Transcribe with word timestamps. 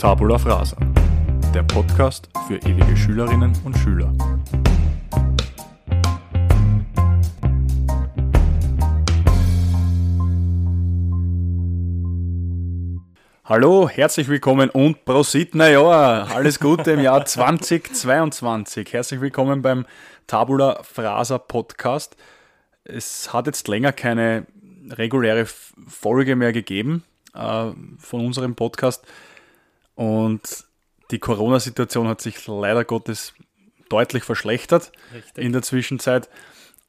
Tabula 0.00 0.38
Frasa, 0.38 0.78
der 1.52 1.62
Podcast 1.62 2.30
für 2.48 2.56
ewige 2.56 2.96
Schülerinnen 2.96 3.52
und 3.66 3.76
Schüler. 3.76 4.10
Hallo, 13.44 13.90
herzlich 13.90 14.28
willkommen 14.28 14.70
und 14.70 15.04
Prosit, 15.04 15.54
naja, 15.54 16.26
alles 16.34 16.58
Gute 16.58 16.92
im 16.92 17.00
Jahr 17.00 17.26
2022. 17.26 18.94
Herzlich 18.94 19.20
willkommen 19.20 19.60
beim 19.60 19.84
Tabula 20.26 20.82
Frasa 20.82 21.36
Podcast. 21.36 22.16
Es 22.84 23.34
hat 23.34 23.44
jetzt 23.48 23.68
länger 23.68 23.92
keine 23.92 24.46
reguläre 24.88 25.44
Folge 25.44 26.36
mehr 26.36 26.54
gegeben 26.54 27.04
äh, 27.34 27.72
von 27.98 28.24
unserem 28.24 28.54
Podcast 28.54 29.04
und 30.00 30.64
die 31.10 31.18
Corona-Situation 31.18 32.08
hat 32.08 32.22
sich 32.22 32.46
leider 32.46 32.86
Gottes 32.86 33.34
deutlich 33.90 34.24
verschlechtert 34.24 34.92
Richtig. 35.14 35.44
in 35.44 35.52
der 35.52 35.60
Zwischenzeit. 35.60 36.30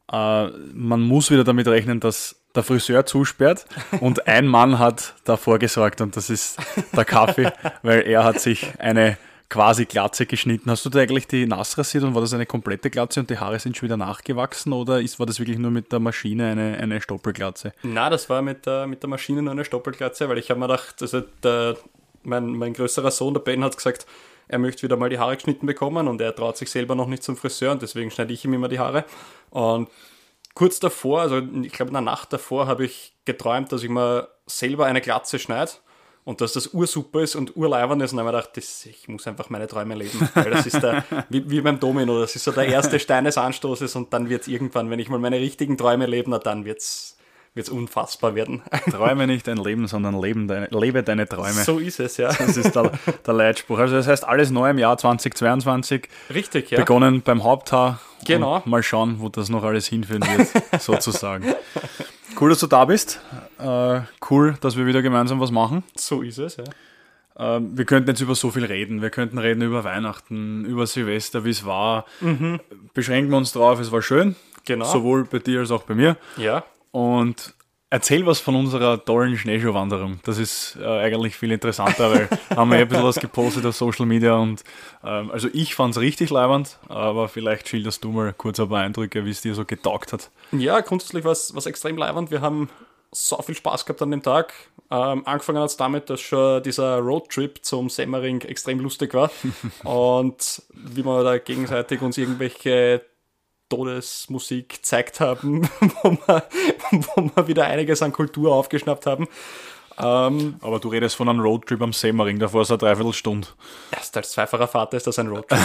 Äh, 0.09 0.47
man 0.73 1.01
muss 1.01 1.29
wieder 1.29 1.43
damit 1.43 1.67
rechnen, 1.67 1.99
dass 1.99 2.37
der 2.55 2.63
Friseur 2.63 3.05
zusperrt 3.05 3.65
und 3.99 4.29
ein 4.29 4.47
Mann 4.47 4.79
hat 4.79 5.15
davor 5.25 5.59
gesorgt 5.59 5.99
und 5.99 6.15
das 6.15 6.29
ist 6.29 6.57
der 6.95 7.03
Kaffee, 7.03 7.51
weil 7.81 8.03
er 8.03 8.23
hat 8.23 8.39
sich 8.39 8.79
eine 8.79 9.17
quasi 9.49 9.83
Glatze 9.83 10.25
geschnitten. 10.25 10.71
Hast 10.71 10.85
du 10.85 10.89
da 10.89 10.99
eigentlich 10.99 11.27
die 11.27 11.45
nass 11.45 11.77
rasiert 11.77 12.05
und 12.05 12.15
war 12.15 12.21
das 12.21 12.33
eine 12.33 12.45
komplette 12.45 12.89
Glatze 12.89 13.19
und 13.19 13.29
die 13.29 13.39
Haare 13.39 13.59
sind 13.59 13.75
schon 13.75 13.87
wieder 13.87 13.97
nachgewachsen 13.97 14.71
oder 14.71 15.01
ist, 15.01 15.19
war 15.19 15.25
das 15.25 15.37
wirklich 15.39 15.57
nur 15.57 15.71
mit 15.71 15.91
der 15.91 15.99
Maschine 15.99 16.51
eine, 16.51 16.77
eine 16.77 17.01
Stoppelglatze? 17.01 17.73
Na, 17.83 18.09
das 18.09 18.29
war 18.29 18.41
mit 18.41 18.65
der, 18.65 18.87
mit 18.87 19.03
der 19.03 19.09
Maschine 19.09 19.41
nur 19.41 19.51
eine 19.51 19.65
Stoppelglatze, 19.65 20.29
weil 20.29 20.37
ich 20.37 20.49
habe 20.49 20.61
mir 20.61 20.67
gedacht, 20.67 21.01
also 21.01 21.19
der, 21.43 21.75
mein, 22.23 22.55
mein 22.55 22.73
größerer 22.73 23.11
Sohn, 23.11 23.33
der 23.33 23.41
Ben, 23.41 23.63
hat 23.63 23.75
gesagt, 23.75 24.05
er 24.47 24.59
möchte 24.59 24.83
wieder 24.83 24.97
mal 24.97 25.09
die 25.09 25.19
Haare 25.19 25.35
geschnitten 25.35 25.65
bekommen 25.65 26.07
und 26.07 26.19
er 26.19 26.35
traut 26.35 26.57
sich 26.57 26.69
selber 26.69 26.95
noch 26.95 27.07
nicht 27.07 27.23
zum 27.23 27.37
Friseur 27.37 27.71
und 27.71 27.81
deswegen 27.81 28.11
schneide 28.11 28.33
ich 28.33 28.43
ihm 28.43 28.53
immer 28.53 28.67
die 28.67 28.79
Haare. 28.79 29.05
Und 29.49 29.89
kurz 30.53 30.79
davor, 30.79 31.21
also 31.21 31.41
ich 31.63 31.71
glaube 31.71 31.89
in 31.89 31.93
der 31.93 32.01
Nacht 32.01 32.33
davor, 32.33 32.67
habe 32.67 32.85
ich 32.85 33.13
geträumt, 33.25 33.71
dass 33.71 33.83
ich 33.83 33.89
mir 33.89 34.27
selber 34.45 34.85
eine 34.85 35.01
Glatze 35.01 35.39
schneide 35.39 35.71
und 36.23 36.41
dass 36.41 36.53
das 36.53 36.73
ursuper 36.73 37.21
ist 37.21 37.35
und 37.35 37.55
urleibern 37.55 38.01
ist. 38.01 38.11
Und 38.11 38.17
dann 38.17 38.27
habe 38.27 38.37
ich 38.37 38.43
gedacht, 38.43 38.57
das, 38.57 38.85
ich 38.85 39.07
muss 39.07 39.25
einfach 39.25 39.49
meine 39.49 39.67
Träume 39.67 39.95
leben. 39.95 40.29
Weil 40.33 40.51
das 40.51 40.65
ist 40.65 40.81
der, 40.81 41.03
wie, 41.29 41.49
wie 41.49 41.61
beim 41.61 41.79
Domino, 41.79 42.19
das 42.19 42.35
ist 42.35 42.43
so 42.43 42.51
der 42.51 42.67
erste 42.67 42.99
Stein 42.99 43.23
des 43.23 43.37
Anstoßes 43.37 43.95
und 43.95 44.13
dann 44.13 44.29
wird 44.29 44.41
es 44.41 44.47
irgendwann, 44.47 44.89
wenn 44.89 44.99
ich 44.99 45.09
mal 45.09 45.19
meine 45.19 45.39
richtigen 45.39 45.77
Träume 45.77 46.05
lebe, 46.05 46.37
dann 46.39 46.65
wird 46.65 46.79
es 46.79 47.17
wird 47.53 47.67
es 47.67 47.71
unfassbar 47.71 48.35
werden. 48.35 48.61
Träume 48.89 49.27
nicht 49.27 49.47
dein 49.47 49.57
Leben, 49.57 49.87
sondern 49.87 50.19
leben 50.19 50.47
deine, 50.47 50.67
lebe 50.71 51.03
deine 51.03 51.27
Träume. 51.27 51.63
So 51.63 51.79
ist 51.79 51.99
es, 51.99 52.17
ja. 52.17 52.31
Das 52.31 52.55
ist 52.55 52.73
der, 52.75 52.91
der 53.25 53.33
Leitspruch. 53.33 53.79
Also 53.79 53.95
das 53.95 54.07
heißt, 54.07 54.25
alles 54.25 54.51
neu 54.51 54.69
im 54.69 54.77
Jahr 54.77 54.97
2022. 54.97 56.07
Richtig, 56.33 56.71
ja. 56.71 56.79
Begonnen 56.79 57.21
beim 57.21 57.43
Haupthaar. 57.43 57.99
Genau. 58.25 58.61
mal 58.65 58.83
schauen, 58.83 59.15
wo 59.19 59.29
das 59.29 59.49
noch 59.49 59.63
alles 59.63 59.87
hinführen 59.87 60.21
wird, 60.21 60.47
sozusagen. 60.79 61.55
Cool, 62.39 62.51
dass 62.51 62.59
du 62.59 62.67
da 62.67 62.85
bist. 62.85 63.19
Äh, 63.57 64.01
cool, 64.29 64.55
dass 64.61 64.77
wir 64.77 64.85
wieder 64.85 65.01
gemeinsam 65.01 65.39
was 65.39 65.49
machen. 65.49 65.83
So 65.95 66.21
ist 66.21 66.37
es, 66.37 66.57
ja. 66.57 66.63
Äh, 67.35 67.61
wir 67.63 67.85
könnten 67.85 68.09
jetzt 68.09 68.21
über 68.21 68.35
so 68.35 68.51
viel 68.51 68.65
reden. 68.65 69.01
Wir 69.01 69.09
könnten 69.09 69.39
reden 69.39 69.63
über 69.63 69.83
Weihnachten, 69.83 70.65
über 70.65 70.85
Silvester, 70.85 71.43
wie 71.45 71.49
es 71.49 71.65
war. 71.65 72.05
Mhm. 72.19 72.59
Beschränken 72.93 73.31
wir 73.31 73.37
uns 73.37 73.51
drauf, 73.53 73.79
es 73.79 73.91
war 73.91 74.01
schön. 74.01 74.35
Genau. 74.65 74.85
Sowohl 74.85 75.25
bei 75.25 75.39
dir 75.39 75.61
als 75.61 75.71
auch 75.71 75.83
bei 75.83 75.95
mir. 75.95 76.17
Ja. 76.37 76.63
Und 76.91 77.55
erzähl 77.91 78.25
was 78.25 78.39
von 78.39 78.55
unserer 78.55 79.03
tollen 79.03 79.37
Schneeschuhwanderung. 79.37 80.19
Das 80.23 80.37
ist 80.37 80.77
äh, 80.81 80.85
eigentlich 80.85 81.35
viel 81.35 81.51
interessanter, 81.51 82.11
weil 82.11 82.29
haben 82.55 82.71
wir 82.71 82.77
ja 82.77 82.83
ein 82.83 82.87
bisschen 82.87 83.03
was 83.03 83.19
gepostet 83.19 83.65
auf 83.65 83.75
Social 83.75 84.05
Media 84.05 84.35
und 84.35 84.63
ähm, 85.03 85.29
also 85.29 85.49
ich 85.53 85.75
fand 85.75 85.95
es 85.95 86.01
richtig 86.01 86.29
leibend, 86.29 86.77
aber 86.87 87.27
vielleicht 87.27 87.67
schilderst 87.67 88.03
du 88.03 88.11
mal 88.11 88.33
kurz 88.33 88.59
ein 88.59 88.69
paar 88.69 88.81
Eindrücke, 88.81 89.25
wie 89.25 89.29
es 89.29 89.41
dir 89.41 89.53
so 89.53 89.65
getaugt 89.65 90.13
hat. 90.13 90.31
Ja, 90.53 90.79
grundsätzlich 90.79 91.23
war 91.25 91.33
es 91.33 91.65
extrem 91.65 91.97
leibend. 91.97 92.31
Wir 92.31 92.41
haben 92.41 92.69
so 93.11 93.41
viel 93.41 93.55
Spaß 93.55 93.85
gehabt 93.85 94.01
an 94.01 94.11
dem 94.11 94.23
Tag. 94.23 94.53
Ähm, 94.89 95.23
angefangen 95.25 95.59
hat 95.59 95.69
es 95.69 95.77
damit, 95.77 96.09
dass 96.09 96.21
schon 96.21 96.63
dieser 96.63 96.99
Roadtrip 96.99 97.63
zum 97.63 97.89
Semmering 97.89 98.41
extrem 98.41 98.79
lustig 98.79 99.13
war 99.13 99.31
und 99.83 100.61
wie 100.73 101.03
wir 101.03 101.23
da 101.23 101.37
gegenseitig 101.37 102.01
uns 102.01 102.17
irgendwelche 102.17 103.01
Todesmusik 103.71 104.69
gezeigt 104.69 105.19
haben, 105.19 105.67
wo 106.03 106.11
wir, 106.11 106.43
wo 106.91 107.31
wir 107.35 107.47
wieder 107.47 107.65
einiges 107.65 108.01
an 108.01 108.11
Kultur 108.11 108.53
aufgeschnappt 108.53 109.05
haben. 109.05 109.27
Ähm, 109.97 110.55
Aber 110.61 110.79
du 110.79 110.89
redest 110.89 111.15
von 111.15 111.29
einem 111.29 111.39
Roadtrip 111.39 111.81
am 111.81 111.93
Semmering, 111.93 112.39
davor 112.39 112.63
ist 112.63 112.71
eine 112.71 112.77
Dreiviertelstunde. 112.77 113.47
Erst 113.91 114.17
als 114.17 114.31
zweifacher 114.31 114.67
Vater 114.67 114.97
ist 114.97 115.07
das 115.07 115.19
ein 115.19 115.27
Roadtrip. 115.27 115.59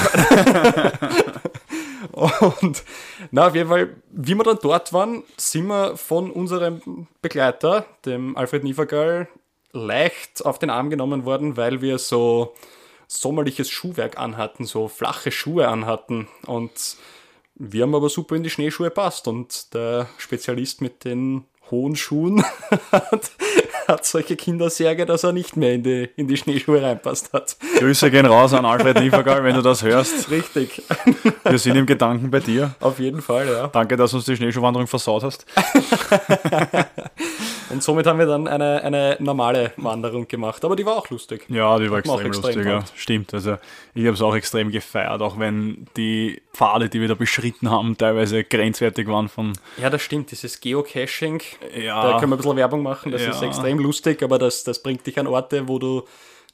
Und 2.61 2.85
na, 3.31 3.49
auf 3.49 3.55
jeden 3.55 3.69
Fall, 3.69 3.97
wie 4.11 4.35
wir 4.35 4.45
dann 4.45 4.59
dort 4.63 4.93
waren, 4.93 5.23
sind 5.37 5.67
wir 5.67 5.97
von 5.97 6.31
unserem 6.31 7.07
Begleiter, 7.21 7.85
dem 8.05 8.37
Alfred 8.37 8.65
Nievergall, 8.65 9.29
leicht 9.73 10.45
auf 10.45 10.59
den 10.59 10.71
Arm 10.71 10.91
genommen 10.91 11.25
worden, 11.25 11.57
weil 11.57 11.83
wir 11.83 11.99
so 11.99 12.55
sommerliches 13.09 13.69
Schuhwerk 13.69 14.19
anhatten, 14.19 14.65
so 14.65 14.89
flache 14.89 15.31
Schuhe 15.31 15.69
anhatten. 15.69 16.29
Und 16.47 16.97
wir 17.59 17.83
haben 17.83 17.95
aber 17.95 18.09
super 18.09 18.37
in 18.37 18.43
die 18.43 18.51
Schneeschuhe 18.51 18.91
passt 18.91 19.29
und 19.29 19.73
der 19.75 20.09
Spezialist 20.19 20.81
mit 20.81 21.05
den 21.05 21.45
hohen 21.71 21.97
Schuhen 21.97 22.45
hat, 22.93 23.31
hat 23.89 24.05
solche 24.05 24.37
Kindersärge, 24.37 25.07
dass 25.07 25.25
er 25.25 25.33
nicht 25.33 25.57
mehr 25.57 25.73
in 25.73 25.83
die, 25.83 26.09
in 26.17 26.29
die 26.29 26.37
Schneeschuhe 26.37 26.83
reinpasst 26.83 27.33
hat. 27.33 27.57
Grüße 27.79 28.11
gehen 28.11 28.27
raus 28.27 28.53
an 28.53 28.65
Alfred 28.65 29.01
Liefergal, 29.01 29.43
wenn 29.43 29.55
du 29.55 29.63
das 29.63 29.83
hörst. 29.83 30.31
Richtig. 30.31 30.83
Wir 31.45 31.59
sind 31.59 31.77
im 31.77 31.87
Gedanken 31.87 32.31
bei 32.31 32.41
dir. 32.41 32.75
Auf 32.81 32.99
jeden 32.99 33.23
Fall, 33.23 33.49
ja. 33.49 33.69
Danke, 33.69 33.97
dass 33.97 34.13
du 34.13 34.19
uns 34.19 34.27
die 34.27 34.37
Schneeschuhwanderung 34.37 34.87
versaut 34.87 35.25
hast. 35.25 35.47
Und 37.71 37.83
somit 37.83 38.07
haben 38.07 38.19
wir 38.19 38.27
dann 38.27 38.47
eine, 38.47 38.83
eine 38.83 39.17
normale 39.21 39.73
Wanderung 39.77 40.29
gemacht. 40.29 40.65
Aber 40.65 40.77
die 40.77 40.87
war 40.87 40.97
auch 40.97 41.11
lustig. 41.11 41.47
Ja, 41.49 41.79
die 41.79 41.91
war 41.91 41.99
extrem, 41.99 42.27
extrem 42.27 42.55
lustig. 42.55 42.67
Ja. 42.67 42.85
Stimmt. 42.95 43.35
Also 43.35 43.57
ich 43.95 44.05
habe 44.05 44.15
es 44.15 44.23
auch 44.23 44.35
extrem 44.35 44.71
gefeiert, 44.71 45.21
auch 45.21 45.39
wenn 45.39 45.87
die 45.97 46.43
Pfade, 46.53 46.89
die 46.89 47.01
wir 47.01 47.09
da 47.09 47.15
beschritten 47.15 47.71
haben, 47.71 47.97
teilweise 47.97 48.45
grenzwertig 48.45 49.09
waren 49.09 49.29
von. 49.29 49.53
Ja, 49.77 49.91
das 49.91 50.03
stimmt. 50.03 50.31
Dieses 50.31 50.61
Geocaching, 50.61 51.43
ja. 51.77 52.03
da 52.03 52.19
können 52.19 52.33
wir 52.33 52.37
ein 52.37 52.39
bisschen 52.39 52.57
Werbung 52.57 52.83
machen. 52.83 53.13
Das 53.13 53.23
ja. 53.23 53.31
ist 53.31 53.43
extrem 53.43 53.79
lustig, 53.79 54.23
aber 54.23 54.39
das, 54.39 54.65
das 54.65 54.83
bringt 54.83 55.07
dich 55.07 55.19
an 55.19 55.27
Orte, 55.27 55.69
wo 55.69 55.79
du 55.79 56.05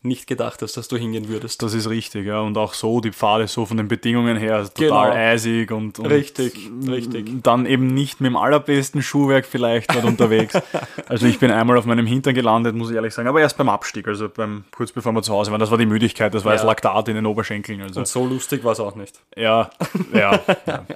nicht 0.04 0.26
gedacht 0.26 0.62
hast, 0.62 0.76
dass 0.76 0.88
du 0.88 0.96
hingehen 0.96 1.28
würdest. 1.28 1.62
Das 1.62 1.74
ist 1.74 1.88
richtig, 1.88 2.26
ja. 2.26 2.40
Und 2.40 2.58
auch 2.58 2.74
so, 2.74 3.00
die 3.00 3.12
Pfade 3.12 3.46
so 3.46 3.66
von 3.66 3.76
den 3.76 3.86
Bedingungen 3.86 4.36
her, 4.36 4.64
total 4.64 5.10
genau. 5.10 5.22
eisig 5.22 5.70
und, 5.70 5.98
und, 5.98 6.06
Richtig, 6.06 6.70
richtig. 6.88 7.42
Dann 7.42 7.66
eben 7.66 7.94
nicht 7.94 8.20
mit 8.20 8.30
dem 8.30 8.36
allerbesten 8.36 9.02
Schuhwerk 9.02 9.46
vielleicht 9.46 9.94
dort 9.94 10.04
unterwegs. 10.04 10.54
Also 11.08 11.26
ich 11.26 11.38
bin 11.38 11.50
einmal 11.50 11.76
auf 11.76 11.84
meinem 11.84 12.06
Hintern 12.06 12.34
gelandet, 12.34 12.74
muss 12.74 12.90
ich 12.90 12.96
ehrlich 12.96 13.12
sagen, 13.12 13.28
aber 13.28 13.40
erst 13.40 13.58
beim 13.58 13.68
Abstieg, 13.68 14.08
also 14.08 14.28
beim, 14.28 14.64
kurz 14.74 14.92
bevor 14.92 15.12
wir 15.12 15.22
zu 15.22 15.32
Hause 15.32 15.50
waren. 15.50 15.60
Das 15.60 15.70
war 15.70 15.76
die 15.76 15.86
Müdigkeit, 15.86 16.32
das 16.32 16.44
war 16.44 16.52
ja. 16.52 16.56
das 16.56 16.64
Laktat 16.64 17.08
in 17.08 17.16
den 17.16 17.26
Oberschenkeln. 17.26 17.82
Also. 17.82 18.00
Und 18.00 18.08
so 18.08 18.26
lustig 18.26 18.64
war 18.64 18.72
es 18.72 18.80
auch 18.80 18.94
nicht. 18.94 19.20
Ja, 19.36 19.70
ja. 20.14 20.40
ja 20.66 20.86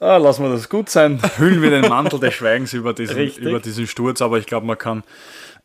ah, 0.00 0.16
lassen 0.18 0.44
wir 0.44 0.50
das 0.50 0.68
gut 0.68 0.88
sein. 0.88 1.20
Hüllen 1.36 1.62
wir 1.62 1.70
den 1.70 1.88
Mantel 1.88 2.20
des 2.20 2.34
Schweigens 2.34 2.72
über 2.72 2.92
diesen, 2.92 3.28
über 3.36 3.60
diesen 3.60 3.86
Sturz, 3.86 4.22
aber 4.22 4.38
ich 4.38 4.46
glaube, 4.46 4.66
man 4.66 4.78
kann 4.78 5.02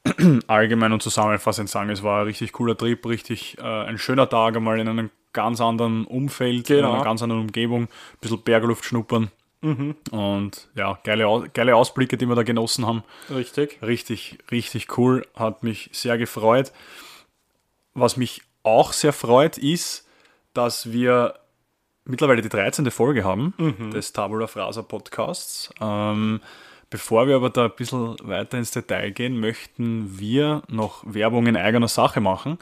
allgemein 0.47 0.93
und 0.93 1.01
zusammenfassend 1.01 1.69
sagen, 1.69 1.89
es 1.89 2.03
war 2.03 2.21
ein 2.21 2.25
richtig 2.25 2.53
cooler 2.53 2.77
Trip, 2.77 3.05
richtig 3.05 3.57
äh, 3.59 3.63
ein 3.63 3.97
schöner 3.97 4.29
Tag, 4.29 4.55
einmal 4.55 4.79
in 4.79 4.87
einem 4.87 5.09
ganz 5.33 5.61
anderen 5.61 6.05
Umfeld, 6.05 6.67
genau. 6.67 6.89
in 6.89 6.95
einer 6.95 7.03
ganz 7.03 7.21
anderen 7.21 7.41
Umgebung, 7.41 7.83
ein 7.83 7.89
bisschen 8.21 8.41
Bergluft 8.41 8.85
schnuppern. 8.85 9.31
Mhm. 9.61 9.95
Und 10.11 10.69
ja, 10.75 10.99
geile, 11.03 11.49
geile 11.53 11.75
Ausblicke, 11.75 12.17
die 12.17 12.27
wir 12.27 12.35
da 12.35 12.43
genossen 12.43 12.85
haben. 12.85 13.03
Richtig. 13.29 13.79
Richtig, 13.81 14.37
richtig 14.51 14.97
cool. 14.97 15.25
Hat 15.35 15.63
mich 15.63 15.89
sehr 15.93 16.17
gefreut. 16.17 16.71
Was 17.93 18.17
mich 18.17 18.43
auch 18.63 18.93
sehr 18.93 19.13
freut, 19.13 19.57
ist, 19.57 20.07
dass 20.53 20.91
wir 20.91 21.35
mittlerweile 22.05 22.41
die 22.41 22.49
13. 22.49 22.89
Folge 22.91 23.23
haben 23.23 23.53
mhm. 23.57 23.91
des 23.91 24.13
Tabula 24.13 24.47
Frasa 24.47 24.81
Podcasts. 24.81 25.71
Ähm, 25.81 26.41
Bevor 26.89 27.27
wir 27.27 27.35
aber 27.35 27.49
da 27.49 27.65
ein 27.65 27.75
bisschen 27.75 28.15
weiter 28.23 28.57
ins 28.57 28.71
Detail 28.71 29.11
gehen, 29.11 29.39
möchten 29.39 30.19
wir 30.19 30.63
noch 30.69 31.03
Werbung 31.05 31.47
in 31.47 31.57
eigener 31.57 31.89
Sache 31.89 32.21
machen. 32.21 32.57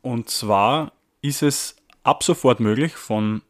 Und 0.00 0.28
zwar 0.28 0.92
ist 1.20 1.42
es 1.42 1.76
ab 2.02 2.24
sofort 2.24 2.58
möglich, 2.58 2.94
von 2.94 3.42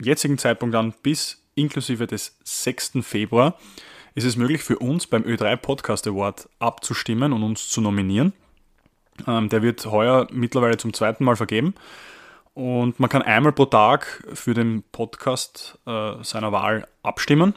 jetzigen 0.00 0.38
Zeitpunkt 0.38 0.74
an 0.74 0.94
bis 1.02 1.42
inklusive 1.54 2.06
des 2.06 2.38
6. 2.44 2.98
Februar, 3.02 3.58
ist 4.14 4.24
es 4.24 4.36
möglich 4.36 4.62
für 4.62 4.78
uns 4.78 5.06
beim 5.06 5.22
Ö3 5.22 5.56
Podcast 5.56 6.06
Award 6.06 6.48
abzustimmen 6.58 7.32
und 7.32 7.42
uns 7.42 7.68
zu 7.68 7.80
nominieren. 7.80 8.32
Ähm, 9.26 9.48
der 9.48 9.62
wird 9.62 9.84
heuer 9.86 10.26
mittlerweile 10.32 10.76
zum 10.76 10.92
zweiten 10.92 11.24
Mal 11.24 11.36
vergeben. 11.36 11.74
Und 12.54 13.00
man 13.00 13.10
kann 13.10 13.22
einmal 13.22 13.52
pro 13.52 13.66
Tag 13.66 14.24
für 14.32 14.54
den 14.54 14.84
Podcast 14.92 15.78
äh, 15.86 16.22
seiner 16.22 16.52
Wahl 16.52 16.86
abstimmen. 17.02 17.54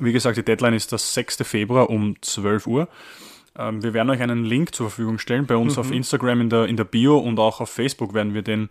Wie 0.00 0.12
gesagt, 0.12 0.36
die 0.36 0.44
Deadline 0.44 0.74
ist 0.74 0.92
der 0.92 0.98
6. 0.98 1.38
Februar 1.42 1.90
um 1.90 2.16
12 2.20 2.66
Uhr. 2.66 2.88
Ähm, 3.58 3.82
wir 3.82 3.92
werden 3.92 4.10
euch 4.10 4.20
einen 4.20 4.44
Link 4.44 4.74
zur 4.74 4.88
Verfügung 4.88 5.18
stellen 5.18 5.46
bei 5.46 5.56
uns 5.56 5.76
auf 5.76 5.90
Instagram 5.90 6.40
in 6.42 6.50
der, 6.50 6.66
in 6.66 6.76
der 6.76 6.84
Bio 6.84 7.18
und 7.18 7.38
auch 7.38 7.60
auf 7.60 7.70
Facebook 7.70 8.14
werden 8.14 8.34
wir 8.34 8.42
den 8.42 8.68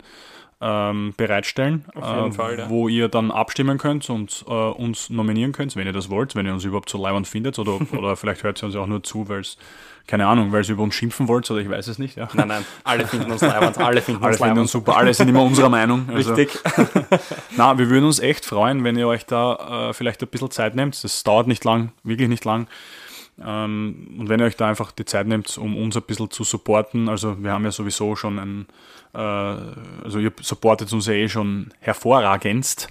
ähm, 0.62 1.12
bereitstellen, 1.16 1.84
Auf 1.94 2.16
jeden 2.16 2.28
äh, 2.28 2.32
Fall, 2.32 2.58
ja. 2.58 2.70
wo 2.70 2.86
ihr 2.86 3.08
dann 3.08 3.32
abstimmen 3.32 3.78
könnt 3.78 4.08
und 4.08 4.44
äh, 4.46 4.52
uns 4.52 5.10
nominieren 5.10 5.50
könnt, 5.50 5.74
wenn 5.74 5.86
ihr 5.86 5.92
das 5.92 6.08
wollt, 6.08 6.36
wenn 6.36 6.46
ihr 6.46 6.52
uns 6.52 6.64
überhaupt 6.64 6.88
so 6.88 7.02
leibend 7.02 7.26
findet 7.26 7.58
oder, 7.58 7.80
oder 7.98 8.16
vielleicht 8.16 8.44
hört 8.44 8.62
ihr 8.62 8.66
uns 8.66 8.76
auch 8.76 8.86
nur 8.86 9.02
zu, 9.02 9.28
weil 9.28 9.40
es, 9.40 9.58
keine 10.06 10.26
Ahnung, 10.26 10.52
weil 10.52 10.64
ihr 10.64 10.70
über 10.70 10.84
uns 10.84 10.94
schimpfen 10.94 11.26
wollt 11.26 11.50
oder 11.50 11.60
ich 11.60 11.68
weiß 11.68 11.88
es 11.88 11.98
nicht. 11.98 12.16
Ja. 12.16 12.28
Nein, 12.34 12.48
nein, 12.48 12.64
alle 12.84 13.06
finden 13.08 13.32
uns 13.32 13.40
leibend, 13.40 13.76
alle 13.78 14.00
finden 14.00 14.22
Alle 14.22 14.32
uns 14.34 14.40
finden 14.40 14.58
uns 14.60 14.72
super, 14.72 14.96
alle 14.96 15.12
sind 15.12 15.28
immer 15.28 15.42
unserer 15.42 15.68
Meinung. 15.68 16.08
Also, 16.08 16.32
Richtig. 16.34 16.60
na, 17.56 17.76
wir 17.76 17.90
würden 17.90 18.04
uns 18.04 18.20
echt 18.20 18.44
freuen, 18.44 18.84
wenn 18.84 18.96
ihr 18.96 19.08
euch 19.08 19.26
da 19.26 19.88
äh, 19.88 19.92
vielleicht 19.92 20.22
ein 20.22 20.28
bisschen 20.28 20.52
Zeit 20.52 20.76
nehmt. 20.76 21.02
Das 21.02 21.24
dauert 21.24 21.48
nicht 21.48 21.64
lang, 21.64 21.90
wirklich 22.04 22.28
nicht 22.28 22.44
lang. 22.44 22.68
Ähm, 23.40 24.16
und 24.18 24.28
wenn 24.28 24.40
ihr 24.40 24.46
euch 24.46 24.56
da 24.56 24.68
einfach 24.68 24.92
die 24.92 25.04
Zeit 25.04 25.26
nehmt, 25.26 25.56
um 25.58 25.76
uns 25.76 25.96
ein 25.96 26.02
bisschen 26.02 26.30
zu 26.30 26.44
supporten, 26.44 27.08
also 27.08 27.42
wir 27.42 27.52
haben 27.52 27.64
ja 27.64 27.70
sowieso 27.70 28.16
schon 28.16 28.38
ein, 28.38 28.66
äh, 29.14 29.18
also 29.18 30.18
ihr 30.18 30.32
supportet 30.40 30.92
uns 30.92 31.06
ja 31.06 31.14
eh 31.14 31.28
schon 31.28 31.72
hervorragendst. 31.80 32.88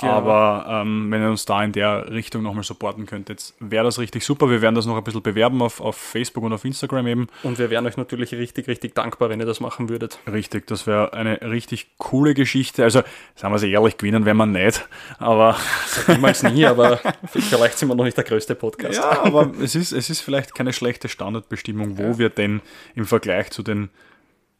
Genau. 0.00 0.12
Aber 0.12 0.66
ähm, 0.68 1.10
wenn 1.10 1.22
ihr 1.22 1.30
uns 1.30 1.44
da 1.44 1.62
in 1.62 1.72
der 1.72 2.10
Richtung 2.10 2.42
nochmal 2.42 2.64
supporten 2.64 3.06
könntet, 3.06 3.54
wäre 3.60 3.84
das 3.84 3.98
richtig 3.98 4.24
super. 4.24 4.50
Wir 4.50 4.62
werden 4.62 4.74
das 4.74 4.86
noch 4.86 4.96
ein 4.96 5.04
bisschen 5.04 5.22
bewerben 5.22 5.62
auf, 5.62 5.80
auf 5.80 5.96
Facebook 5.96 6.44
und 6.44 6.52
auf 6.52 6.64
Instagram 6.64 7.06
eben. 7.06 7.26
Und 7.42 7.58
wir 7.58 7.70
wären 7.70 7.86
euch 7.86 7.96
natürlich 7.96 8.32
richtig, 8.32 8.68
richtig 8.68 8.94
dankbar, 8.94 9.28
wenn 9.30 9.40
ihr 9.40 9.46
das 9.46 9.60
machen 9.60 9.88
würdet. 9.88 10.18
Richtig, 10.30 10.66
das 10.66 10.86
wäre 10.86 11.12
eine 11.12 11.40
richtig 11.42 11.88
coole 11.98 12.34
Geschichte. 12.34 12.82
Also, 12.82 13.02
sagen 13.34 13.52
wir 13.52 13.56
es 13.56 13.62
ehrlich, 13.62 13.96
gewinnen 13.96 14.24
werden 14.24 14.38
wir 14.38 14.46
nicht, 14.46 14.88
aber 15.18 15.56
Niemals 16.08 16.42
nie, 16.42 16.66
aber 16.66 17.00
vielleicht 17.26 17.78
sind 17.78 17.88
wir 17.88 17.94
noch 17.94 18.04
nicht 18.04 18.16
der 18.16 18.24
größte 18.24 18.54
Podcast. 18.54 18.98
ja, 18.98 19.22
aber 19.24 19.52
es 19.62 19.74
ist, 19.74 19.92
es 19.92 20.10
ist 20.10 20.20
vielleicht 20.20 20.54
keine 20.54 20.72
schlechte 20.72 21.08
Standardbestimmung, 21.08 21.98
wo 21.98 22.18
wir 22.18 22.30
denn 22.30 22.60
im 22.94 23.06
Vergleich 23.06 23.50
zu 23.50 23.62
den 23.62 23.90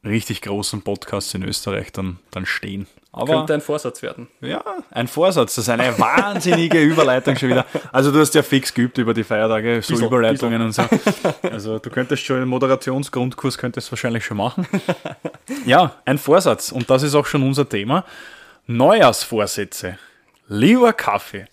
richtig 0.04 0.42
großen 0.42 0.82
Podcasts 0.82 1.34
in 1.34 1.42
Österreich 1.42 1.92
dann, 1.92 2.18
dann 2.30 2.46
stehen. 2.46 2.86
Aber 3.12 3.38
Könnte 3.38 3.54
ein 3.54 3.60
Vorsatz 3.60 4.02
werden. 4.02 4.28
ja, 4.40 4.62
ein 4.92 5.08
Vorsatz, 5.08 5.56
das 5.56 5.64
ist 5.64 5.68
eine 5.68 5.98
wahnsinnige 5.98 6.80
Überleitung 6.82 7.36
schon 7.36 7.50
wieder. 7.50 7.66
Also 7.90 8.12
du 8.12 8.20
hast 8.20 8.34
ja 8.36 8.42
fix 8.42 8.72
geübt 8.72 8.98
über 8.98 9.14
die 9.14 9.24
Feiertage, 9.24 9.82
so 9.82 9.94
Bissl, 9.94 10.06
Überleitungen 10.06 10.62
und 10.62 10.72
so. 10.72 10.84
Also 11.42 11.80
du 11.80 11.90
könntest 11.90 12.22
schon 12.24 12.36
einen 12.36 12.48
Moderationsgrundkurs 12.48 13.58
könntest 13.58 13.90
wahrscheinlich 13.90 14.24
schon 14.24 14.36
machen. 14.36 14.66
Ja, 15.66 15.96
ein 16.04 16.18
Vorsatz 16.18 16.70
und 16.70 16.88
das 16.88 17.02
ist 17.02 17.14
auch 17.16 17.26
schon 17.26 17.42
unser 17.42 17.68
Thema. 17.68 18.04
Neujahrsvorsätze. 18.68 19.98
Lieber 20.46 20.92
Kaffee, 20.92 21.46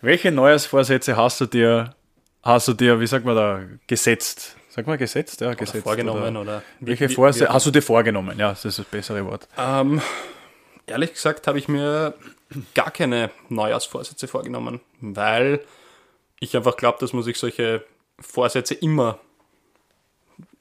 welche 0.00 0.32
Neujahrsvorsätze 0.32 1.16
hast 1.16 1.40
du 1.40 1.46
dir, 1.46 1.94
hast 2.42 2.66
du 2.66 2.72
dir, 2.72 2.98
wie 2.98 3.06
sagt 3.06 3.24
man 3.24 3.36
da, 3.36 3.60
gesetzt? 3.86 4.56
Sag 4.74 4.86
mal 4.86 4.96
gesetzt, 4.96 5.42
ja, 5.42 5.52
gesetzt. 5.52 5.84
vorgenommen 5.84 6.34
oder, 6.34 6.40
oder 6.40 6.62
welche 6.80 7.10
Vorsätze 7.10 7.52
hast 7.52 7.66
du 7.66 7.70
dir 7.70 7.82
vorgenommen? 7.82 8.38
Ja, 8.38 8.48
das 8.48 8.64
ist 8.64 8.78
das 8.78 8.86
bessere 8.86 9.22
Wort. 9.26 9.46
Ähm, 9.58 10.00
ehrlich 10.86 11.12
gesagt 11.12 11.46
habe 11.46 11.58
ich 11.58 11.68
mir 11.68 12.14
gar 12.74 12.90
keine 12.90 13.28
Neujahrsvorsätze 13.50 14.28
vorgenommen, 14.28 14.80
weil 15.02 15.60
ich 16.40 16.56
einfach 16.56 16.78
glaube, 16.78 16.96
dass 17.00 17.12
man 17.12 17.22
sich 17.22 17.36
solche 17.36 17.84
Vorsätze 18.18 18.72
immer 18.72 19.18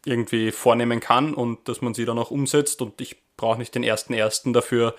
irgendwie 0.04 0.52
vornehmen 0.52 1.00
kann 1.00 1.34
und 1.34 1.69
dass 1.69 1.80
man 1.80 1.94
sie 1.94 2.04
dann 2.04 2.19
auch 2.19 2.31
umsetzt 2.31 2.81
und 2.81 3.00
ich 3.00 3.16
brauche 3.38 3.60
nicht 3.60 3.74
den 3.75 3.84
ersten 3.84 4.13
ersten 4.13 4.52
dafür, 4.52 4.94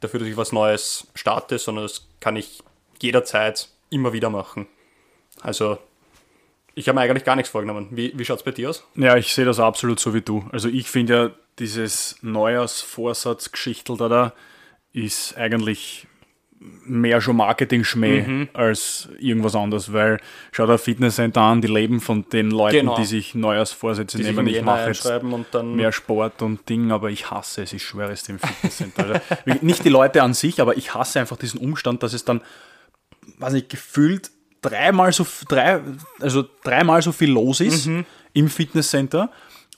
dafür, 0.00 0.18
dass 0.18 0.28
ich 0.28 0.36
was 0.36 0.50
Neues 0.50 1.06
starte, 1.14 1.56
sondern 1.60 1.84
das 1.84 2.08
kann 2.18 2.34
ich 2.34 2.64
jederzeit 3.00 3.68
immer 3.90 4.12
wieder 4.12 4.28
machen. 4.28 4.66
Also 5.40 5.78
ich 6.80 6.88
habe 6.88 6.98
mir 6.98 7.02
eigentlich 7.02 7.24
gar 7.24 7.36
nichts 7.36 7.50
vorgenommen. 7.50 7.88
Wie, 7.90 8.12
wie 8.16 8.24
schaut 8.24 8.38
es 8.38 8.42
bei 8.42 8.50
dir 8.52 8.70
aus? 8.70 8.84
Ja, 8.96 9.16
ich 9.16 9.34
sehe 9.34 9.44
das 9.44 9.60
absolut 9.60 10.00
so 10.00 10.14
wie 10.14 10.22
du. 10.22 10.44
Also 10.50 10.68
ich 10.68 10.88
finde 10.88 11.12
ja, 11.14 11.30
dieses 11.58 12.16
Neujahrsvorsatzgeschichtel 12.22 13.96
da, 13.96 14.08
da 14.08 14.32
ist 14.92 15.36
eigentlich 15.36 16.06
mehr 16.84 17.20
schon 17.20 17.36
Marketing-Schmäh 17.36 18.48
als 18.52 19.08
irgendwas 19.18 19.54
anderes, 19.54 19.92
weil 19.92 20.20
schau 20.52 20.66
dir 20.66 20.76
Fitnesscenter 20.78 21.40
an, 21.40 21.62
die 21.62 21.68
leben 21.68 22.00
von 22.00 22.28
den 22.30 22.50
Leuten, 22.50 22.76
Genau. 22.80 22.96
die 22.96 23.04
sich 23.04 23.34
Neujahrsvorsätze 23.34 24.18
Die 24.18 24.24
nehmen. 24.24 24.46
Ich 24.46 24.62
mache 24.62 24.88
jetzt 24.88 25.06
einschreiben 25.06 25.32
und 25.32 25.46
dann 25.52 25.74
mehr 25.74 25.92
Sport 25.92 26.42
und 26.42 26.68
Ding, 26.68 26.92
aber 26.92 27.10
ich 27.10 27.30
hasse 27.30 27.62
es, 27.62 27.72
ich 27.72 27.82
schwöre 27.82 28.12
es 28.12 28.24
dem 28.24 28.38
Fitnesscenter. 28.38 29.22
Also, 29.46 29.64
nicht 29.64 29.84
die 29.84 29.88
Leute 29.90 30.22
an 30.22 30.34
sich, 30.34 30.60
aber 30.60 30.76
ich 30.76 30.94
hasse 30.94 31.20
einfach 31.20 31.36
diesen 31.38 31.60
Umstand, 31.60 32.02
dass 32.02 32.12
es 32.12 32.24
dann, 32.24 32.42
weiß 33.38 33.54
nicht, 33.54 33.68
gefühlt 33.70 34.30
dreimal 34.62 35.12
so, 35.12 35.26
drei, 35.48 35.80
also 36.20 36.44
dreimal 36.64 37.02
so 37.02 37.12
viel 37.12 37.30
los 37.30 37.60
ist 37.60 37.86
im 38.32 38.48
Fitnesscenter 38.48 39.30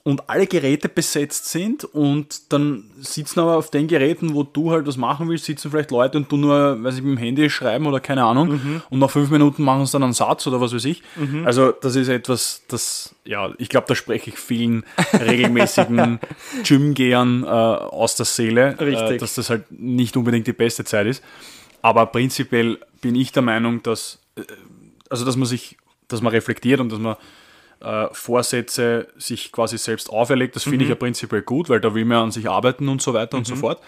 und 0.05 0.29
alle 0.29 0.49
Geräte 0.49 0.89
besetzt 0.89 1.49
sind 1.51 1.85
und 1.85 2.53
dann 2.53 2.91
sitzen 3.01 3.39
aber 3.39 3.57
auf 3.57 3.71
den 3.71 3.87
Geräten, 3.87 4.35
wo 4.35 4.43
du 4.43 4.73
halt 4.73 4.85
was 4.89 4.97
machen 4.97 5.29
willst, 5.29 5.45
sitzen 5.45 5.71
vielleicht 5.71 5.93
Leute 5.93 6.19
und 6.19 6.33
du 6.33 6.37
nur, 6.37 6.83
weiß 6.83 6.97
ich, 6.97 7.03
mit 7.03 7.17
dem 7.17 7.19
Handy 7.19 7.49
schreiben 7.49 7.87
oder 7.87 8.01
keine 8.01 8.25
Ahnung 8.25 8.83
und 8.91 8.99
nach 8.99 9.11
fünf 9.11 9.31
Minuten 9.31 9.63
machen 9.63 9.87
sie 9.87 9.93
dann 9.93 10.03
einen 10.03 10.13
Satz 10.13 10.45
oder 10.49 10.61
was 10.61 10.75
weiß 10.75 10.85
ich. 10.87 11.05
Also 11.45 11.71
das 11.71 11.95
ist 11.95 12.09
etwas, 12.09 12.63
das, 12.67 13.15
ja, 13.25 13.53
ich 13.59 13.69
glaube, 13.69 13.87
da 13.87 13.95
spreche 13.95 14.31
ich 14.31 14.39
vielen 14.41 14.83
regelmäßigen 15.13 16.19
Gymgehern 16.65 17.45
äh, 17.45 17.47
aus 17.47 18.17
der 18.17 18.27
Seele, 18.27 18.75
Äh, 19.15 19.19
dass 19.19 19.35
das 19.37 19.51
halt 19.51 19.71
nicht 19.71 20.17
unbedingt 20.17 20.49
die 20.49 20.53
beste 20.53 20.85
Zeit 20.85 21.07
ist. 21.07 21.23
Aber 21.81 22.07
prinzipiell 22.07 22.79
bin 23.01 23.15
ich 23.15 23.31
der 23.33 23.43
Meinung, 23.43 23.83
dass, 23.85 24.19
also 25.11 25.25
dass 25.25 25.37
man 25.37 25.47
sich, 25.47 25.77
dass 26.09 26.23
man 26.23 26.33
reflektiert 26.33 26.81
und 26.81 26.91
dass 26.91 26.99
man 26.99 27.17
äh, 27.81 28.09
Vorsätze 28.13 29.09
sich 29.17 29.53
quasi 29.53 29.79
selbst 29.79 30.11
auferlegt. 30.11 30.57
Das 30.57 30.65
finde 30.65 30.85
ich 30.85 30.89
ja 30.89 30.95
prinzipiell 30.95 31.43
gut, 31.43 31.69
weil 31.69 31.81
da 31.81 31.95
will 31.95 32.05
man 32.05 32.19
an 32.19 32.31
sich 32.31 32.49
arbeiten 32.49 32.89
und 32.89 33.03
so 33.03 33.13
weiter 33.15 33.37
und 33.37 33.47
so 33.47 33.57
fort. 33.57 33.83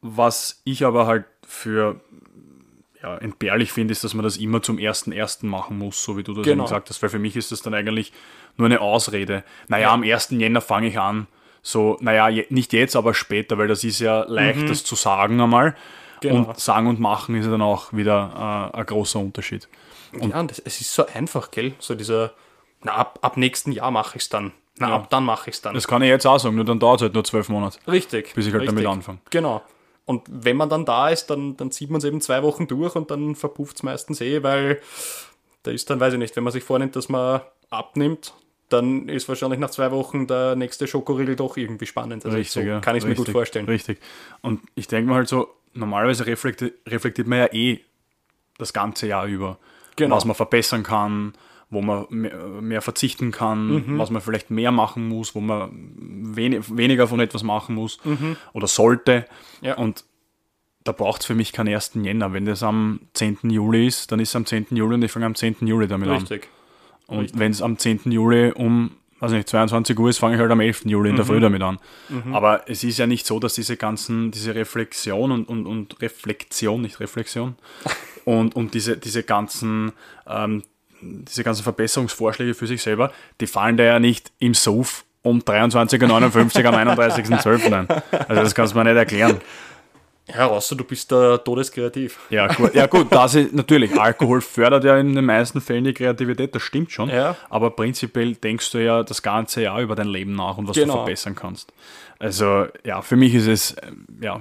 Was 0.00 0.60
ich 0.64 0.84
aber 0.84 1.06
halt 1.06 1.24
für 1.46 2.00
ja, 3.02 3.16
entbehrlich 3.18 3.72
finde, 3.72 3.92
ist, 3.92 4.04
dass 4.04 4.14
man 4.14 4.22
das 4.24 4.36
immer 4.36 4.62
zum 4.62 4.78
ersten 4.78 5.10
ersten 5.12 5.48
machen 5.48 5.78
muss, 5.78 6.02
so 6.02 6.16
wie 6.16 6.22
du 6.22 6.34
das 6.34 6.44
Genau. 6.44 6.54
eben 6.54 6.62
gesagt 6.64 6.88
hast, 6.88 7.02
weil 7.02 7.08
für 7.10 7.18
mich 7.18 7.36
ist 7.36 7.50
das 7.50 7.62
dann 7.62 7.74
eigentlich 7.74 8.12
nur 8.56 8.66
eine 8.66 8.80
Ausrede. 8.80 9.42
Naja, 9.68 9.92
am 9.92 10.02
1. 10.02 10.30
Jänner 10.30 10.60
fange 10.60 10.88
ich 10.88 10.98
an, 10.98 11.26
so, 11.62 11.96
naja, 12.00 12.28
je, 12.28 12.46
nicht 12.50 12.72
jetzt, 12.72 12.96
aber 12.96 13.14
später, 13.14 13.58
weil 13.58 13.68
das 13.68 13.84
ist 13.84 14.00
ja 14.00 14.24
leicht, 14.24 14.68
das 14.68 14.84
zu 14.84 14.94
sagen 14.96 15.40
einmal. 15.40 15.76
Genau. 16.22 16.48
Und 16.48 16.58
sagen 16.58 16.86
und 16.86 17.00
machen 17.00 17.34
ist 17.36 17.44
ja 17.44 17.50
dann 17.50 17.62
auch 17.62 17.92
wieder 17.92 18.70
äh, 18.74 18.78
ein 18.78 18.86
großer 18.86 19.18
Unterschied. 19.18 19.68
ja, 20.20 20.40
und 20.40 20.50
es, 20.50 20.58
es 20.60 20.80
ist 20.80 20.94
so 20.94 21.06
einfach, 21.06 21.50
gell? 21.50 21.74
So 21.78 21.94
dieser, 21.94 22.32
na, 22.82 22.92
ab, 22.94 23.18
ab 23.22 23.36
nächsten 23.36 23.72
Jahr 23.72 23.90
mache 23.90 24.16
ich 24.16 24.22
es 24.22 24.28
dann. 24.28 24.52
Na, 24.78 24.88
Ja. 24.88 24.94
ab 24.96 25.10
dann 25.10 25.24
mache 25.24 25.50
ich 25.50 25.56
es 25.56 25.62
dann. 25.62 25.74
Das 25.74 25.86
kann 25.86 26.02
ich 26.02 26.08
jetzt 26.08 26.26
auch 26.26 26.38
sagen, 26.38 26.56
nur 26.56 26.64
dann 26.64 26.78
dauert 26.78 27.00
es 27.00 27.02
halt 27.02 27.14
nur 27.14 27.24
zwölf 27.24 27.48
Monate. 27.48 27.78
richtig. 27.86 28.34
bis 28.34 28.46
ich 28.46 28.52
halt 28.52 28.62
richtig. 28.62 28.76
damit 28.76 28.90
anfange. 28.90 29.18
Genau. 29.30 29.62
Und 30.04 30.22
wenn 30.28 30.56
man 30.56 30.68
dann 30.68 30.84
da 30.84 31.10
ist, 31.10 31.26
dann, 31.26 31.56
dann 31.56 31.70
zieht 31.70 31.90
man 31.90 31.98
es 31.98 32.04
eben 32.04 32.20
zwei 32.20 32.42
Wochen 32.42 32.66
durch 32.66 32.96
und 32.96 33.10
dann 33.10 33.36
verpufft 33.36 33.76
es 33.76 33.82
meistens 33.82 34.20
eh, 34.20 34.42
weil 34.42 34.80
da 35.62 35.70
ist 35.70 35.88
dann, 35.90 36.00
weiß 36.00 36.14
ich 36.14 36.18
nicht, 36.18 36.34
wenn 36.34 36.42
man 36.42 36.52
sich 36.52 36.64
vornimmt, 36.64 36.96
dass 36.96 37.08
man 37.08 37.40
abnimmt, 37.70 38.34
dann 38.68 39.08
ist 39.08 39.28
wahrscheinlich 39.28 39.60
nach 39.60 39.70
zwei 39.70 39.90
Wochen 39.92 40.26
der 40.26 40.56
nächste 40.56 40.86
Schokoriegel 40.86 41.36
doch 41.36 41.56
irgendwie 41.56 41.86
spannend. 41.86 42.24
Also 42.24 42.42
so 42.42 42.60
ja. 42.60 42.80
kann 42.80 42.96
ich 42.96 43.02
es 43.02 43.08
mir 43.08 43.14
gut 43.14 43.20
Richtig, 43.26 43.32
vorstellen. 43.32 43.66
Richtig. 43.66 44.00
Und 44.40 44.60
ich 44.74 44.88
denke 44.88 45.10
mir 45.10 45.16
halt 45.16 45.28
so, 45.28 45.48
normalerweise 45.74 46.26
reflektiert, 46.26 46.74
reflektiert 46.86 47.26
man 47.28 47.38
ja 47.40 47.52
eh 47.52 47.80
das 48.58 48.72
ganze 48.72 49.06
Jahr 49.06 49.26
über, 49.26 49.58
Genau. 49.96 50.16
was 50.16 50.24
man 50.24 50.34
verbessern 50.36 50.82
kann, 50.82 51.32
wo 51.70 51.80
man 51.82 52.06
mehr, 52.10 52.36
mehr 52.60 52.82
verzichten 52.82 53.30
kann, 53.30 53.68
Mhm. 53.86 53.98
was 53.98 54.10
man 54.10 54.20
vielleicht 54.22 54.50
mehr 54.50 54.70
machen 54.72 55.08
muss, 55.08 55.34
wo 55.34 55.40
man 55.40 55.70
wenig, 56.36 56.76
weniger 56.76 57.08
von 57.08 57.18
etwas 57.20 57.42
machen 57.42 57.74
muss 57.74 57.98
oder 58.52 58.66
sollte. 58.66 59.26
Mhm. 59.60 59.66
Ja. 59.66 59.74
Und 59.76 60.04
da 60.84 60.92
braucht 60.92 61.20
es 61.22 61.26
für 61.26 61.34
mich 61.34 61.52
keinen 61.52 61.68
1. 61.68 62.04
Jänner. 62.04 62.32
Wenn 62.32 62.44
das 62.44 62.62
am 62.62 63.00
10. 63.14 63.50
Juli 63.50 63.86
ist, 63.86 64.10
dann 64.12 64.20
ist 64.20 64.30
es 64.30 64.36
am 64.36 64.44
10. 64.46 64.66
Juli 64.76 64.94
und 64.94 65.02
ich 65.04 65.12
fange 65.12 65.26
am 65.26 65.34
10. 65.34 65.66
Juli 65.66 65.86
damit 65.86 66.08
an. 66.08 66.16
Richtig. 66.18 66.48
Und 67.06 67.38
wenn 67.38 67.52
es 67.52 67.62
am 67.62 67.78
10. 67.78 68.10
Juli 68.10 68.52
um, 68.52 68.90
weiß 69.22 69.30
nicht, 69.30 69.48
22 69.48 69.96
Uhr 69.98 70.10
ist, 70.10 70.18
fange 70.18 70.34
ich 70.34 70.40
halt 70.40 70.50
am 70.50 70.60
11. 70.60 70.86
Juli 70.86 71.10
in 71.10 71.16
der 71.16 71.24
Früh 71.24 71.38
damit 71.38 71.62
an. 71.62 71.78
Aber 72.32 72.68
es 72.68 72.82
ist 72.82 72.98
ja 72.98 73.06
nicht 73.06 73.24
so, 73.24 73.38
dass 73.38 73.54
diese 73.54 73.76
ganzen, 73.76 74.32
diese 74.32 74.54
Reflexion 74.54 75.30
und, 75.30 75.48
und, 75.48 75.66
und 75.66 76.02
Reflexion, 76.02 76.82
nicht 76.82 76.98
Reflexion, 76.98 77.54
und, 78.24 78.56
und 78.56 78.74
diese, 78.74 78.96
diese 78.96 79.22
ganzen, 79.22 79.92
ähm, 80.26 80.64
diese 81.00 81.44
ganzen 81.44 81.62
Verbesserungsvorschläge 81.62 82.54
für 82.54 82.66
sich 82.66 82.82
selber, 82.82 83.12
die 83.40 83.46
fallen 83.46 83.76
da 83.76 83.84
ja 83.84 84.00
nicht 84.00 84.32
im 84.40 84.54
Sof 84.54 85.04
um 85.22 85.38
23.59 85.38 86.64
Uhr 86.64 86.66
am 86.66 86.74
31.12. 86.88 87.72
ein. 87.72 87.88
Also 88.28 88.42
das 88.42 88.54
kannst 88.56 88.74
du 88.74 88.78
mir 88.78 88.84
nicht 88.84 88.96
erklären. 88.96 89.40
Ja, 90.28 90.46
außer 90.46 90.76
du 90.76 90.84
bist 90.84 91.10
da 91.10 91.36
todeskreativ. 91.38 92.20
Ja, 92.30 92.46
gut, 92.46 92.74
ja, 92.74 92.86
gut 92.86 93.08
das 93.10 93.34
ist 93.34 93.52
natürlich. 93.52 93.98
Alkohol 93.98 94.40
fördert 94.40 94.84
ja 94.84 94.96
in 94.96 95.14
den 95.14 95.24
meisten 95.24 95.60
Fällen 95.60 95.84
die 95.84 95.92
Kreativität, 95.94 96.54
das 96.54 96.62
stimmt 96.62 96.92
schon. 96.92 97.08
Ja. 97.10 97.36
Aber 97.50 97.70
prinzipiell 97.70 98.36
denkst 98.36 98.70
du 98.70 98.78
ja 98.78 99.02
das 99.02 99.22
ganze 99.22 99.62
Jahr 99.62 99.80
über 99.80 99.96
dein 99.96 100.06
Leben 100.08 100.32
nach 100.34 100.56
und 100.58 100.68
was 100.68 100.76
Genau. 100.76 100.92
du 100.94 100.98
verbessern 101.00 101.34
kannst. 101.34 101.72
Also, 102.20 102.66
ja, 102.84 103.02
für 103.02 103.16
mich 103.16 103.34
ist 103.34 103.48
es 103.48 103.72
äh, 103.72 103.90
ja 104.20 104.40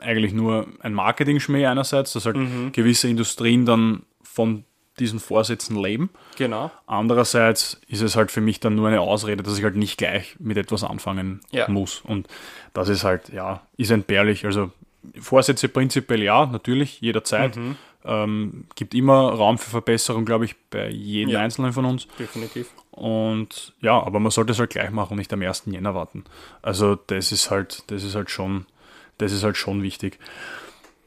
eigentlich 0.00 0.32
nur 0.32 0.66
ein 0.80 0.94
Marketing-Schmäh 0.94 1.66
einerseits, 1.66 2.14
dass 2.14 2.24
halt 2.24 2.36
Mhm. 2.36 2.72
gewisse 2.72 3.08
Industrien 3.08 3.66
dann 3.66 4.04
von 4.22 4.64
diesen 4.98 5.20
Vorsätzen 5.20 5.76
leben. 5.80 6.10
Genau. 6.38 6.70
Andererseits 6.86 7.80
ist 7.86 8.00
es 8.02 8.16
halt 8.16 8.30
für 8.32 8.40
mich 8.40 8.60
dann 8.60 8.74
nur 8.74 8.88
eine 8.88 9.00
Ausrede, 9.00 9.42
dass 9.42 9.56
ich 9.58 9.62
halt 9.64 9.76
nicht 9.76 9.98
gleich 9.98 10.36
mit 10.40 10.56
etwas 10.56 10.82
anfangen 10.84 11.40
Ja. 11.50 11.68
muss. 11.68 12.00
Und 12.00 12.26
das 12.74 12.88
ist 12.88 13.04
halt, 13.04 13.28
ja, 13.28 13.60
ist 13.76 13.90
entbehrlich. 13.90 14.44
Also 14.44 14.72
Vorsätze 15.20 15.68
prinzipiell 15.68 16.22
ja, 16.22 16.46
natürlich, 16.46 17.00
jederzeit. 17.00 17.56
Mhm. 17.56 17.76
Ähm, 18.04 18.64
gibt 18.76 18.94
immer 18.94 19.32
Raum 19.32 19.58
für 19.58 19.70
Verbesserung, 19.70 20.24
glaube 20.24 20.44
ich, 20.44 20.54
bei 20.70 20.88
jedem 20.88 21.30
Ja. 21.30 21.40
Einzelnen 21.40 21.72
von 21.72 21.84
uns. 21.84 22.06
Definitiv. 22.18 22.68
Und 22.92 23.74
ja, 23.80 24.00
aber 24.02 24.18
man 24.20 24.30
sollte 24.30 24.52
es 24.52 24.58
halt 24.58 24.70
gleich 24.70 24.90
machen 24.90 25.12
und 25.12 25.18
nicht 25.18 25.32
am 25.32 25.42
1. 25.42 25.64
Jänner 25.66 25.94
warten. 25.94 26.24
Also 26.62 26.94
das 26.94 27.32
ist 27.32 27.50
halt, 27.50 27.84
das 27.90 28.04
ist 28.04 28.14
halt 28.14 28.30
schon, 28.30 28.66
das 29.18 29.32
ist 29.32 29.42
halt 29.44 29.56
schon 29.56 29.82
wichtig. 29.82 30.18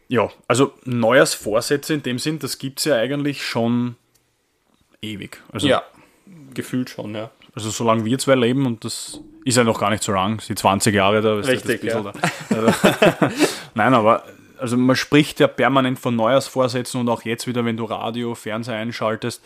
Ja, 0.10 0.29
also 0.48 0.74
Neujahrsvorsätze 0.84 1.93
in 1.93 2.03
dem 2.03 2.20
Sinn, 2.20 2.39
das 2.39 2.58
gibt 2.60 2.79
es 2.79 2.86
ja 2.86 2.96
eigentlich 2.96 3.46
schon 3.46 3.96
ewig. 5.01 5.41
Also, 5.53 5.67
Ja, 5.67 5.84
gefühlt 6.53 6.89
schon, 6.89 7.15
ja. 7.15 7.31
also 7.55 7.70
solange 7.70 8.03
wir 8.05 8.20
zwei 8.20 8.36
leben 8.36 8.65
und 8.65 8.84
das 8.84 9.20
ist 9.46 9.58
ja 9.58 9.63
noch 9.63 9.79
gar 9.79 9.89
nicht 9.89 10.03
so 10.03 10.12
lang, 10.12 10.41
die 10.48 10.55
20 10.55 10.93
Jahre 10.93 11.22
da. 11.22 11.36
Richtig, 11.36 11.81
das 11.81 12.03
bisschen 12.03 12.03
da. 12.03 12.13
Also, 12.55 13.36
Nein, 13.75 13.93
aber 13.93 14.23
also 14.59 14.77
man 14.77 14.95
spricht 14.95 15.39
ja 15.39 15.47
permanent 15.47 15.97
von 15.99 16.15
Neujahrsvorsätzen 16.15 16.99
und 17.01 17.09
auch 17.09 17.23
jetzt 17.23 17.47
wieder, 17.47 17.65
wenn 17.65 17.77
du 17.77 17.85
Radio, 17.85 18.35
Fernseher 18.35 18.75
einschaltest, 18.77 19.41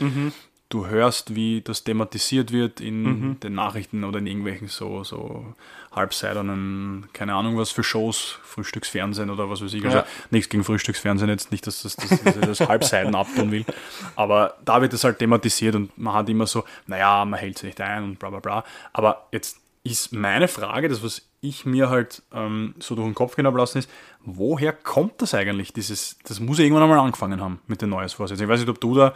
du 0.69 0.87
hörst, 0.87 1.35
wie 1.35 1.61
das 1.61 1.83
thematisiert 1.83 2.51
wird 2.51 2.81
in 2.81 3.39
den 3.39 3.53
Nachrichten 3.53 4.03
oder 4.03 4.19
in 4.19 4.27
irgendwelchen 4.27 4.67
so, 4.67 5.03
so 5.05 5.53
halbseidernen, 5.93 7.07
keine 7.13 7.33
Ahnung 7.35 7.57
was 7.57 7.71
für 7.71 7.83
Shows, 7.83 8.39
Frühstücksfernsehen 8.43 9.29
oder 9.29 9.49
was 9.49 9.61
weiß 9.63 9.73
ich. 9.73 9.85
Also 9.85 9.99
Ja. 9.99 10.05
nichts 10.31 10.49
gegen 10.49 10.63
Frühstücksfernsehen 10.63 11.29
jetzt, 11.29 11.51
nicht, 11.51 11.65
dass 11.67 11.83
das, 11.83 11.95
das, 11.95 12.11
ich 12.11 12.41
das 12.41 12.59
Halbseiden 12.61 13.15
abtun 13.15 13.51
will. 13.51 13.65
Aber 14.15 14.55
da 14.65 14.81
wird 14.81 14.93
es 14.93 15.03
halt 15.03 15.19
thematisiert 15.19 15.75
und 15.75 15.97
man 15.97 16.13
hat 16.13 16.29
immer 16.29 16.47
so, 16.47 16.63
naja, 16.87 17.23
man 17.25 17.39
hält 17.39 17.57
sich 17.57 17.67
nicht 17.67 17.81
ein 17.81 18.03
und 18.03 18.19
bla 18.19 18.29
bla 18.29 18.39
bla. 18.39 18.63
Aber 18.93 19.27
jetzt 19.31 19.57
ist 19.83 20.11
meine 20.13 20.47
Frage, 20.47 20.89
das 20.89 21.03
was 21.03 21.21
ich 21.47 21.65
mir 21.65 21.89
halt 21.89 22.23
ähm, 22.33 22.75
so 22.79 22.95
durch 22.95 23.07
den 23.07 23.15
Kopf 23.15 23.35
gehen 23.35 23.45
habe 23.45 23.57
lassen, 23.57 23.79
ist, 23.79 23.89
woher 24.21 24.73
kommt 24.73 25.21
das 25.21 25.33
eigentlich? 25.33 25.73
Dieses, 25.73 26.17
das 26.23 26.39
muss 26.39 26.57
ja 26.57 26.63
irgendwann 26.63 26.83
einmal 26.83 26.99
angefangen 26.99 27.41
haben 27.41 27.59
mit 27.67 27.81
den 27.81 27.89
Neujahrsvorsätzen. 27.89 28.43
Ich 28.43 28.49
weiß 28.49 28.59
nicht, 28.59 28.69
ob 28.69 28.81
du 28.81 28.95
da 28.95 29.13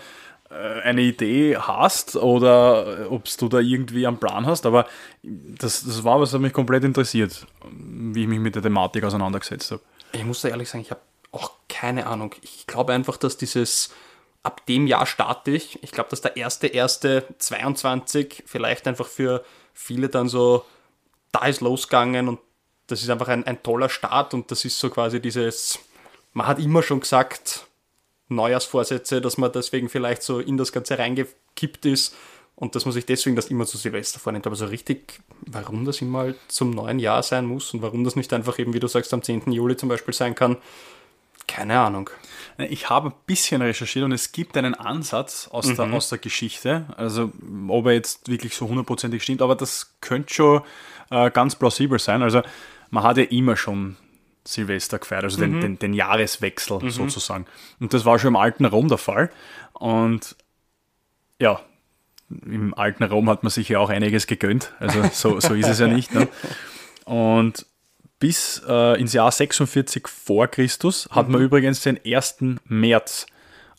äh, 0.50 0.82
eine 0.82 1.02
Idee 1.02 1.58
hast 1.58 2.16
oder 2.16 3.02
äh, 3.02 3.06
ob 3.06 3.26
du 3.38 3.50
da 3.50 3.60
irgendwie 3.60 4.08
einen 4.08 4.18
Plan 4.18 4.46
hast, 4.46 4.66
aber 4.66 4.88
das, 5.24 5.84
das 5.84 6.04
war 6.04 6.20
was, 6.20 6.34
was 6.34 6.42
mich 6.42 6.54
komplett 6.54 6.84
interessiert, 6.84 7.46
wie 7.72 8.24
ich 8.24 8.28
mich 8.28 8.40
mit 8.40 8.56
der 8.56 8.64
Thematik 8.64 9.04
auseinandergesetzt 9.04 9.72
habe. 9.72 9.82
Ich 10.12 10.26
muss 10.26 10.42
da 10.42 10.50
ehrlich 10.50 10.70
sagen, 10.70 10.84
ich 10.84 10.92
habe 10.92 11.02
auch 11.32 11.52
keine 11.68 12.08
Ahnung. 12.08 12.34
Ich 12.42 12.66
glaube 12.66 12.94
einfach, 12.94 13.18
dass 13.18 13.38
dieses 13.38 13.94
ab 14.42 14.66
dem 14.66 14.88
Jahr 14.88 15.06
starte 15.06 15.52
ich. 15.52 15.82
Ich 15.84 15.92
glaube, 15.92 16.10
dass 16.10 16.22
der 16.22 16.36
erste 16.38 16.68
erste 16.68 17.26
22 17.38 18.44
vielleicht 18.46 18.88
einfach 18.88 19.08
für 19.08 19.44
viele 19.74 20.10
dann 20.10 20.28
so 20.28 20.66
da 21.32 21.46
ist 21.46 21.62
losgegangen 21.62 22.28
und 22.28 22.40
das 22.88 23.04
ist 23.04 23.10
einfach 23.10 23.28
ein, 23.28 23.46
ein 23.46 23.62
toller 23.62 23.90
Start 23.90 24.34
und 24.34 24.50
das 24.52 24.66
ist 24.66 24.80
so 24.80 24.90
quasi 24.90 25.22
dieses, 25.22 25.80
man 26.34 26.48
hat 26.48 26.60
immer 26.60 26.82
schon 26.84 27.02
gesagt, 27.02 27.68
Neujahrsvorsätze, 28.30 29.22
dass 29.22 29.38
man 29.38 29.52
deswegen 29.52 29.90
vielleicht 29.90 30.24
so 30.24 30.40
in 30.40 30.58
das 30.58 30.72
Ganze 30.72 30.98
reingekippt 30.98 31.86
ist 31.86 32.16
und 32.56 32.76
dass 32.76 32.86
man 32.86 32.92
sich 32.92 33.06
deswegen 33.06 33.36
das 33.36 33.48
immer 33.48 33.66
zu 33.66 33.78
Silvester 33.78 34.20
vornimmt. 34.20 34.46
Aber 34.46 34.56
so 34.56 34.66
richtig, 34.66 35.22
warum 35.42 35.86
das 35.86 36.02
immer 36.02 36.34
zum 36.48 36.72
neuen 36.72 37.00
Jahr 37.00 37.24
sein 37.24 37.46
muss 37.46 37.74
und 37.74 37.82
warum 37.82 38.04
das 38.04 38.16
nicht 38.16 38.32
einfach 38.34 38.60
eben, 38.60 38.74
wie 38.74 38.80
du 38.80 38.88
sagst, 38.88 39.14
am 39.14 39.24
10. 39.24 39.52
Juli 39.52 39.78
zum 39.78 39.90
Beispiel 39.90 40.14
sein 40.14 40.36
kann, 40.36 40.58
keine 41.48 41.80
Ahnung. 41.80 42.12
Ich 42.58 42.90
habe 42.90 43.10
ein 43.10 43.16
bisschen 43.26 43.62
recherchiert 43.64 44.06
und 44.06 44.12
es 44.12 44.32
gibt 44.32 44.56
einen 44.56 44.76
Ansatz 44.76 45.48
aus, 45.48 45.74
der, 45.74 45.92
aus 45.92 46.10
der 46.10 46.20
Geschichte. 46.20 46.86
Also, 46.96 47.32
ob 47.68 47.88
er 47.88 47.94
jetzt 47.94 48.30
wirklich 48.30 48.54
so 48.54 48.68
hundertprozentig 48.68 49.24
stimmt, 49.24 49.42
aber 49.42 49.56
das 49.56 49.96
könnte 50.00 50.32
schon 50.32 50.62
äh, 51.12 51.32
ganz 51.32 51.56
plausibel 51.56 52.00
sein. 52.00 52.22
Also, 52.22 52.42
man 52.90 53.04
hat 53.04 53.18
ja 53.18 53.24
immer 53.24 53.56
schon 53.56 53.98
Silvester 54.44 55.00
gefeiert, 55.00 55.26
also 55.26 55.40
den, 55.40 55.62
den, 55.62 55.80
den 55.80 55.94
Jahreswechsel 55.94 56.90
sozusagen. 56.90 57.46
Und 57.80 57.94
das 57.94 58.06
war 58.06 58.18
schon 58.18 58.30
im 58.30 58.36
alten 58.36 58.66
Rom 58.66 58.88
der 58.88 58.98
Fall. 58.98 59.30
Und 59.74 60.36
ja, 61.40 61.62
im 62.30 62.74
alten 62.74 63.04
Rom 63.04 63.30
hat 63.30 63.44
man 63.44 63.50
sich 63.50 63.70
ja 63.70 63.80
auch 63.80 63.90
einiges 63.90 64.28
gegönnt. 64.28 64.74
Also, 64.80 65.04
so, 65.14 65.40
so 65.40 65.54
ist 65.54 65.68
es 65.68 65.80
ja 65.80 65.88
nicht. 65.88 66.14
Ne? 66.14 66.28
Und 67.06 67.66
bis 68.20 68.62
äh, 68.68 69.00
ins 69.00 69.14
Jahr 69.14 69.32
46 69.32 70.08
vor 70.08 70.48
Christus 70.48 71.08
hat 71.12 71.30
man 71.30 71.42
übrigens 71.42 71.82
den 71.82 72.00
1. 72.06 72.38
März 72.66 73.26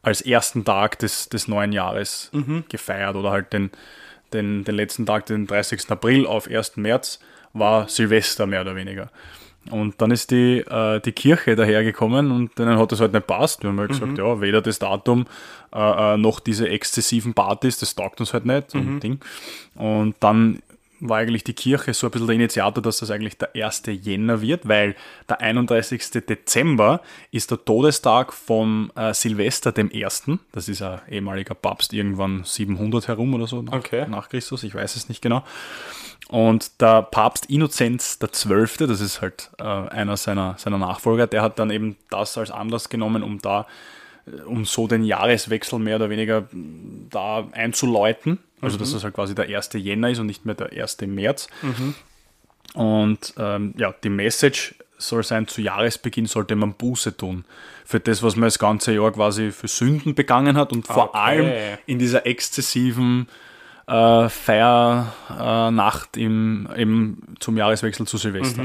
als 0.02 0.22
ersten 0.22 0.64
Tag 0.64 0.98
des, 0.98 1.28
des 1.28 1.46
neuen 1.46 1.72
Jahres 1.72 2.30
gefeiert 2.68 3.16
oder 3.16 3.30
halt 3.30 3.52
den, 3.52 3.70
den, 4.32 4.64
den 4.64 4.74
letzten 4.74 5.06
Tag, 5.06 5.26
den 5.26 5.46
30. 5.46 5.90
April 5.90 6.26
auf 6.26 6.48
1. 6.48 6.76
März 6.76 7.20
war 7.52 7.88
Silvester 7.88 8.46
mehr 8.46 8.60
oder 8.62 8.76
weniger. 8.76 9.10
Und 9.70 10.00
dann 10.00 10.10
ist 10.10 10.30
die, 10.30 10.58
äh, 10.58 11.00
die 11.00 11.12
Kirche 11.12 11.54
dahergekommen 11.54 12.30
und 12.30 12.58
denen 12.58 12.78
hat 12.78 12.92
das 12.92 13.00
halt 13.00 13.12
nicht 13.12 13.26
passt. 13.26 13.62
Wir 13.62 13.68
haben 13.68 13.78
halt 13.78 13.90
gesagt, 13.90 14.16
ja, 14.16 14.40
weder 14.40 14.62
das 14.62 14.78
Datum 14.78 15.26
äh, 15.74 16.14
äh, 16.14 16.16
noch 16.16 16.40
diese 16.40 16.68
exzessiven 16.68 17.34
Partys, 17.34 17.78
das 17.78 17.94
taugt 17.94 18.20
uns 18.20 18.32
halt 18.32 18.46
nicht. 18.46 18.74
Und, 18.74 19.00
Ding. 19.00 19.20
und 19.74 20.14
dann 20.20 20.60
war 21.00 21.18
eigentlich 21.18 21.44
die 21.44 21.52
Kirche 21.54 21.94
so 21.94 22.06
ein 22.06 22.10
bisschen 22.10 22.26
der 22.26 22.36
Initiator, 22.36 22.82
dass 22.82 22.98
das 22.98 23.10
eigentlich 23.10 23.38
der 23.38 23.54
1. 23.54 23.82
Jänner 24.02 24.40
wird, 24.40 24.68
weil 24.68 24.94
der 25.28 25.40
31. 25.40 26.10
Dezember 26.26 27.00
ist 27.30 27.50
der 27.50 27.64
Todestag 27.64 28.32
von 28.32 28.90
äh, 28.96 29.14
Silvester 29.14 29.72
dem 29.72 29.90
Ersten. 29.90 30.40
Das 30.52 30.68
ist 30.68 30.82
ein 30.82 31.00
ehemaliger 31.08 31.54
Papst, 31.54 31.92
irgendwann 31.92 32.44
700 32.44 33.08
herum 33.08 33.34
oder 33.34 33.46
so 33.46 33.62
nach, 33.62 33.72
Okay. 33.72 34.06
nach 34.08 34.28
Christus, 34.28 34.62
ich 34.62 34.74
weiß 34.74 34.96
es 34.96 35.08
nicht 35.08 35.22
genau. 35.22 35.42
Und 36.28 36.80
der 36.80 37.02
Papst 37.02 37.46
Innozenz 37.46 38.18
XII., 38.20 38.86
das 38.86 39.00
ist 39.00 39.20
halt 39.20 39.50
äh, 39.58 39.64
einer 39.64 40.16
seiner, 40.16 40.54
seiner 40.58 40.78
Nachfolger, 40.78 41.26
der 41.26 41.42
hat 41.42 41.58
dann 41.58 41.70
eben 41.70 41.96
das 42.08 42.38
als 42.38 42.50
Anlass 42.52 42.88
genommen, 42.88 43.22
um 43.24 43.38
da, 43.40 43.66
äh, 44.26 44.42
um 44.42 44.64
so 44.64 44.86
den 44.86 45.02
Jahreswechsel 45.02 45.78
mehr 45.80 45.96
oder 45.96 46.08
weniger 46.08 46.42
mh, 46.52 47.08
da 47.10 47.48
einzuläuten. 47.52 48.38
Also, 48.62 48.76
dass 48.78 48.92
das 48.92 49.04
halt 49.04 49.14
quasi 49.14 49.34
der 49.34 49.46
1. 49.54 49.70
Jänner 49.74 50.10
ist 50.10 50.18
und 50.18 50.26
nicht 50.26 50.44
mehr 50.44 50.54
der 50.54 50.70
1. 50.72 50.98
März. 51.02 51.48
Und 52.74 53.34
ähm, 53.38 53.74
ja, 53.76 53.92
die 54.04 54.10
Message 54.10 54.74
soll 54.98 55.22
sein, 55.24 55.48
zu 55.48 55.62
Jahresbeginn 55.62 56.26
sollte 56.26 56.54
man 56.56 56.74
Buße 56.74 57.16
tun. 57.16 57.44
Für 57.84 58.00
das, 58.00 58.22
was 58.22 58.36
man 58.36 58.46
das 58.48 58.58
ganze 58.58 58.92
Jahr 58.94 59.10
quasi 59.12 59.50
für 59.50 59.66
Sünden 59.66 60.14
begangen 60.14 60.56
hat 60.56 60.72
und 60.72 60.86
vor 60.86 61.08
Okay. 61.08 61.18
allem 61.18 61.78
in 61.86 61.98
dieser 61.98 62.26
exzessiven 62.26 63.26
äh, 63.88 64.28
Feiernacht 64.28 66.16
im, 66.16 66.68
im, 66.76 67.18
zum 67.40 67.56
Jahreswechsel 67.56 68.06
zu 68.06 68.18
Silvester. 68.18 68.62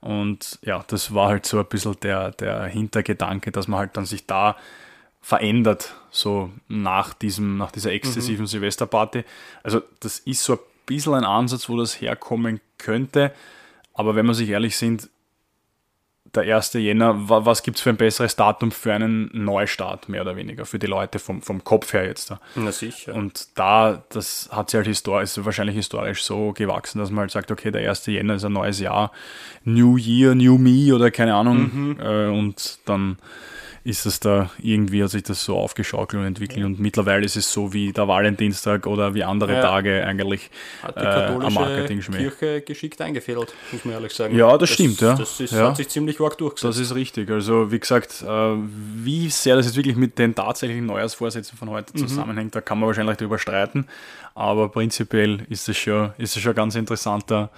Und 0.00 0.58
ja, 0.62 0.84
das 0.86 1.12
war 1.14 1.28
halt 1.28 1.46
so 1.46 1.58
ein 1.58 1.66
bisschen 1.66 1.96
der, 2.02 2.30
der 2.32 2.64
Hintergedanke, 2.64 3.50
dass 3.50 3.68
man 3.68 3.80
halt 3.80 3.96
dann 3.96 4.04
sich 4.06 4.26
da 4.26 4.56
verändert, 5.24 5.94
so 6.10 6.50
nach, 6.68 7.14
diesem, 7.14 7.56
nach 7.56 7.70
dieser 7.72 7.92
exzessiven 7.92 8.46
Silvesterparty. 8.46 9.24
Also 9.62 9.80
das 10.00 10.18
ist 10.18 10.44
so 10.44 10.52
ein 10.52 10.58
bisschen 10.84 11.14
ein 11.14 11.24
Ansatz, 11.24 11.70
wo 11.70 11.78
das 11.78 11.98
herkommen 11.98 12.60
könnte. 12.76 13.32
Aber 13.94 14.14
wenn 14.16 14.26
wir 14.26 14.34
sich 14.34 14.50
ehrlich 14.50 14.76
sind, 14.76 15.08
der 16.34 16.54
1. 16.56 16.74
Jänner, 16.74 17.28
wa- 17.30 17.46
was 17.46 17.62
gibt 17.62 17.76
es 17.78 17.82
für 17.82 17.88
ein 17.90 17.96
besseres 17.96 18.36
Datum 18.36 18.70
für 18.70 18.92
einen 18.92 19.30
Neustart, 19.32 20.10
mehr 20.10 20.20
oder 20.20 20.36
weniger, 20.36 20.66
für 20.66 20.78
die 20.78 20.88
Leute 20.88 21.18
vom, 21.18 21.40
vom 21.40 21.64
Kopf 21.64 21.94
her 21.94 22.04
jetzt 22.06 22.30
da. 22.30 22.40
Na 22.56 22.70
sicher. 22.72 23.14
Und 23.14 23.48
da, 23.54 24.02
das 24.10 24.50
hat 24.52 24.68
sich 24.68 24.76
halt 24.78 24.86
historisch, 24.88 25.22
ist 25.38 25.44
wahrscheinlich 25.44 25.76
historisch 25.76 26.22
so 26.22 26.52
gewachsen, 26.52 26.98
dass 26.98 27.10
man 27.10 27.20
halt 27.20 27.30
sagt, 27.30 27.50
okay, 27.50 27.70
der 27.70 27.88
1. 27.88 28.04
Jänner 28.06 28.34
ist 28.34 28.44
ein 28.44 28.52
neues 28.52 28.78
Jahr, 28.80 29.10
New 29.64 29.96
Year, 29.96 30.34
New 30.34 30.58
Me 30.58 30.92
oder 30.94 31.10
keine 31.10 31.34
Ahnung. 31.34 31.96
Äh, 31.98 32.26
und 32.26 32.80
dann 32.84 33.16
ist 33.84 34.06
es 34.06 34.18
da, 34.18 34.50
irgendwie 34.62 35.02
hat 35.04 35.10
sich 35.10 35.24
das 35.24 35.44
so 35.44 35.56
aufgeschaukelt 35.58 36.18
und 36.20 36.26
entwickelt. 36.26 36.64
Und 36.64 36.80
mittlerweile 36.80 37.24
ist 37.26 37.36
es 37.36 37.52
so 37.52 37.74
wie 37.74 37.92
der 37.92 38.08
Valentinstag 38.08 38.86
oder 38.86 39.14
wie 39.14 39.22
andere 39.22 39.52
Ja. 39.52 39.60
Tage 39.60 40.04
eigentlich 40.06 40.50
Hat 40.82 40.96
die 40.96 41.00
äh, 41.00 41.06
am 41.06 41.14
katholische 41.14 41.60
Marketing-Schmäh. 41.60 42.16
Kirche 42.16 42.60
geschickt 42.62 43.00
eingefädelt, 43.02 43.52
muss 43.72 43.84
man 43.84 43.94
ehrlich 43.94 44.12
sagen. 44.12 44.34
Ja, 44.36 44.56
das 44.56 44.70
stimmt, 44.70 45.02
ja. 45.02 45.14
Das 45.16 45.38
ist, 45.38 45.52
Ja. 45.52 45.68
hat 45.68 45.76
sich 45.76 45.88
ziemlich 45.88 46.18
arg 46.18 46.38
durchgesetzt. 46.38 46.64
Das 46.64 46.78
ist 46.78 46.94
richtig. 46.94 47.30
Also, 47.30 47.70
wie 47.70 47.78
gesagt, 47.78 48.24
äh, 48.26 48.26
wie 48.26 49.28
sehr 49.28 49.56
das 49.56 49.66
jetzt 49.66 49.76
wirklich 49.76 49.96
mit 49.96 50.18
den 50.18 50.34
tatsächlichen 50.34 50.86
Neujahrsvorsätzen 50.86 51.58
von 51.58 51.68
heute 51.68 51.92
zusammenhängt, 51.92 52.54
da 52.54 52.62
kann 52.62 52.78
man 52.80 52.86
wahrscheinlich 52.86 53.18
darüber 53.18 53.38
streiten. 53.38 53.86
Aber 54.36 54.68
prinzipiell 54.68 55.46
ist 55.48 55.68
es 55.68 55.76
schon, 55.76 56.12
ist 56.18 56.34
es 56.36 56.42
schon 56.42 56.52
ein 56.52 56.56
ganz 56.56 56.74
interessanter, 56.74 57.50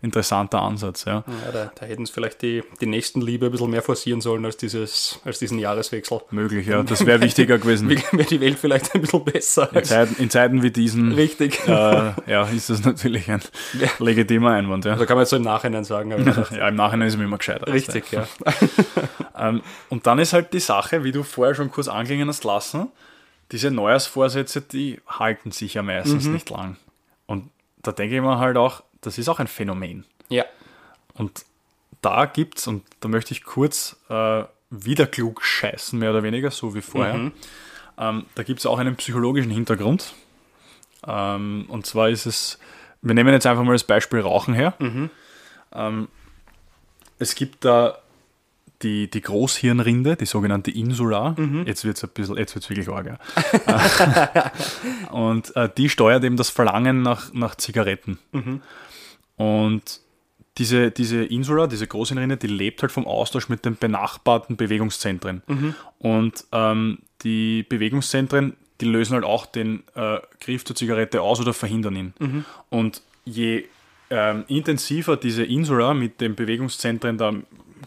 interessanter 0.00 0.62
Ansatz. 0.62 1.04
Ja. 1.04 1.24
ja, 1.44 1.52
da, 1.52 1.72
da 1.78 1.84
hätten 1.84 2.06
sie 2.06 2.12
vielleicht 2.12 2.40
die, 2.40 2.62
die 2.80 2.86
Nächstenliebe 2.86 3.46
ein 3.46 3.52
bisschen 3.52 3.70
mehr 3.70 3.82
forcieren 3.82 4.22
sollen 4.22 4.42
als, 4.46 4.56
dieses, 4.56 5.20
als 5.26 5.40
diesen 5.40 5.58
Jahreswechsel. 5.58 6.22
Möglich, 6.30 6.66
ja. 6.66 6.82
Das 6.84 7.04
wäre 7.04 7.20
wichtiger 7.20 7.58
gewesen. 7.58 7.90
Wäre 8.12 8.24
die 8.24 8.40
Welt 8.40 8.58
vielleicht 8.58 8.94
ein 8.94 9.02
bisschen 9.02 9.24
besser. 9.24 9.68
In 9.76 9.84
Zeiten, 9.84 10.22
in 10.22 10.30
Zeiten 10.30 10.62
wie 10.62 10.70
diesen 10.70 11.12
Richtig. 11.12 11.60
äh, 11.68 12.12
ja, 12.26 12.44
ist 12.44 12.70
das 12.70 12.82
natürlich 12.82 13.30
ein 13.30 13.42
legitimer 13.98 14.52
Einwand. 14.52 14.86
Ja. 14.86 14.96
Da 14.96 15.04
kann 15.04 15.16
man 15.16 15.22
jetzt 15.24 15.30
so 15.30 15.36
im 15.36 15.42
Nachhinein 15.42 15.84
sagen. 15.84 16.12
Ja, 16.52 16.68
im 16.68 16.76
Nachhinein 16.76 17.08
ist 17.08 17.14
es 17.14 17.18
mir 17.18 17.24
immer 17.24 17.38
gescheiter. 17.38 17.72
richtig, 17.72 18.10
ja. 18.10 18.26
Ähm, 19.34 19.62
und 19.88 20.06
dann 20.06 20.18
ist 20.18 20.34
halt 20.34 20.52
die 20.52 20.60
Sache, 20.60 21.04
wie 21.04 21.12
du 21.12 21.22
vorher 21.22 21.54
schon 21.54 21.70
kurz 21.70 21.88
anklingen 21.88 22.28
hast 22.28 22.44
lassen, 22.44 22.88
diese 23.52 23.70
Neujahrsvorsätze, 23.70 24.62
die 24.62 25.00
halten 25.06 25.50
sich 25.52 25.74
ja 25.74 25.82
meistens 25.82 26.24
Mhm. 26.24 26.32
nicht 26.32 26.50
lang. 26.50 26.76
Und 27.26 27.50
da 27.82 27.92
denke 27.92 28.16
ich 28.16 28.22
mir 28.22 28.38
halt 28.38 28.56
auch, 28.56 28.82
das 29.00 29.18
ist 29.18 29.28
auch 29.28 29.38
ein 29.38 29.46
Phänomen. 29.46 30.04
Ja. 30.28 30.44
Und 31.14 31.44
da 32.00 32.24
gibt's, 32.26 32.66
und 32.66 32.82
da 33.00 33.08
möchte 33.08 33.32
ich 33.32 33.44
kurz 33.44 33.96
äh, 34.08 34.44
wieder 34.70 35.06
klug 35.06 35.44
scheißen, 35.44 35.98
mehr 35.98 36.10
oder 36.10 36.22
weniger, 36.22 36.50
so 36.50 36.74
wie 36.74 36.80
vorher. 36.80 37.14
Mhm. 37.14 37.32
Ähm, 37.98 38.26
da 38.34 38.42
gibt 38.42 38.60
es 38.60 38.66
auch 38.66 38.78
einen 38.78 38.96
psychologischen 38.96 39.50
Hintergrund. 39.50 40.14
Ähm, 41.06 41.66
und 41.68 41.84
zwar 41.86 42.08
ist 42.08 42.26
es, 42.26 42.58
wir 43.02 43.14
nehmen 43.14 43.32
jetzt 43.32 43.46
einfach 43.46 43.64
mal 43.64 43.72
das 43.72 43.84
Beispiel 43.84 44.20
Rauchen 44.20 44.54
her. 44.54 44.74
Mhm. 44.78 45.10
Ähm, 45.72 46.08
es 47.18 47.34
gibt 47.34 47.64
da 47.64 47.98
die, 48.82 49.10
die 49.10 49.20
Großhirnrinde, 49.20 50.16
die 50.16 50.26
sogenannte 50.26 50.70
Insula. 50.70 51.34
Mhm. 51.36 51.64
Jetzt 51.66 51.84
wird 51.84 51.96
es 51.96 52.04
ein 52.04 52.10
bisschen, 52.12 52.36
jetzt 52.36 52.54
wird 52.54 52.64
es 52.64 52.70
wirklich 52.70 52.88
arg. 52.88 53.18
Ja. 53.66 54.52
und 55.12 55.54
äh, 55.56 55.68
die 55.76 55.88
steuert 55.88 56.24
eben 56.24 56.36
das 56.36 56.50
Verlangen 56.50 57.02
nach, 57.02 57.32
nach 57.32 57.54
Zigaretten. 57.54 58.18
Mhm. 58.32 58.60
Und 59.36 60.00
diese, 60.58 60.90
diese 60.90 61.24
Insula, 61.24 61.66
diese 61.66 61.86
Großhirnrinde, 61.86 62.36
die 62.36 62.46
lebt 62.46 62.82
halt 62.82 62.92
vom 62.92 63.06
Austausch 63.06 63.48
mit 63.48 63.64
den 63.64 63.76
benachbarten 63.76 64.56
Bewegungszentren. 64.56 65.42
Und 65.98 66.44
ähm, 66.52 66.98
die 67.22 67.62
Bewegungszentren, 67.62 68.54
die 68.80 68.84
lösen 68.86 69.14
halt 69.14 69.24
auch 69.24 69.46
den 69.46 69.84
äh, 69.94 70.18
Griff 70.40 70.64
zur 70.64 70.76
Zigarette 70.76 71.22
aus 71.22 71.40
oder 71.40 71.54
verhindern 71.54 71.96
ihn. 71.96 72.14
Und 72.68 73.00
je 73.24 73.64
ähm, 74.10 74.44
intensiver 74.48 75.16
diese 75.16 75.42
Insula 75.42 75.94
mit 75.94 76.20
den 76.20 76.34
Bewegungszentren 76.34 77.16
da 77.16 77.32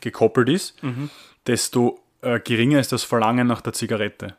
gekoppelt 0.01 0.49
ist, 0.49 0.75
desto 1.47 1.99
äh, 2.21 2.39
geringer 2.39 2.79
ist 2.79 2.91
das 2.91 3.03
Verlangen 3.03 3.47
nach 3.47 3.61
der 3.61 3.73
Zigarette. 3.73 4.35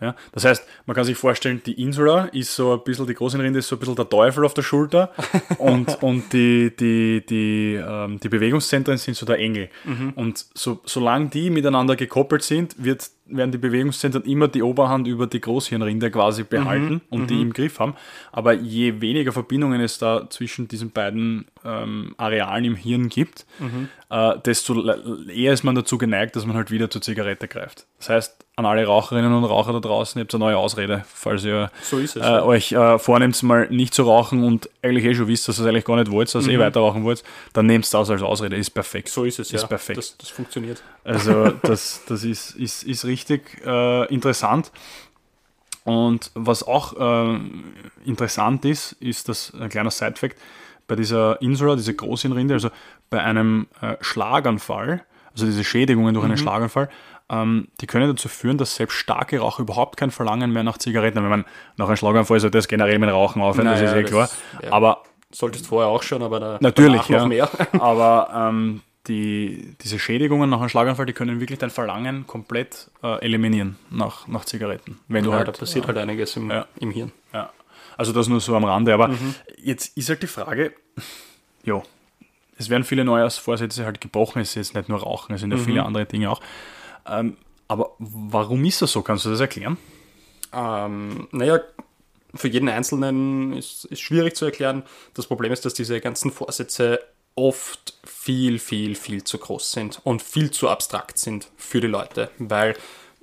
Ja, 0.00 0.14
das 0.32 0.44
heißt, 0.44 0.66
man 0.86 0.94
kann 0.94 1.04
sich 1.04 1.16
vorstellen, 1.16 1.60
die 1.64 1.80
Insula 1.82 2.24
ist 2.26 2.54
so 2.54 2.72
ein 2.72 2.84
bisschen, 2.84 3.06
die 3.06 3.14
Großhirnrinde 3.14 3.58
ist 3.58 3.68
so 3.68 3.76
ein 3.76 3.78
bisschen 3.78 3.96
der 3.96 4.08
Teufel 4.08 4.44
auf 4.46 4.54
der 4.54 4.62
Schulter 4.62 5.12
und, 5.58 6.02
und 6.02 6.32
die, 6.32 6.74
die, 6.74 7.24
die, 7.28 7.74
ähm, 7.74 8.18
die 8.18 8.28
Bewegungszentren 8.28 8.96
sind 8.96 9.16
so 9.16 9.26
der 9.26 9.38
Engel. 9.38 9.68
Und 10.16 10.46
so, 10.54 10.80
solange 10.84 11.28
die 11.28 11.50
miteinander 11.50 11.96
gekoppelt 11.96 12.42
sind, 12.42 12.82
wird, 12.82 13.10
werden 13.26 13.52
die 13.52 13.58
Bewegungszentren 13.58 14.24
immer 14.24 14.48
die 14.48 14.62
Oberhand 14.62 15.06
über 15.06 15.26
die 15.26 15.40
Großhirnrinde 15.40 16.10
quasi 16.10 16.44
behalten 16.44 17.02
und 17.10 17.28
die 17.28 17.42
im 17.42 17.52
Griff 17.52 17.78
haben. 17.78 17.94
Aber 18.32 18.54
je 18.54 19.02
weniger 19.02 19.32
Verbindungen 19.32 19.82
es 19.82 19.98
da 19.98 20.30
zwischen 20.30 20.68
diesen 20.68 20.92
beiden 20.92 21.46
ähm, 21.64 22.14
Arealen 22.16 22.64
im 22.64 22.74
Hirn 22.74 23.10
gibt, 23.10 23.44
äh, 24.10 24.38
desto 24.46 24.82
eher 25.28 25.52
ist 25.52 25.62
man 25.62 25.74
dazu 25.74 25.98
geneigt, 25.98 26.36
dass 26.36 26.46
man 26.46 26.56
halt 26.56 26.70
wieder 26.70 26.88
zur 26.88 27.02
Zigarette 27.02 27.48
greift. 27.48 27.86
Das 27.98 28.08
heißt, 28.08 28.47
an 28.58 28.66
alle 28.66 28.84
Raucherinnen 28.84 29.32
und 29.32 29.44
Raucher 29.44 29.72
da 29.72 29.78
draußen, 29.78 30.18
ihr 30.18 30.24
habt 30.24 30.34
eine 30.34 30.44
neue 30.44 30.56
Ausrede, 30.56 31.04
falls 31.14 31.44
ihr 31.44 31.70
So 31.80 32.00
es, 32.00 32.16
äh, 32.16 32.18
ja. 32.18 32.42
euch 32.42 32.72
äh, 32.72 32.98
vornehmt, 32.98 33.40
mal 33.44 33.68
nicht 33.70 33.94
zu 33.94 34.02
rauchen 34.02 34.42
und 34.42 34.68
eigentlich 34.82 35.04
eh 35.04 35.14
schon 35.14 35.28
wisst, 35.28 35.46
dass 35.46 35.60
ihr 35.60 35.62
es 35.62 35.68
eigentlich 35.68 35.84
gar 35.84 35.94
nicht 35.94 36.10
wollt, 36.10 36.34
dass 36.34 36.44
ihr 36.48 36.54
eh 36.54 36.58
weiter 36.58 36.80
rauchen 36.80 37.04
wollt, 37.04 37.22
dann 37.52 37.66
nehmt 37.66 37.84
es 37.84 37.90
das 37.90 38.10
als 38.10 38.20
Ausrede, 38.20 38.56
ist 38.56 38.70
perfekt. 38.70 39.06
Mhm. 39.08 39.12
So 39.12 39.24
ist 39.24 39.38
es, 39.38 39.52
Ist 39.52 39.62
ja. 39.62 39.68
perfekt. 39.68 39.98
Das, 39.98 40.16
das 40.18 40.30
funktioniert. 40.30 40.82
Also 41.04 41.50
das, 41.62 42.02
das 42.08 42.24
ist, 42.24 42.56
ist, 42.56 42.82
ist 42.82 43.04
richtig 43.04 43.64
äh, 43.64 44.12
interessant. 44.12 44.72
Und 45.84 46.32
was 46.34 46.66
auch 46.66 46.96
äh, 46.98 47.38
interessant 48.04 48.64
ist, 48.64 48.92
ist 48.94 49.28
das 49.28 49.52
ein 49.54 49.68
kleiner 49.68 49.92
Side-Fact, 49.92 50.36
bei 50.88 50.96
dieser 50.96 51.40
Insula, 51.40 51.76
diese 51.76 51.94
Großhirnrinde, 51.94 52.54
also 52.54 52.70
bei 53.08 53.22
einem 53.22 53.68
äh, 53.80 53.94
Schlaganfall, 54.00 55.04
also 55.32 55.46
diese 55.46 55.62
Schädigungen 55.62 56.12
durch 56.12 56.24
einen 56.24 56.36
Schlaganfall, 56.36 56.88
ähm, 57.30 57.68
die 57.80 57.86
können 57.86 58.08
dazu 58.08 58.28
führen, 58.28 58.58
dass 58.58 58.74
selbst 58.76 58.94
starke 58.94 59.38
Raucher 59.40 59.62
überhaupt 59.62 59.96
kein 59.96 60.10
Verlangen 60.10 60.52
mehr 60.52 60.62
nach 60.62 60.78
Zigaretten 60.78 61.18
haben. 61.18 61.24
Wenn 61.24 61.30
man 61.30 61.44
nach 61.76 61.86
einem 61.88 61.96
Schlaganfall 61.96 62.40
sollte 62.40 62.58
das 62.58 62.68
generell 62.68 62.98
mit 62.98 63.10
Rauchen 63.10 63.42
aufhören, 63.42 63.66
das 63.66 63.80
Naja, 63.80 63.92
ist 63.92 63.96
eh 63.98 64.02
das- 64.02 64.10
klar. 64.10 64.30
ja. 64.62 64.72
Aber 64.72 65.02
Solltest 65.30 65.66
vorher 65.66 65.90
auch 65.90 66.02
schon, 66.02 66.22
aber 66.22 66.40
da, 66.40 66.56
Natürlich, 66.62 67.02
danach 67.02 67.08
noch 67.10 67.18
ja. 67.18 67.26
mehr. 67.26 67.50
Aber 67.82 68.30
ähm, 68.48 68.80
die, 69.08 69.76
diese 69.82 69.98
Schädigungen 69.98 70.48
nach 70.48 70.58
einem 70.60 70.70
Schlaganfall, 70.70 71.04
die 71.04 71.12
können 71.12 71.38
wirklich 71.38 71.58
dein 71.58 71.68
Verlangen 71.68 72.26
komplett 72.26 72.90
äh, 73.02 73.20
eliminieren 73.22 73.76
nach, 73.90 74.26
nach 74.26 74.46
Zigaretten. 74.46 74.98
Wenn 75.06 75.24
du 75.24 75.30
Ja, 75.32 75.36
halt, 75.36 75.48
da 75.48 75.52
passiert 75.52 75.86
halt 75.86 75.98
einiges 75.98 76.34
im, 76.38 76.50
Ja. 76.50 76.66
im 76.80 76.90
Hirn. 76.92 77.12
ja. 77.34 77.50
Also 77.98 78.12
das 78.14 78.26
nur 78.28 78.40
so 78.40 78.56
am 78.56 78.64
Rande. 78.64 78.94
Aber 78.94 79.08
Mhm. 79.08 79.34
jetzt 79.62 79.98
ist 79.98 80.08
halt 80.08 80.22
die 80.22 80.26
Frage, 80.28 80.72
ja, 81.62 81.82
es 82.56 82.70
werden 82.70 82.84
viele 82.84 83.04
Neujahrsvorsätze 83.04 83.84
halt 83.84 84.00
gebrochen. 84.00 84.40
Es 84.40 84.50
ist 84.50 84.54
jetzt 84.54 84.74
nicht 84.76 84.88
nur 84.88 85.00
Rauchen, 85.00 85.34
es 85.34 85.42
sind 85.42 85.50
ja 85.50 85.58
Mhm. 85.58 85.64
viele 85.64 85.82
andere 85.84 86.06
Dinge 86.06 86.30
auch. 86.30 86.40
Ähm, 87.08 87.36
aber 87.68 87.94
warum 87.98 88.64
ist 88.64 88.82
das 88.82 88.92
so? 88.92 89.02
Kannst 89.02 89.24
du 89.24 89.30
das 89.30 89.40
erklären? 89.40 89.76
Ähm, 90.52 91.28
naja, 91.32 91.60
für 92.34 92.48
jeden 92.48 92.68
Einzelnen 92.68 93.52
ist, 93.52 93.84
ist 93.86 94.00
schwierig 94.00 94.36
zu 94.36 94.46
erklären. 94.46 94.84
Das 95.14 95.26
Problem 95.26 95.52
ist, 95.52 95.64
dass 95.64 95.74
diese 95.74 96.00
ganzen 96.00 96.30
Vorsätze 96.30 97.00
oft 97.34 97.98
viel, 98.04 98.58
viel, 98.58 98.94
viel 98.94 99.24
zu 99.24 99.38
groß 99.38 99.72
sind 99.72 100.00
und 100.04 100.22
viel 100.22 100.50
zu 100.50 100.68
abstrakt 100.68 101.18
sind 101.18 101.50
für 101.56 101.80
die 101.80 101.86
Leute. 101.86 102.30
Weil, 102.38 102.76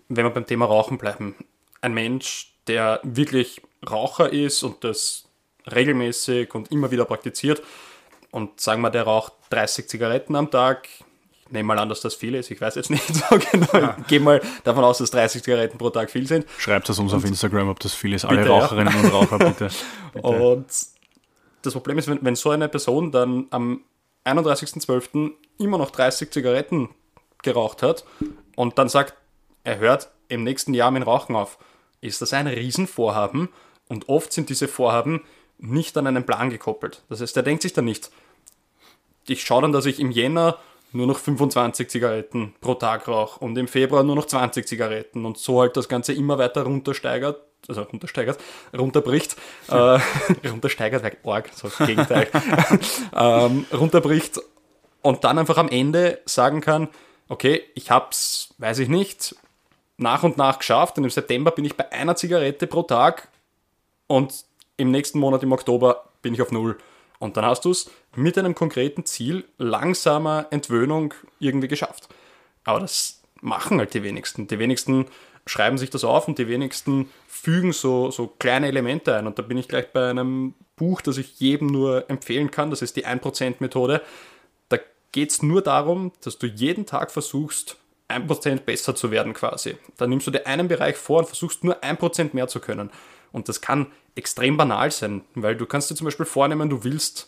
wenn 0.08 0.26
wir 0.26 0.30
beim 0.30 0.46
Thema 0.46 0.66
Rauchen 0.66 0.98
bleiben, 0.98 1.36
ein 1.82 1.94
Mensch, 1.94 2.54
der 2.68 3.00
wirklich 3.04 3.62
Raucher 3.88 4.32
ist 4.32 4.64
und 4.64 4.84
das 4.84 5.26
regelmäßig 5.72 6.54
und 6.56 6.72
immer 6.72 6.92
wieder 6.92 7.06
praktiziert 7.06 7.62
und 8.32 8.60
sagen 8.60 8.82
wir, 8.82 8.90
der 8.90 9.04
raucht 9.04 9.34
30 9.50 9.88
Zigaretten 9.88 10.36
am 10.36 10.50
Tag, 10.50 10.88
nehme 11.56 11.68
mal 11.68 11.80
an, 11.80 11.90
dass 11.90 12.02
das 12.02 12.14
viel 12.14 12.36
ist, 12.36 12.52
ich 12.52 12.62
weiß 12.62 12.76
jetzt 12.76 12.90
nicht 12.90 13.04
so 13.16 13.24
genau, 13.52 13.96
ich 13.98 14.08
gehe 14.08 14.20
mal 14.20 14.42
davon 14.64 14.84
aus, 14.84 15.00
dass 15.00 15.12
30 15.12 15.44
Zigaretten 15.44 15.78
pro 15.78 15.90
Tag 15.90 16.12
viel 16.12 16.28
sind. 16.28 16.46
Schreibt 16.60 16.88
es 16.90 17.00
uns 17.00 17.14
auf 17.14 17.26
Instagram, 17.26 17.70
ob 17.70 17.80
das 17.80 17.94
viel 17.94 18.14
ist. 18.14 18.26
Alle 18.26 18.38
Bitte, 18.38 18.50
ja. 18.50 18.60
Raucherinnen 18.60 18.96
und 18.96 19.12
Raucher, 19.12 19.38
bitte. 19.40 19.70
bitte. 20.14 20.28
Und 20.28 20.68
das 21.64 21.74
Problem 21.74 21.98
ist, 21.98 22.08
wenn, 22.08 22.20
wenn 22.22 22.36
so 22.36 22.52
eine 22.52 22.70
Person 22.70 23.12
dann 23.12 23.48
am 23.50 23.82
31.12. 24.26 25.32
immer 25.58 25.78
noch 25.78 25.92
30 25.92 26.32
Zigaretten 26.32 26.90
geraucht 27.44 27.82
hat 27.82 28.06
und 28.56 28.78
dann 28.78 28.90
sagt, 28.90 29.16
er 29.64 29.80
hört 29.80 30.10
im 30.28 30.44
nächsten 30.44 30.74
Jahr 30.74 30.92
mit 30.92 31.06
Rauchen 31.06 31.36
auf, 31.36 31.58
ist 32.02 32.22
das 32.22 32.34
ein 32.34 32.48
Riesenvorhaben 32.48 33.50
und 33.88 34.10
oft 34.10 34.34
sind 34.34 34.50
diese 34.50 34.68
Vorhaben 34.68 35.22
nicht 35.58 35.98
an 35.98 36.08
einen 36.08 36.26
Plan 36.26 36.50
gekoppelt. 36.50 37.04
Das 37.10 37.22
heißt, 37.22 37.38
er 37.38 37.44
denkt 37.44 37.62
sich 37.62 37.74
dann 37.74 37.86
nicht, 37.86 38.12
ich 39.28 39.44
schaue 39.44 39.64
dann, 39.64 39.72
dass 39.72 39.86
ich 39.86 40.00
im 40.00 40.12
Jänner 40.12 40.58
nur 40.96 41.08
noch 41.08 41.20
25 41.20 41.90
Zigaretten 41.90 42.56
pro 42.62 42.74
Tag 42.76 43.08
rauche 43.08 43.44
und 43.44 43.58
im 43.58 43.68
Februar 43.68 44.04
nur 44.04 44.16
noch 44.16 44.26
20 44.26 44.68
Zigaretten 44.68 45.26
und 45.26 45.38
so 45.38 45.62
halt 45.62 45.78
das 45.78 45.90
Ganze 45.90 46.14
immer 46.14 46.38
weiter 46.38 46.64
runtersteigert, 46.64 47.42
also 47.68 47.82
runtersteigert, 47.84 48.40
runterbricht, 48.76 49.36
äh, 49.70 50.00
runtersteigert, 50.50 51.04
like 51.04 51.18
arg, 51.26 51.50
so 51.54 51.68
das 51.68 51.86
Gegenteil, 51.86 52.28
ähm, 53.16 53.66
runterbricht 53.74 54.40
und 55.02 55.24
dann 55.24 55.38
einfach 55.38 55.58
am 55.58 55.70
Ende 55.70 56.22
sagen 56.26 56.62
kann, 56.62 56.88
okay, 57.28 57.64
ich 57.76 57.92
hab's, 57.92 58.54
weiß 58.58 58.80
ich 58.80 58.90
nicht, 58.90 59.36
nach 59.98 60.24
und 60.24 60.38
nach 60.38 60.60
geschafft 60.60 60.98
und 60.98 61.04
im 61.04 61.10
September 61.10 61.52
bin 61.52 61.66
ich 61.66 61.76
bei 61.76 61.92
einer 61.92 62.16
Zigarette 62.16 62.68
pro 62.68 62.84
Tag 62.84 63.28
und 64.08 64.46
im 64.78 64.92
nächsten 64.92 65.20
Monat 65.20 65.44
im 65.44 65.52
Oktober 65.52 66.06
bin 66.22 66.34
ich 66.34 66.42
auf 66.42 66.52
Null. 66.52 66.78
Und 67.20 67.38
dann 67.38 67.46
hast 67.46 67.66
du 67.66 67.72
es 67.72 67.90
mit 68.16 68.38
einem 68.38 68.56
konkreten 68.56 69.06
Ziel 69.06 69.46
langsamer 69.58 70.48
Entwöhnung 70.52 71.14
irgendwie 71.40 71.68
geschafft. 71.68 72.10
Aber 72.64 72.80
das 72.80 73.22
machen 73.42 73.80
halt 73.80 73.94
die 73.94 74.04
wenigsten. 74.04 74.48
Die 74.48 74.60
wenigsten 74.60 75.08
schreiben 75.46 75.78
sich 75.78 75.90
das 75.90 76.04
auf 76.04 76.28
und 76.28 76.40
die 76.40 76.48
wenigsten 76.48 77.10
fügen 77.28 77.74
so, 77.74 78.12
so 78.12 78.28
kleine 78.28 78.68
Elemente 78.68 79.16
ein. 79.16 79.28
Und 79.28 79.38
da 79.38 79.44
bin 79.44 79.58
ich 79.58 79.68
gleich 79.68 79.92
bei 79.92 80.10
einem 80.10 80.56
Buch, 80.76 81.02
das 81.02 81.18
ich 81.18 81.40
jedem 81.40 81.68
nur 81.68 82.10
empfehlen 82.10 82.52
kann. 82.52 82.70
Das 82.70 82.82
ist 82.82 82.96
die 82.96 83.06
1%-Methode. 83.06 84.02
Da 84.70 84.78
geht 85.12 85.32
es 85.32 85.44
nur 85.44 85.62
darum, 85.62 86.12
dass 86.24 86.40
du 86.40 86.48
jeden 86.48 86.86
Tag 86.86 87.12
versuchst, 87.12 87.78
1% 88.10 88.62
besser 88.62 88.96
zu 88.96 89.12
werden 89.12 89.34
quasi. 89.34 89.78
Da 89.98 90.08
nimmst 90.08 90.28
du 90.28 90.32
dir 90.32 90.46
einen 90.48 90.68
Bereich 90.68 90.96
vor 90.96 91.20
und 91.20 91.26
versuchst 91.26 91.64
nur 91.64 91.84
1% 91.84 92.32
mehr 92.34 92.48
zu 92.48 92.60
können. 92.60 92.92
Und 93.36 93.50
das 93.50 93.60
kann 93.60 93.88
extrem 94.16 94.56
banal 94.56 94.92
sein, 94.92 95.22
weil 95.36 95.58
du 95.58 95.66
kannst 95.66 95.92
dir 95.92 95.96
zum 95.96 96.06
Beispiel 96.06 96.26
vornehmen, 96.26 96.70
du 96.70 96.86
willst 96.86 97.28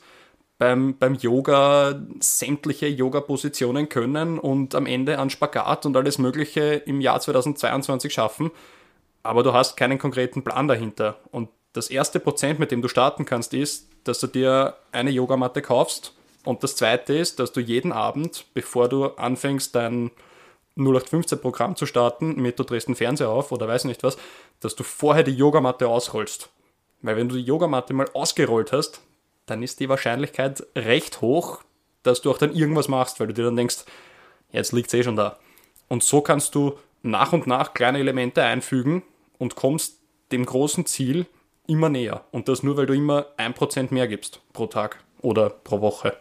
beim, 0.58 0.98
beim 0.98 1.15
Yoga 1.15 2.02
sämtliche 2.22 2.88
Yoga-Positionen 2.88 3.89
können 3.89 4.39
und 4.39 4.74
am 4.74 4.86
Ende 4.86 5.20
an 5.20 5.30
Spagat 5.30 5.86
und 5.86 5.98
alles 5.98 6.17
Mögliche 6.17 6.62
im 6.86 7.02
Jahr 7.02 7.20
2022 7.20 8.13
schaffen, 8.13 8.52
aber 9.22 9.43
du 9.43 9.52
hast 9.52 9.76
keinen 9.76 10.00
konkreten 10.00 10.46
Plan 10.46 10.70
dahinter. 10.70 11.20
Und 11.32 11.50
das 11.74 11.89
erste 11.89 12.22
Prozent, 12.22 12.58
mit 12.58 12.72
dem 12.72 12.82
du 12.82 12.88
starten 12.88 13.26
kannst, 13.26 13.54
ist, 13.54 13.89
dass 14.06 14.22
du 14.22 14.28
dir 14.28 14.78
eine 14.93 15.12
Yogamatte 15.12 15.62
kaufst. 15.62 16.13
Und 16.46 16.63
das 16.63 16.78
zweite 16.78 17.15
ist, 17.15 17.39
dass 17.39 17.52
du 17.52 17.60
jeden 17.60 17.91
Abend, 17.91 18.46
bevor 18.54 18.88
du 18.88 19.08
anfängst, 19.08 19.76
dein 19.76 20.12
0815-Programm 20.78 21.76
zu 21.76 21.86
starten 21.86 22.36
mit 22.42 22.60
du 22.60 22.63
drehst 22.63 22.88
den 22.88 22.96
Fernseher 22.96 23.30
auf 23.30 23.52
oder 23.52 23.68
weiß 23.68 23.86
nicht 23.86 24.04
was, 24.04 24.18
dass 24.60 24.76
du 24.76 24.84
vorher 24.84 25.24
die 25.24 25.34
Yogamatte 25.34 25.88
ausrollst. 25.88 26.50
Weil 27.02 27.16
wenn 27.16 27.30
du 27.30 27.36
die 27.36 27.44
Yogamatte 27.44 27.94
mal 27.94 28.10
ausgerollt 28.13 28.72
hast, 28.72 29.02
dann 29.46 29.63
ist 29.63 29.80
die 29.80 29.90
Wahrscheinlichkeit 29.90 30.66
recht 30.76 31.22
hoch, 31.22 31.62
dass 32.04 32.22
du 32.22 32.32
auch 32.32 32.38
dann 32.38 32.54
irgendwas 32.54 32.88
machst, 32.88 33.20
weil 33.20 33.28
du 33.28 33.34
dir 33.34 33.46
dann 33.46 33.56
denkst, 33.56 33.86
jetzt 34.52 34.72
liegt 34.72 34.88
es 34.88 34.94
eh 34.94 35.04
schon 35.04 35.16
da. 35.16 35.38
Und 35.88 36.04
so 36.04 36.22
kannst 36.22 36.56
du 36.56 36.78
nach 37.02 37.34
und 37.34 37.48
nach 37.48 37.74
kleine 37.74 38.00
Elemente 38.00 38.44
einfügen 38.44 39.04
und 39.38 39.56
kommst 39.56 40.00
dem 40.32 40.46
großen 40.46 40.86
Ziel 40.86 41.26
immer 41.68 41.90
näher. 41.90 42.26
Und 42.32 42.48
das 42.48 42.63
nur, 42.63 42.78
weil 42.78 42.86
du 42.86 42.94
immer 42.94 43.28
ein 43.38 43.54
Prozent 43.54 43.92
mehr 43.92 44.08
gibst 44.08 44.42
pro 44.54 44.68
Tag 44.68 45.04
oder 45.22 45.50
pro 45.50 45.82
Woche. 45.82 46.18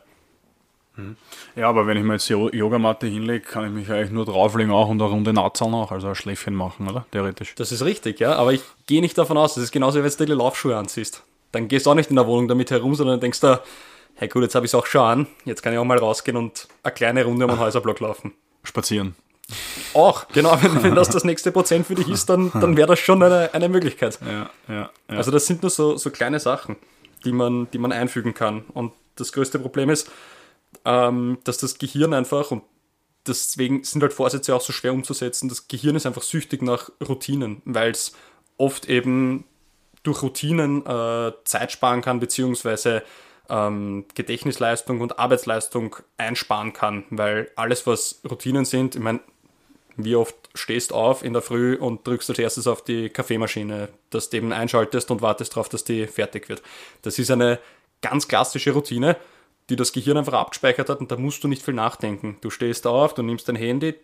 Ja, 1.55 1.69
aber 1.69 1.87
wenn 1.87 1.97
ich 1.97 2.05
mir 2.05 2.15
jetzt 2.15 2.29
die 2.29 2.33
Yogamatte 2.33 3.07
hinlege, 3.07 3.41
kann 3.41 3.65
ich 3.67 3.71
mich 3.71 3.91
eigentlich 3.91 4.11
nur 4.11 4.25
drauflegen 4.25 4.73
auch 4.73 4.89
und 4.89 5.01
eine 5.01 5.11
Runde 5.11 5.33
Nazeln 5.33 5.75
auch, 5.75 5.93
also 5.93 6.09
ein 6.09 6.15
Schläfchen 6.15 6.55
machen, 6.55 6.89
oder? 6.89 7.07
Theoretisch. 7.11 7.55
Das 7.57 7.73
ist 7.73 7.85
richtig, 7.85 8.21
ja. 8.21 8.35
Aber 8.37 8.53
ich 8.53 8.63
gehe 8.87 9.01
nicht 9.01 9.17
davon 9.19 9.37
aus, 9.37 9.55
das 9.55 9.65
ist 9.65 9.73
genauso, 9.73 9.99
wie 9.99 10.05
wenn 10.05 10.13
du 10.17 10.27
dir 10.27 10.35
Laufschuhe 10.35 10.77
anziehst. 10.77 11.23
Dann 11.53 11.69
gehst 11.69 11.87
du 11.87 11.91
auch 11.91 11.95
nicht 11.95 12.11
in 12.11 12.17
der 12.17 12.27
Wohnung 12.27 12.49
damit 12.49 12.71
herum, 12.71 12.95
sondern 12.95 13.21
denkst 13.21 13.41
du, 13.41 13.61
hey 14.15 14.29
gut, 14.29 14.43
jetzt 14.43 14.55
habe 14.55 14.67
ich 14.67 14.71
es 14.71 14.75
auch 14.75 14.87
schon 14.87 15.03
an, 15.03 15.27
jetzt 15.45 15.63
kann 15.63 15.73
ich 15.73 15.79
auch 15.79 15.85
mal 15.85 15.99
rausgehen 15.99 16.37
und 16.37 16.69
eine 16.83 16.93
kleine 16.93 17.25
Runde 17.25 17.45
um 17.45 17.51
den 17.53 17.61
Häuserblock 17.61 18.01
laufen. 18.01 18.33
Spazieren. 18.63 19.15
Auch, 19.95 20.27
genau, 20.29 20.59
wenn, 20.61 20.83
wenn 20.83 20.95
das 20.95 21.09
das 21.09 21.23
nächste 21.23 21.53
Prozent 21.53 21.87
für 21.87 21.95
dich 21.95 22.09
ist, 22.09 22.29
dann, 22.29 22.51
dann 22.61 22.77
wäre 22.77 22.89
das 22.89 22.99
schon 22.99 23.23
eine, 23.23 23.55
eine 23.55 23.69
Möglichkeit. 23.69 24.19
Ja, 24.27 24.51
ja, 24.69 24.91
ja. 25.09 25.17
Also 25.17 25.31
das 25.31 25.47
sind 25.47 25.63
nur 25.63 25.71
so, 25.71 25.97
so 25.97 26.11
kleine 26.11 26.41
Sachen, 26.41 26.77
die 27.25 27.33
man, 27.33 27.71
die 27.71 27.79
man 27.79 27.93
einfügen 27.93 28.35
kann. 28.35 28.65
Und 28.75 28.93
das 29.15 29.33
größte 29.33 29.59
Problem 29.59 29.89
ist, 29.89 30.11
ähm, 30.87 31.39
dass 31.45 31.59
das 31.59 31.79
Gehirn 31.79 32.15
einfach, 32.15 32.53
und 32.53 32.63
deswegen 33.27 33.83
sind 33.85 34.03
halt 34.03 34.13
Vorsätze 34.13 34.55
auch 34.55 34.61
so 34.61 34.73
schwer 34.73 34.95
umzusetzen, 34.95 35.49
das 35.49 35.69
Gehirn 35.69 35.97
ist 35.97 36.07
einfach 36.07 36.23
süchtig 36.23 36.63
nach 36.63 36.91
Routinen, 37.07 37.61
weil 37.65 37.91
es 37.91 38.13
oft 38.57 38.89
eben 38.89 39.45
durch 40.05 40.23
Routinen 40.23 40.87
äh, 40.87 41.33
Zeit 41.45 41.73
sparen 41.73 42.01
kann, 42.01 42.21
beziehungsweise 42.21 43.03
ähm, 43.51 44.05
Gedächtnisleistung 44.15 45.01
und 45.01 45.19
Arbeitsleistung 45.19 45.97
einsparen 46.17 46.73
kann, 46.73 47.05
weil 47.11 47.51
alles, 47.57 47.87
was 47.87 48.21
Routinen 48.29 48.65
sind, 48.65 48.95
ich 48.95 49.03
meine, 49.03 49.21
wie 49.97 50.15
oft 50.15 50.37
stehst 50.55 50.93
auf 50.93 51.25
in 51.25 51.33
der 51.33 51.43
Früh 51.43 51.75
und 51.75 52.07
drückst 52.07 52.31
als 52.31 52.39
erstes 52.39 52.67
auf 52.67 52.85
die 52.85 53.09
Kaffeemaschine, 53.09 53.89
dass 54.11 54.31
du 54.31 54.37
eben 54.37 54.53
einschaltest 54.53 55.11
und 55.11 55.23
wartest 55.23 55.53
darauf, 55.53 55.69
dass 55.69 55.85
die 55.85 56.07
fertig 56.07 56.49
wird. 56.49 56.63
Das 57.03 57.19
ist 57.19 57.31
eine 57.31 57.59
ganz 58.03 58.29
klassische 58.29 58.73
Routine, 58.73 59.17
die 59.69 59.77
das 59.77 59.93
Gehirn 59.93 60.17
einfach 60.17 60.35
abgespeichert 60.35 60.89
hat 60.89 61.01
und 61.01 61.11
da 61.11 61.17
musst 61.17 61.43
du 61.43 61.49
nicht 61.49 61.63
viel 61.63 61.75
nachdenken. 61.75 62.37
Du 62.41 62.51
stehst 62.51 62.87
auf, 62.87 63.15
du 63.15 63.23
nimmst 63.23 63.49
dein 63.49 63.57
Handy, 63.57 63.95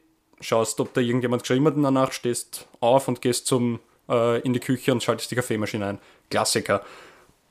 schaust, 0.40 0.81
ob 0.81 0.92
da 0.94 1.01
irgendjemand 1.01 1.42
geschrieben 1.42 1.66
hat 1.66 1.77
in 1.77 1.83
der 1.83 1.90
Nacht, 1.90 2.14
stehst 2.14 2.66
auf 2.81 3.09
und 3.09 3.20
gehst 3.20 3.46
zum, 3.46 3.79
äh, 4.09 4.40
in 4.40 4.53
die 4.53 4.61
Küche 4.61 4.92
und 4.92 5.03
schaltest 5.03 5.31
die 5.31 5.37
Kaffeemaschine 5.37 5.87
ein. 5.87 5.98
Klassiker. 6.31 6.85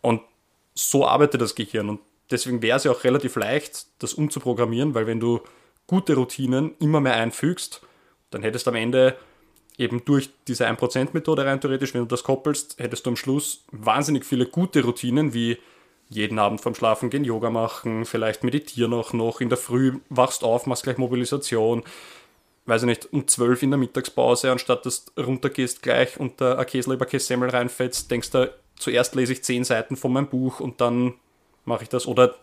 Und 0.01 0.21
so 0.73 1.07
arbeitet 1.07 1.41
das 1.41 1.55
Gehirn 1.55 1.89
und 1.89 1.99
deswegen 2.29 2.61
wäre 2.61 2.77
es 2.77 2.83
ja 2.83 2.91
auch 2.91 3.03
relativ 3.03 3.35
leicht, 3.35 3.85
das 3.99 4.13
umzuprogrammieren, 4.13 4.93
weil 4.93 5.07
wenn 5.07 5.19
du 5.19 5.41
gute 5.87 6.15
Routinen 6.15 6.75
immer 6.79 7.01
mehr 7.01 7.15
einfügst, 7.15 7.81
dann 8.29 8.43
hättest 8.43 8.65
du 8.65 8.71
am 8.71 8.75
Ende 8.75 9.17
eben 9.77 10.03
durch 10.05 10.29
diese 10.47 10.67
1%-Methode 10.67 11.45
rein 11.45 11.59
theoretisch, 11.59 11.93
wenn 11.93 12.01
du 12.01 12.07
das 12.07 12.23
koppelst, 12.23 12.79
hättest 12.79 13.05
du 13.05 13.11
am 13.11 13.15
Schluss 13.15 13.65
wahnsinnig 13.71 14.25
viele 14.25 14.45
gute 14.45 14.83
Routinen, 14.83 15.33
wie 15.33 15.57
jeden 16.11 16.39
Abend 16.39 16.59
vorm 16.59 16.75
Schlafen 16.75 17.09
gehen 17.09 17.23
Yoga 17.23 17.49
machen, 17.49 18.05
vielleicht 18.05 18.43
meditieren 18.43 18.93
auch 18.93 19.13
noch, 19.13 19.39
in 19.39 19.49
der 19.49 19.57
Früh 19.57 19.99
wachst 20.09 20.43
auf, 20.43 20.65
machst 20.65 20.83
gleich 20.83 20.97
Mobilisation, 20.97 21.83
weiß 22.65 22.83
ich 22.83 22.87
nicht, 22.87 23.13
um 23.13 23.27
12 23.27 23.63
in 23.63 23.71
der 23.71 23.77
Mittagspause, 23.77 24.51
anstatt 24.51 24.85
dass 24.85 25.05
du 25.05 25.21
runtergehst 25.21 25.81
gleich 25.81 26.19
und 26.19 26.39
der 26.41 26.59
ein 26.59 26.65
Käsleber 26.65 27.05
Kässemmel 27.05 27.49
reinfetzt, 27.49 28.11
denkst 28.11 28.29
du, 28.31 28.53
zuerst 28.75 29.15
lese 29.15 29.33
ich 29.33 29.43
10 29.43 29.63
Seiten 29.63 29.95
von 29.95 30.11
meinem 30.11 30.27
Buch 30.27 30.59
und 30.59 30.81
dann 30.81 31.13
mache 31.63 31.83
ich 31.83 31.89
das. 31.89 32.05
Oder 32.07 32.35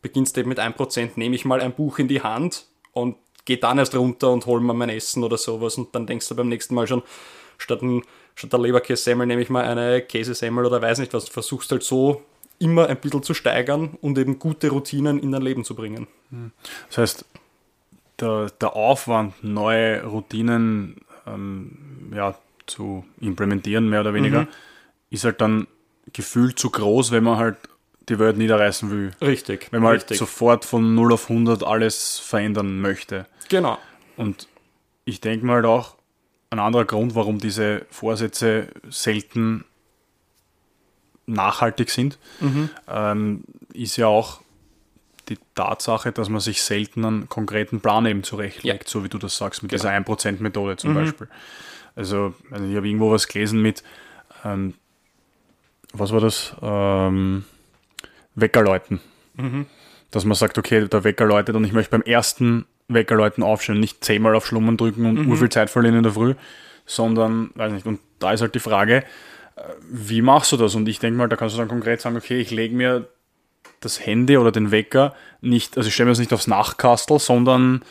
beginnst 0.00 0.36
eben 0.36 0.48
mit 0.48 0.58
1%, 0.58 1.10
nehme 1.14 1.36
ich 1.36 1.44
mal 1.44 1.60
ein 1.60 1.74
Buch 1.74 2.00
in 2.00 2.08
die 2.08 2.22
Hand 2.22 2.66
und 2.92 3.16
gehe 3.44 3.58
dann 3.58 3.78
erst 3.78 3.94
runter 3.94 4.32
und 4.32 4.46
hole 4.46 4.60
mir 4.60 4.74
mein 4.74 4.88
Essen 4.88 5.22
oder 5.22 5.38
sowas. 5.38 5.78
Und 5.78 5.94
dann 5.94 6.06
denkst 6.06 6.28
du 6.28 6.34
beim 6.34 6.48
nächsten 6.48 6.74
Mal 6.74 6.88
schon, 6.88 7.02
statt, 7.56 7.82
ein, 7.82 8.02
statt 8.34 8.52
der 8.52 8.60
Leberkässemmel 8.60 9.26
nehme 9.26 9.42
ich 9.42 9.50
mal 9.50 9.64
eine 9.64 10.02
Käsesemmel 10.02 10.66
oder 10.66 10.82
weiß 10.82 10.98
nicht 10.98 11.14
was, 11.14 11.28
versuchst 11.28 11.70
halt 11.70 11.84
so 11.84 12.22
immer 12.62 12.88
ein 12.88 12.96
bisschen 12.96 13.22
zu 13.22 13.34
steigern 13.34 13.98
und 14.00 14.16
eben 14.18 14.38
gute 14.38 14.70
Routinen 14.70 15.18
in 15.18 15.32
dein 15.32 15.42
Leben 15.42 15.64
zu 15.64 15.74
bringen. 15.74 16.06
Das 16.88 16.98
heißt, 16.98 17.24
der, 18.20 18.50
der 18.60 18.76
Aufwand, 18.76 19.42
neue 19.42 20.04
Routinen 20.04 20.96
ähm, 21.26 22.12
ja, 22.14 22.34
zu 22.66 23.04
implementieren, 23.20 23.88
mehr 23.88 24.00
oder 24.00 24.14
weniger, 24.14 24.42
mhm. 24.42 24.48
ist 25.10 25.24
halt 25.24 25.40
dann 25.40 25.66
gefühlt 26.12 26.58
zu 26.58 26.70
groß, 26.70 27.10
wenn 27.10 27.24
man 27.24 27.38
halt 27.38 27.56
die 28.08 28.18
Welt 28.18 28.36
niederreißen 28.36 28.90
will. 28.90 29.10
Richtig. 29.20 29.68
Wenn 29.70 29.82
man 29.82 29.92
richtig. 29.92 30.20
halt 30.20 30.30
sofort 30.30 30.64
von 30.64 30.94
0 30.94 31.12
auf 31.12 31.28
100 31.30 31.62
alles 31.64 32.18
verändern 32.18 32.80
möchte. 32.80 33.26
Genau. 33.48 33.78
Und 34.16 34.48
ich 35.04 35.20
denke 35.20 35.46
mal 35.46 35.56
halt 35.56 35.66
auch, 35.66 35.96
ein 36.50 36.58
anderer 36.58 36.84
Grund, 36.84 37.14
warum 37.14 37.38
diese 37.38 37.86
Vorsätze 37.90 38.68
selten 38.90 39.64
nachhaltig 41.26 41.90
sind, 41.90 42.18
mhm. 42.40 42.70
ähm, 42.88 43.44
ist 43.72 43.96
ja 43.96 44.06
auch 44.06 44.40
die 45.28 45.38
Tatsache, 45.54 46.12
dass 46.12 46.28
man 46.28 46.40
sich 46.40 46.62
selten 46.62 47.04
einen 47.04 47.28
konkreten 47.28 47.80
Plan 47.80 48.06
eben 48.06 48.22
zurechtlegt, 48.22 48.84
ja. 48.84 48.90
so 48.90 49.04
wie 49.04 49.08
du 49.08 49.18
das 49.18 49.36
sagst, 49.36 49.62
mit 49.62 49.70
genau. 49.70 49.82
dieser 49.82 49.94
1%-Methode 49.94 50.76
zum 50.76 50.90
mhm. 50.90 50.94
Beispiel. 50.94 51.28
Also, 51.94 52.34
also 52.50 52.64
ich 52.64 52.76
habe 52.76 52.88
irgendwo 52.88 53.10
was 53.10 53.28
gelesen 53.28 53.62
mit, 53.62 53.82
ähm, 54.44 54.74
was 55.92 56.12
war 56.12 56.20
das? 56.20 56.56
Ähm, 56.60 57.44
Weckerläuten. 58.34 59.00
Mhm. 59.34 59.66
Dass 60.10 60.24
man 60.24 60.34
sagt, 60.34 60.58
okay, 60.58 60.88
der 60.88 61.04
Wecker 61.04 61.24
läutet 61.24 61.54
und 61.54 61.64
ich 61.64 61.72
möchte 61.72 61.90
beim 61.90 62.02
ersten 62.02 62.66
Weckerläuten 62.88 63.42
aufstehen, 63.42 63.80
nicht 63.80 64.04
zehnmal 64.04 64.34
auf 64.34 64.46
Schlummern 64.46 64.76
drücken 64.76 65.06
und 65.06 65.26
mhm. 65.26 65.36
viel 65.36 65.48
Zeit 65.48 65.70
verlieren 65.70 65.96
in 65.96 66.02
der 66.02 66.12
Früh, 66.12 66.34
sondern, 66.84 67.50
weiß 67.54 67.72
nicht, 67.72 67.86
und 67.86 68.00
da 68.18 68.32
ist 68.32 68.40
halt 68.40 68.54
die 68.54 68.60
Frage, 68.60 69.04
wie 69.90 70.22
machst 70.22 70.52
du 70.52 70.56
das? 70.56 70.74
Und 70.74 70.88
ich 70.88 70.98
denke 70.98 71.18
mal, 71.18 71.28
da 71.28 71.36
kannst 71.36 71.54
du 71.54 71.58
dann 71.58 71.68
konkret 71.68 72.00
sagen, 72.00 72.16
okay, 72.16 72.40
ich 72.40 72.50
lege 72.50 72.74
mir 72.74 73.08
das 73.80 74.04
Handy 74.04 74.36
oder 74.36 74.52
den 74.52 74.70
Wecker 74.70 75.14
nicht, 75.40 75.76
also 75.76 75.88
ich 75.88 75.94
stelle 75.94 76.06
mir 76.06 76.12
das 76.12 76.18
nicht 76.18 76.32
aufs 76.32 76.46
Nachkastel, 76.46 77.18
sondern 77.18 77.82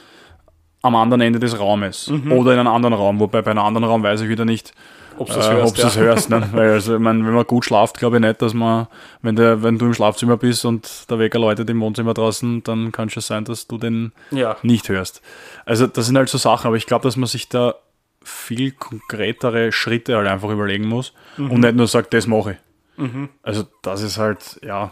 am 0.82 0.95
anderen 0.95 1.21
Ende 1.21 1.39
des 1.39 1.60
Raumes 1.60 2.08
mhm. 2.08 2.32
oder 2.32 2.54
in 2.54 2.60
einem 2.60 2.74
anderen 2.74 2.93
Raum, 2.93 3.19
wobei 3.19 3.41
bei 3.41 3.52
einem 3.52 3.60
anderen 3.63 3.84
Raum 3.84 4.04
weiß 4.04 4.21
ich 4.21 4.30
wieder 4.30 4.45
nicht, 4.45 4.74
ob 5.17 5.28
du 5.28 5.39
es 5.39 5.47
äh, 5.47 5.52
hörst. 5.52 5.78
Ja. 5.78 5.93
hörst 5.95 6.30
ne? 6.30 6.50
Weil 6.52 6.71
also, 6.71 6.95
ich 6.95 7.00
mein, 7.00 7.26
wenn 7.26 7.34
man 7.34 7.45
gut 7.45 7.65
schlaft, 7.65 8.00
glaube 8.00 8.17
ich 8.17 8.21
nicht, 8.21 8.41
dass 8.41 8.54
man, 8.54 8.88
wenn, 9.21 9.36
der, 9.36 9.62
wenn 9.62 9.78
du 9.78 9.86
im 9.86 9.93
Schlafzimmer 9.93 10.38
bist 10.38 10.65
und 10.65 11.10
der 11.10 11.19
Wecker 11.19 11.39
läutet 11.39 11.69
im 11.69 11.80
Wohnzimmer 11.82 12.13
draußen, 12.13 12.63
dann 12.63 12.91
kann 12.91 13.08
es 13.08 13.13
schon 13.13 13.21
sein, 13.21 13.45
dass 13.45 13.67
du 13.67 13.78
den 13.78 14.13
ja. 14.32 14.58
nicht 14.63 14.89
hörst. 14.89 15.21
Also 15.65 15.88
das 15.88 16.08
sind 16.08 16.17
halt 16.17 16.30
so 16.30 16.38
Sachen, 16.38 16.67
aber 16.67 16.78
ich 16.78 16.88
glaube, 16.88 17.04
dass 17.04 17.17
man 17.17 17.28
sich 17.28 17.50
da 17.50 17.76
viel 18.24 18.72
konkretere 18.72 19.72
Schritte 19.72 20.16
halt 20.16 20.28
einfach 20.28 20.50
überlegen 20.50 20.88
muss 20.88 21.14
mhm. 21.38 21.52
und 21.52 21.60
nicht 21.62 21.76
nur 21.76 21.88
sagt, 21.88 22.14
das 22.14 22.28
mache 22.28 22.52
ich. 22.52 22.58
Mhm. 22.98 23.30
Also 23.42 23.66
das 23.82 24.02
ist 24.02 24.18
halt, 24.18 24.60
ja, 24.64 24.92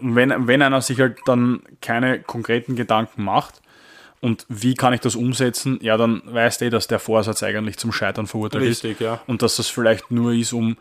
wenn, 0.00 0.46
wenn 0.48 0.62
einer 0.62 0.80
sich 0.80 1.00
halt 1.00 1.18
dann 1.26 1.62
keine 1.80 2.20
konkreten 2.20 2.74
Gedanken 2.74 3.22
macht 3.22 3.62
und 4.20 4.46
wie 4.48 4.74
kann 4.74 4.92
ich 4.92 5.00
das 5.00 5.14
umsetzen, 5.14 5.78
ja, 5.80 5.96
dann 5.96 6.22
weißt 6.24 6.60
du 6.60 6.64
eh, 6.66 6.70
dass 6.70 6.88
der 6.88 6.98
Vorsatz 6.98 7.42
eigentlich 7.42 7.78
zum 7.78 7.92
Scheitern 7.92 8.26
verurteilt 8.26 8.64
Richtig, 8.64 8.92
ist. 8.92 9.00
Ja. 9.00 9.20
Und 9.26 9.42
dass 9.42 9.56
das 9.56 9.68
vielleicht 9.68 10.10
nur 10.10 10.32
ist, 10.32 10.52
um 10.52 10.76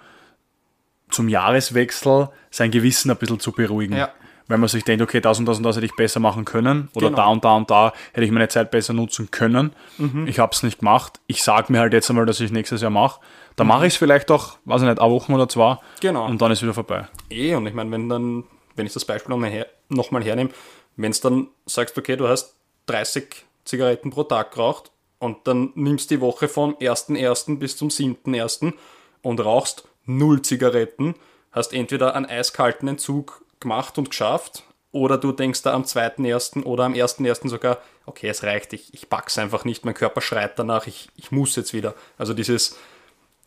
zum 1.10 1.29
Jahreswechsel 1.29 2.29
sein 2.49 2.71
Gewissen 2.71 3.12
ein 3.12 3.17
bisschen 3.17 3.39
zu 3.39 3.51
beruhigen. 3.51 3.95
Ja 3.95 4.12
wenn 4.49 4.59
man 4.59 4.67
sich 4.67 4.83
denkt, 4.83 5.01
okay, 5.01 5.21
das 5.21 5.39
und 5.39 5.45
das 5.45 5.57
und 5.57 5.63
das 5.63 5.77
hätte 5.77 5.85
ich 5.85 5.95
besser 5.95 6.19
machen 6.19 6.43
können 6.43 6.89
oder 6.95 7.09
genau. 7.09 7.17
da 7.17 7.27
und 7.27 7.45
da 7.45 7.55
und 7.55 7.69
da 7.69 7.93
hätte 8.13 8.25
ich 8.25 8.31
meine 8.31 8.47
Zeit 8.49 8.71
besser 8.71 8.93
nutzen 8.93 9.31
können. 9.31 9.73
Mhm. 9.97 10.27
Ich 10.27 10.39
habe 10.39 10.51
es 10.53 10.63
nicht 10.63 10.79
gemacht. 10.79 11.21
Ich 11.27 11.43
sage 11.43 11.71
mir 11.71 11.79
halt 11.79 11.93
jetzt 11.93 12.09
einmal, 12.09 12.25
dass 12.25 12.39
ich 12.39 12.51
nächstes 12.51 12.81
Jahr 12.81 12.89
mache. 12.89 13.21
Dann 13.55 13.67
mhm. 13.67 13.73
mache 13.73 13.85
ich 13.85 13.93
es 13.93 13.97
vielleicht 13.97 14.31
auch, 14.31 14.57
weiß 14.65 14.81
ich 14.81 14.88
nicht, 14.88 14.99
eine 14.99 15.12
Woche 15.12 15.31
oder 15.31 15.47
zwei. 15.47 15.77
Genau. 16.01 16.25
Und 16.25 16.41
dann 16.41 16.51
ist 16.51 16.63
wieder 16.63 16.73
vorbei. 16.73 17.07
Eh, 17.29 17.53
und 17.53 17.67
ich 17.67 17.75
meine, 17.75 17.91
wenn 17.91 18.09
dann, 18.09 18.43
wenn 18.75 18.88
ich 18.88 18.93
das 18.93 19.05
Beispiel 19.05 19.29
nochmal 19.29 19.51
her, 19.51 19.67
noch 19.88 20.12
hernehme, 20.12 20.49
wenn 20.97 21.12
es 21.12 21.21
dann 21.21 21.47
sagst, 21.67 21.97
okay, 21.97 22.17
du 22.17 22.27
hast 22.27 22.55
30 22.88 23.45
Zigaretten 23.65 24.09
pro 24.09 24.23
Tag 24.23 24.51
geraucht 24.51 24.91
und 25.19 25.47
dann 25.47 25.71
nimmst 25.75 26.09
die 26.09 26.21
Woche 26.21 26.47
vom 26.47 26.73
1.1. 26.77 27.59
bis 27.59 27.77
zum 27.77 27.89
7.1. 27.89 28.73
und 29.21 29.45
rauchst 29.45 29.88
null 30.05 30.41
Zigaretten, 30.41 31.13
hast 31.51 31.71
entweder 31.71 32.15
einen 32.15 32.25
eiskalten 32.25 32.88
Entzug 32.88 33.43
gemacht 33.59 33.97
und 33.97 34.09
geschafft. 34.09 34.63
Oder 34.91 35.17
du 35.17 35.31
denkst 35.31 35.61
da 35.61 35.73
am 35.73 35.83
2.1. 35.83 36.63
oder 36.63 36.85
am 36.85 36.93
1.1. 36.93 37.47
sogar, 37.47 37.77
okay, 38.07 38.27
es 38.27 38.41
reicht, 38.43 38.73
ich, 38.73 38.91
ich 38.93 39.07
pack's 39.07 39.37
einfach 39.37 39.63
nicht, 39.63 39.85
mein 39.85 39.93
Körper 39.93 40.19
schreit 40.19 40.57
danach, 40.57 40.87
ich, 40.87 41.09
ich 41.15 41.31
muss 41.31 41.55
jetzt 41.55 41.73
wieder. 41.73 41.93
Also 42.17 42.33
dieses 42.33 42.75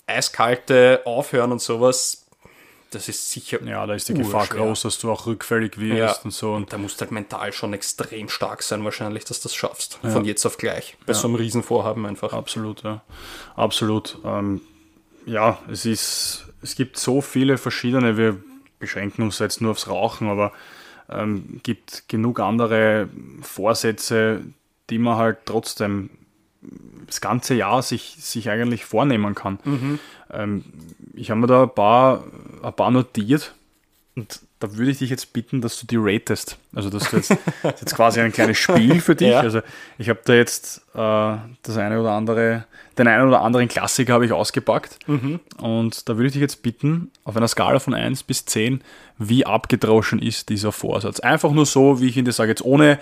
eiskalte 0.07 1.03
Aufhören 1.05 1.51
und 1.51 1.61
sowas, 1.61 2.27
das 2.93 3.09
ist 3.09 3.31
sicher. 3.31 3.61
Ja, 3.65 3.87
da 3.87 3.95
ist 3.95 4.09
die 4.09 4.15
Gefahr 4.15 4.47
groß, 4.47 4.83
dass 4.83 4.99
du 4.99 5.11
auch 5.11 5.27
rückfällig 5.27 5.79
wirst 5.79 6.19
ja. 6.19 6.25
und 6.25 6.31
so. 6.31 6.53
Und 6.53 6.73
da 6.73 6.79
musst 6.79 7.01
du 7.01 7.01
halt 7.01 7.11
mental 7.11 7.53
schon 7.53 7.73
extrem 7.73 8.29
stark 8.29 8.63
sein, 8.63 8.85
wahrscheinlich, 8.85 9.25
dass 9.25 9.41
du 9.41 9.45
das 9.45 9.55
schaffst. 9.55 9.99
Ja. 10.03 10.11
Von 10.11 10.25
jetzt 10.25 10.45
auf 10.45 10.59
gleich. 10.59 10.97
Bei 11.07 11.13
ja. 11.13 11.19
so 11.19 11.27
einem 11.27 11.37
Riesenvorhaben 11.37 12.05
einfach. 12.05 12.33
Absolut, 12.35 12.83
ja. 12.83 13.03
Absolut. 13.57 14.19
Ähm, 14.25 14.61
ja, 15.25 15.59
es 15.71 15.87
ist, 15.87 16.47
es 16.63 16.75
gibt 16.75 16.99
so 16.99 17.21
viele 17.23 17.57
verschiedene, 17.57 18.17
wir 18.17 18.43
beschränken 18.83 19.23
uns 19.23 19.39
jetzt 19.39 19.63
nur 19.63 19.71
aufs 19.71 19.89
Rauchen, 19.89 20.29
aber 20.29 20.53
ähm, 21.09 21.61
gibt 21.63 22.09
genug 22.09 22.41
andere 22.41 23.09
Vorsätze, 23.41 24.43
die 24.91 24.99
man 24.99 25.17
halt 25.17 25.39
trotzdem 25.47 26.11
das 27.07 27.21
ganze 27.21 27.55
Jahr 27.55 27.81
sich, 27.83 28.17
sich 28.19 28.51
eigentlich 28.51 28.85
vornehmen 28.85 29.35
kann. 29.35 29.59
Ähm, 30.31 30.65
ich 31.15 31.31
habe 31.31 31.41
mir 31.41 31.47
da 31.47 31.63
ein 31.63 31.75
paar, 31.75 32.25
ein 32.63 32.73
paar 32.73 32.91
notiert 32.91 33.55
und 34.17 34.41
da 34.63 34.77
würde 34.77 34.93
ich 34.93 34.99
dich 34.99 35.11
jetzt 35.11 35.33
bitten, 35.33 35.61
dass 35.61 35.81
du 35.81 35.87
die 35.87 35.97
ratest. 35.99 36.57
Also 36.75 36.89
dass 36.89 37.11
du 37.11 37.17
jetzt, 37.17 37.31
das 37.63 37.75
ist 37.75 37.81
jetzt 37.81 37.97
quasi 37.97 38.21
ein 38.21 38.33
kleines 38.33 38.59
Spiel 38.59 39.01
für 39.01 39.17
dich. 39.17 39.29
Ja. 39.29 39.41
Also 39.41 39.61
ich 39.99 40.09
habe 40.09 40.21
da 40.25 40.35
jetzt 40.35 40.79
äh, 40.95 41.37
das 41.63 41.77
eine 41.77 42.01
oder 42.01 42.13
andere, 42.13 42.65
den 42.97 43.09
einen 43.09 43.27
oder 43.27 43.41
anderen 43.41 43.67
Klassiker 43.67 44.13
habe 44.15 44.25
ich 44.25 44.33
ausgepackt. 44.33 44.99
Und 45.59 46.09
da 46.09 46.17
würde 46.17 46.27
ich 46.27 46.33
dich 46.33 46.43
jetzt 46.43 46.63
bitten, 46.63 47.11
auf 47.25 47.37
einer 47.37 47.49
Skala 47.49 47.81
von 47.81 47.95
1 47.95 48.23
bis 48.23 48.45
10, 48.45 48.83
wie 49.19 49.45
abgedroschen 49.45 50.21
ist 50.21 50.49
dieser 50.49 50.71
Vorsatz. 50.71 51.19
Einfach 51.19 51.51
nur 51.51 51.67
so, 51.67 52.01
wie 52.01 52.09
ich 52.09 52.17
ihn 52.17 52.25
dir 52.25 52.33
sage, 52.33 52.51
jetzt 52.51 52.65
ohne 52.65 53.01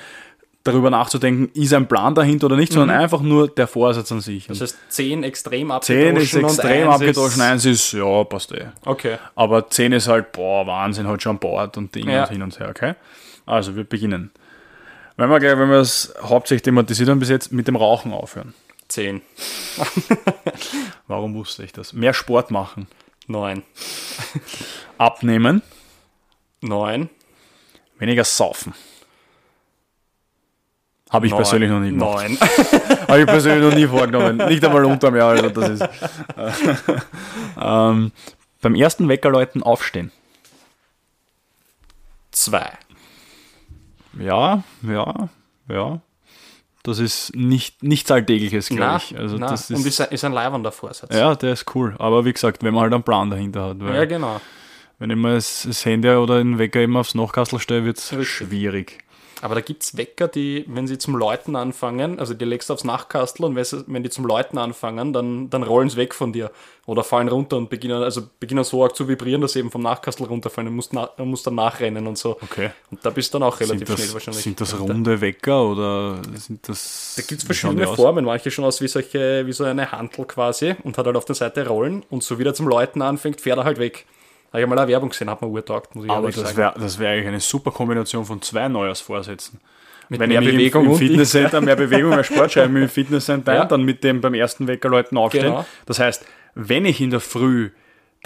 darüber 0.71 0.91
nachzudenken, 0.91 1.51
ist 1.55 1.73
ein 1.75 1.87
Plan 1.89 2.15
dahinter 2.15 2.47
oder 2.47 2.57
nicht, 2.57 2.73
sondern 2.73 2.99
einfach 2.99 3.21
nur 3.21 3.49
der 3.49 3.67
Vorsatz 3.67 4.11
an 4.13 4.21
sich. 4.21 4.47
Das 4.47 4.61
heißt 4.61 4.77
10 4.89 5.23
extrem 5.25 5.69
10 5.69 5.71
abgedroschen 5.71 6.21
ist 6.21 6.35
extrem 6.35 6.89
und 6.89 6.95
abgedroschen, 6.95 7.41
Ist, 7.41 7.47
1 7.47 7.65
ist, 7.67 7.93
ja, 7.93 8.25
passt 8.25 8.53
eh. 8.53 8.67
okay. 8.85 9.19
Aber 9.35 9.69
10 9.69 9.93
ist 9.93 10.09
halt, 10.09 10.33
boah, 10.33 10.67
Wahnsinn, 10.67 11.07
halt 11.07 11.23
schon 11.23 11.39
Bord 11.39 11.77
und 11.77 11.95
Ding 11.95 12.09
Ja. 12.09 12.25
und 12.25 12.31
hin 12.31 12.43
und 12.43 12.59
her, 12.59 12.69
okay? 12.71 12.95
Also, 13.47 13.77
wir 13.77 13.85
beginnen. 13.85 14.31
Wenn 15.17 15.29
wir 15.29 15.39
gleich, 15.41 15.59
wenn 15.59 15.71
wir 15.71 15.79
es 15.81 16.15
hauptsächlich 16.23 16.63
thematisiert 16.63 17.09
haben 17.09 17.19
bis 17.19 17.29
jetzt, 17.29 17.53
mit 17.53 17.69
dem 17.69 17.77
Rauchen 17.77 18.13
aufhören. 18.13 18.55
10. 18.89 19.21
Warum 21.07 21.35
wusste 21.35 21.63
ich 21.65 21.73
das? 21.73 21.93
Mehr 21.93 22.15
Sport 22.15 22.51
machen. 22.51 22.87
9. 23.27 23.63
Abnehmen. 24.99 25.63
9. 26.63 27.09
Weniger 27.99 28.25
saufen. 28.25 28.75
Habe 31.11 31.27
ich 31.27 31.35
persönlich 31.35 31.69
noch 31.71 31.81
nie 31.81 31.91
gemacht. 31.91 32.29
9. 32.29 32.39
Habe 33.09 33.21
ich 33.21 33.27
persönlich 33.27 33.69
noch 33.69 33.75
nie 33.77 33.87
vorgenommen. 33.87 34.37
Nicht 34.49 34.65
einmal 34.65 34.85
unterm 34.85 35.17
Jahr. 35.17 35.31
Also 35.31 35.49
das 35.51 35.69
ist, 35.71 35.89
ähm, 37.61 38.13
beim 38.63 38.75
ersten 38.75 39.09
Weckerläuten 39.09 39.63
aufstehen. 39.63 40.13
2. 42.31 42.71
Ja, 44.19 44.63
ja, 44.83 45.29
ja. 45.69 46.01
Das 46.83 46.99
ist 46.99 47.37
nicht, 47.37 47.83
nichts 47.83 48.11
Alltägliches, 48.11 48.69
glaube 48.69 49.03
ich. 49.05 49.19
Also 49.19 49.37
na, 49.37 49.49
das 49.51 49.71
und 49.71 49.81
ist, 49.81 49.87
ist, 49.87 50.01
ein- 50.01 50.13
ist 50.13 50.25
ein 50.25 50.33
leibender 50.33 50.73
Vorsatz. 50.73 51.15
ja, 51.15 51.35
der 51.35 51.53
ist 51.53 51.75
cool. 51.75 51.95
Aber 51.99 52.25
wie 52.25 52.33
gesagt, 52.33 52.63
wenn 52.63 52.73
man 52.73 52.85
halt 52.85 52.95
einen 52.95 53.03
Plan 53.03 53.29
dahinter 53.29 53.71
hat. 53.71 53.77
Ja, 53.83 54.05
genau. 54.07 54.41
wenn 54.99 55.11
ich 55.11 55.17
mir 55.17 55.35
das, 55.35 55.85
Handy 55.85 56.09
oder 56.09 56.39
den 56.39 56.59
Wecker 56.59 56.81
immer 56.83 57.01
aufs 57.01 57.15
Nachkastel 57.15 57.59
stelle, 57.59 57.85
wird 57.85 57.99
es 57.99 58.15
schwierig. 58.27 59.05
Aber 59.43 59.55
da 59.55 59.61
gibt 59.63 59.83
es 59.83 59.97
Wecker, 59.97 60.29
die, 60.29 60.65
wenn 60.69 60.87
sie 60.87 60.99
zum 60.99 61.17
Läuten 61.17 61.57
anfangen, 61.57 62.19
also 62.21 62.35
die 62.35 62.45
legst 62.45 62.69
du 62.69 62.75
aufs 62.75 62.85
Nachkastel 62.85 63.45
und 63.47 63.57
wenn 63.57 64.03
die 64.03 64.11
zum 64.11 64.27
Läuten 64.27 64.59
anfangen, 64.59 65.13
dann, 65.13 65.49
dann 65.49 65.63
rollen 65.63 65.89
sie 65.89 65.97
weg 65.97 66.15
von 66.15 66.33
dir 66.33 66.51
oder 66.87 67.05
fallen 67.05 67.29
runter 67.29 67.57
und 67.57 67.71
beginnen, 67.71 68.03
also 68.03 68.23
beginnen 68.39 68.65
so 68.65 68.83
arg 68.83 68.95
zu 68.95 69.09
vibrieren, 69.09 69.41
dass 69.41 69.53
sie 69.53 69.61
eben 69.61 69.71
vom 69.71 69.83
Nachkastel 69.83 70.27
runterfallen. 70.27 70.67
Du 70.71 70.75
musst, 70.75 70.93
na, 70.93 71.09
musst 71.25 71.47
dann 71.47 71.55
nachrennen 71.55 72.07
und 72.07 72.19
so. 72.19 72.33
Okay. 72.43 72.71
Und 72.91 73.05
da 73.05 73.11
bist 73.11 73.33
du 73.33 73.39
dann 73.39 73.49
auch 73.49 73.59
relativ 73.61 73.89
das, 73.89 73.99
schnell 74.01 74.13
wahrscheinlich. 74.13 74.43
sind 74.43 74.61
das 74.61 74.71
Da- 74.73 74.77
runde 74.79 75.21
Wecker 75.21 75.65
oder 75.65 76.21
sind 76.35 76.69
das. 76.69 77.15
Da 77.17 77.23
gibt 77.23 77.41
es 77.41 77.45
verschiedene? 77.45 77.87
Formen. 77.87 78.25
Manche 78.25 78.51
schon 78.51 78.65
aus 78.65 78.81
wie, 78.81 78.89
solche, 78.89 79.47
wie 79.47 79.53
so 79.53 79.65
eine 79.65 79.91
Hantel 79.91 80.25
quasi 80.27 80.75
und 80.83 80.99
hat 80.99 81.07
halt 81.07 81.17
auf 81.17 81.25
der 81.25 81.35
Seite 81.35 81.67
Rollen 81.67 82.05
und 82.11 82.23
so 82.23 82.39
wie 82.39 82.45
der 82.45 82.55
zum 82.55 82.69
Läuten 82.69 83.03
anfängt, 83.03 83.41
fährt 83.41 83.59
er 83.59 83.65
halt 83.65 83.79
weg. 83.79 84.05
Habe 84.53 84.63
ich 84.63 84.67
mal 84.69 84.79
eine 84.79 84.89
Werbung 84.89 85.11
gesehen, 85.11 85.31
hat 85.31 85.41
mir 85.43 85.49
urtaugt, 85.49 85.95
muss 85.95 86.05
ich 86.05 86.11
Aber 86.11 86.27
das 86.29 86.37
sagen. 86.37 86.57
wäre 86.57 86.75
das 86.79 86.99
wär 86.99 87.11
eigentlich 87.11 87.29
eine 87.29 87.41
super 87.41 87.71
Kombination 87.71 88.25
von 88.25 88.43
zwei 88.43 88.69
Neujahrsvorsätzen. 88.69 89.61
Mit 90.09 90.19
Wenn 90.19 90.31
mehr 90.31 90.41
Bewegung 90.41 90.83
im, 90.83 90.87
im 90.89 90.93
und 90.95 90.99
Fitnesscenter, 90.99 91.61
mehr 91.61 91.77
Bewegung, 91.77 92.11
mehr 92.11 92.25
Sport 92.25 92.51
schreibe, 92.53 92.73
mich 92.73 92.83
im 92.83 92.89
Fitnesscenter 92.89 93.55
Ja. 93.55 93.65
dann 93.65 93.83
mit 93.85 94.03
dem 94.03 94.21
beim 94.21 94.35
ersten 94.35 94.67
Weckerläuten 94.67 95.17
aufstehen. 95.17 95.45
Genau. 95.45 95.65
Das 95.87 96.01
heißt, 96.01 96.25
wenn 96.57 96.85
ich 96.85 97.01
in 97.01 97.11
der 97.11 97.21
Früh 97.21 97.71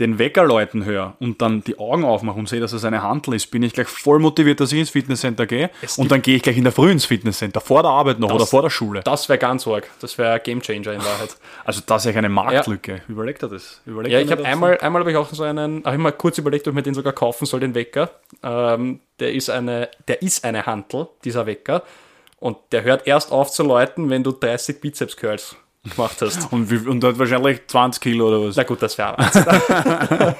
den 0.00 0.18
Weckerläuten 0.18 0.85
höre 0.85 1.14
und 1.20 1.40
dann 1.40 1.62
die 1.62 1.78
Augen 1.78 2.04
aufmache 2.04 2.38
und 2.38 2.48
sehe, 2.48 2.59
dass 2.59 2.72
es 2.72 2.85
eine 2.85 3.02
Handel 3.02 3.35
ist, 3.35 3.50
bin 3.52 3.62
ich 3.62 3.72
gleich 3.72 3.87
voll 3.87 4.18
motiviert, 4.18 4.59
dass 4.59 4.72
ich 4.72 4.80
ins 4.80 4.90
Fitnesscenter 4.90 5.46
gehe. 5.46 5.70
Es 5.83 5.98
Und 5.98 6.11
dann 6.11 6.20
gehe 6.20 6.37
ich 6.37 6.42
gleich 6.42 6.57
in 6.57 6.64
der 6.64 6.72
Früh 6.72 6.90
ins 6.90 7.04
Fitnesscenter, 7.04 7.61
vor 7.61 7.83
der 7.83 7.92
Arbeit 7.92 8.18
noch 8.18 8.33
oder 8.33 8.46
vor 8.46 8.62
der 8.62 8.70
Schule. 8.70 9.02
Das 9.04 9.28
wäre 9.28 9.38
ganz 9.38 9.66
arg. 9.68 9.88
Das 10.00 10.18
wäre 10.18 10.33
ein 10.33 10.40
Gamechanger 10.42 10.92
in 10.92 11.00
Wahrheit. 11.00 11.37
Also 11.64 11.80
das 11.87 12.04
ist 12.04 12.12
ja 12.12 12.18
eine 12.18 12.28
Marktlücke. 12.28 13.02
Überlegt 13.09 13.42
er 13.42 13.48
das? 13.48 13.80
Überlegt 13.87 14.12
Ja, 14.12 14.20
ich 14.20 14.30
habe 14.30 14.42
das? 14.42 14.52
einmal, 14.52 14.78
einmal 14.78 15.00
habe 15.00 15.12
ich 15.12 15.16
auch 15.16 15.33
so 15.33 15.44
einen, 15.44 15.83
habe 15.85 15.96
ich 15.96 16.02
mal 16.02 16.12
kurz 16.12 16.37
überlegt, 16.38 16.66
ob 16.66 16.72
ich 16.72 16.74
mir 16.74 16.83
den 16.83 16.94
sogar 16.94 17.12
kaufen 17.12 17.46
soll, 17.46 17.61
den 17.61 17.74
Wecker. 17.74 18.11
Ähm, 18.42 19.00
der 19.20 19.33
ist 19.33 19.48
eine, 19.48 19.88
der 20.09 20.20
ist 20.20 20.44
eine 20.44 20.66
Hantel, 20.66 21.09
dieser 21.24 21.46
Wecker. 21.46 21.83
Und 22.38 22.59
der 22.72 22.83
hört 22.83 23.07
erst 23.07 23.33
auf 23.33 23.50
zu 23.50 23.62
läuten, 23.62 24.11
wenn 24.11 24.22
du 24.22 24.33
30 24.33 24.80
Bizeps 24.80 25.16
Curls 25.16 25.57
gemacht 25.90 26.16
hast. 26.22 26.52
Und, 26.52 26.70
wie, 26.70 26.88
und 26.88 27.02
hat 27.04 27.18
wahrscheinlich 27.18 27.66
20 27.66 28.02
Kilo 28.02 28.28
oder 28.28 28.46
was? 28.48 28.56
Na 28.56 28.62
gut, 28.62 28.80
das 28.82 28.96
wäre. 28.98 29.16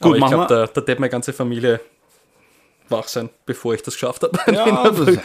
Gut, 0.00 0.16
Aber 0.16 0.16
ich 0.16 0.26
glaube, 0.26 0.46
da, 0.48 0.66
da 0.66 0.86
wird 0.86 0.98
meine 0.98 1.10
ganze 1.10 1.32
Familie 1.32 1.80
wach 2.88 3.06
sein, 3.08 3.30
bevor 3.46 3.74
ich 3.74 3.82
das 3.82 3.94
geschafft 3.94 4.22
habe. 4.24 4.36
Ja, 4.52 4.90
das, 4.90 5.18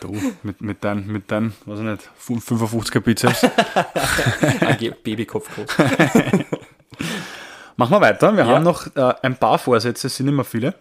du, 0.00 0.12
mit, 0.42 0.60
mit 0.60 0.84
deinem, 0.84 1.06
mit 1.06 1.30
dein, 1.30 1.54
weiß 1.64 1.78
ich 1.78 1.84
nicht, 1.84 2.10
55er 2.28 3.00
Bizeps. 3.00 3.40
Babykopf 5.02 5.48
groß. 5.54 5.66
Machen 7.76 7.92
wir 7.92 8.00
weiter. 8.00 8.32
Wir 8.36 8.44
Ja. 8.44 8.50
haben 8.54 8.62
noch 8.64 8.86
äh, 8.94 9.14
ein 9.22 9.36
paar 9.36 9.58
Vorsätze, 9.58 10.06
es 10.06 10.16
sind 10.16 10.28
immer 10.28 10.44
viele. 10.44 10.74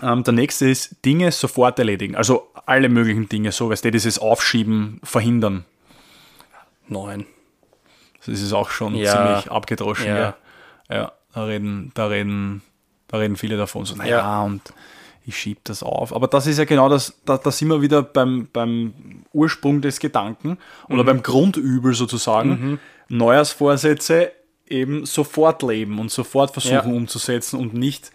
Ähm, 0.00 0.24
der 0.24 0.32
nächste 0.32 0.68
ist 0.68 1.04
Dinge 1.04 1.30
sofort 1.32 1.78
erledigen. 1.78 2.16
Also 2.16 2.48
alle 2.66 2.88
möglichen 2.88 3.28
Dinge, 3.28 3.52
so 3.52 3.70
weißt 3.70 3.84
du, 3.84 3.90
dieses 3.90 4.18
Aufschieben, 4.18 5.00
Verhindern. 5.02 5.64
Neun. 6.88 7.26
Das 8.24 8.40
ist 8.40 8.52
auch 8.52 8.70
schon 8.70 8.94
Ja. 8.94 9.12
ziemlich 9.12 9.50
abgedroschen. 9.50 10.06
Ja. 10.06 10.16
Ja, 10.18 10.34
ja 10.90 11.12
da, 11.34 11.44
reden, 11.44 11.90
da, 11.94 12.06
reden, 12.06 12.62
da 13.08 13.18
reden 13.18 13.36
viele 13.36 13.56
davon. 13.56 13.84
So, 13.84 13.96
naja, 13.96 14.18
Ja. 14.18 14.42
und 14.42 14.72
ich 15.24 15.36
schiebe 15.36 15.60
das 15.64 15.82
auf. 15.82 16.14
Aber 16.14 16.26
das 16.26 16.46
ist 16.46 16.58
ja 16.58 16.64
genau 16.64 16.88
das, 16.88 17.20
da, 17.24 17.36
da 17.38 17.50
sind 17.50 17.68
wir 17.68 17.80
wieder 17.82 18.02
beim, 18.02 18.48
beim 18.52 18.92
Ursprung 19.32 19.80
des 19.80 19.98
Gedanken 20.00 20.58
Mhm. 20.88 20.94
oder 20.94 21.04
beim 21.04 21.22
Grundübel 21.22 21.94
sozusagen. 21.94 22.78
Neujahrsvorsätze 23.08 24.32
eben 24.68 25.04
sofort 25.06 25.62
leben 25.62 25.98
und 25.98 26.10
sofort 26.10 26.52
versuchen 26.52 26.74
Ja. 26.74 26.96
umzusetzen 26.96 27.58
und 27.58 27.74
nicht 27.74 28.10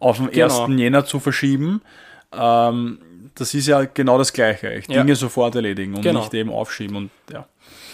auf 0.00 0.16
den 0.16 0.30
Genau. 0.30 0.64
1. 0.64 0.78
Jänner 0.80 1.04
zu 1.04 1.20
verschieben. 1.20 1.82
Ähm, 2.36 2.98
das 3.34 3.54
ist 3.54 3.66
ja 3.68 3.84
genau 3.84 4.18
das 4.18 4.32
Gleiche. 4.32 4.72
Ich 4.74 4.88
Ja. 4.88 5.02
Dinge 5.02 5.14
sofort 5.16 5.54
erledigen 5.54 5.94
und 5.94 6.02
Genau. 6.02 6.20
nicht 6.20 6.34
eben 6.34 6.50
aufschieben. 6.50 6.96
Und 6.96 7.10
ja. 7.32 7.46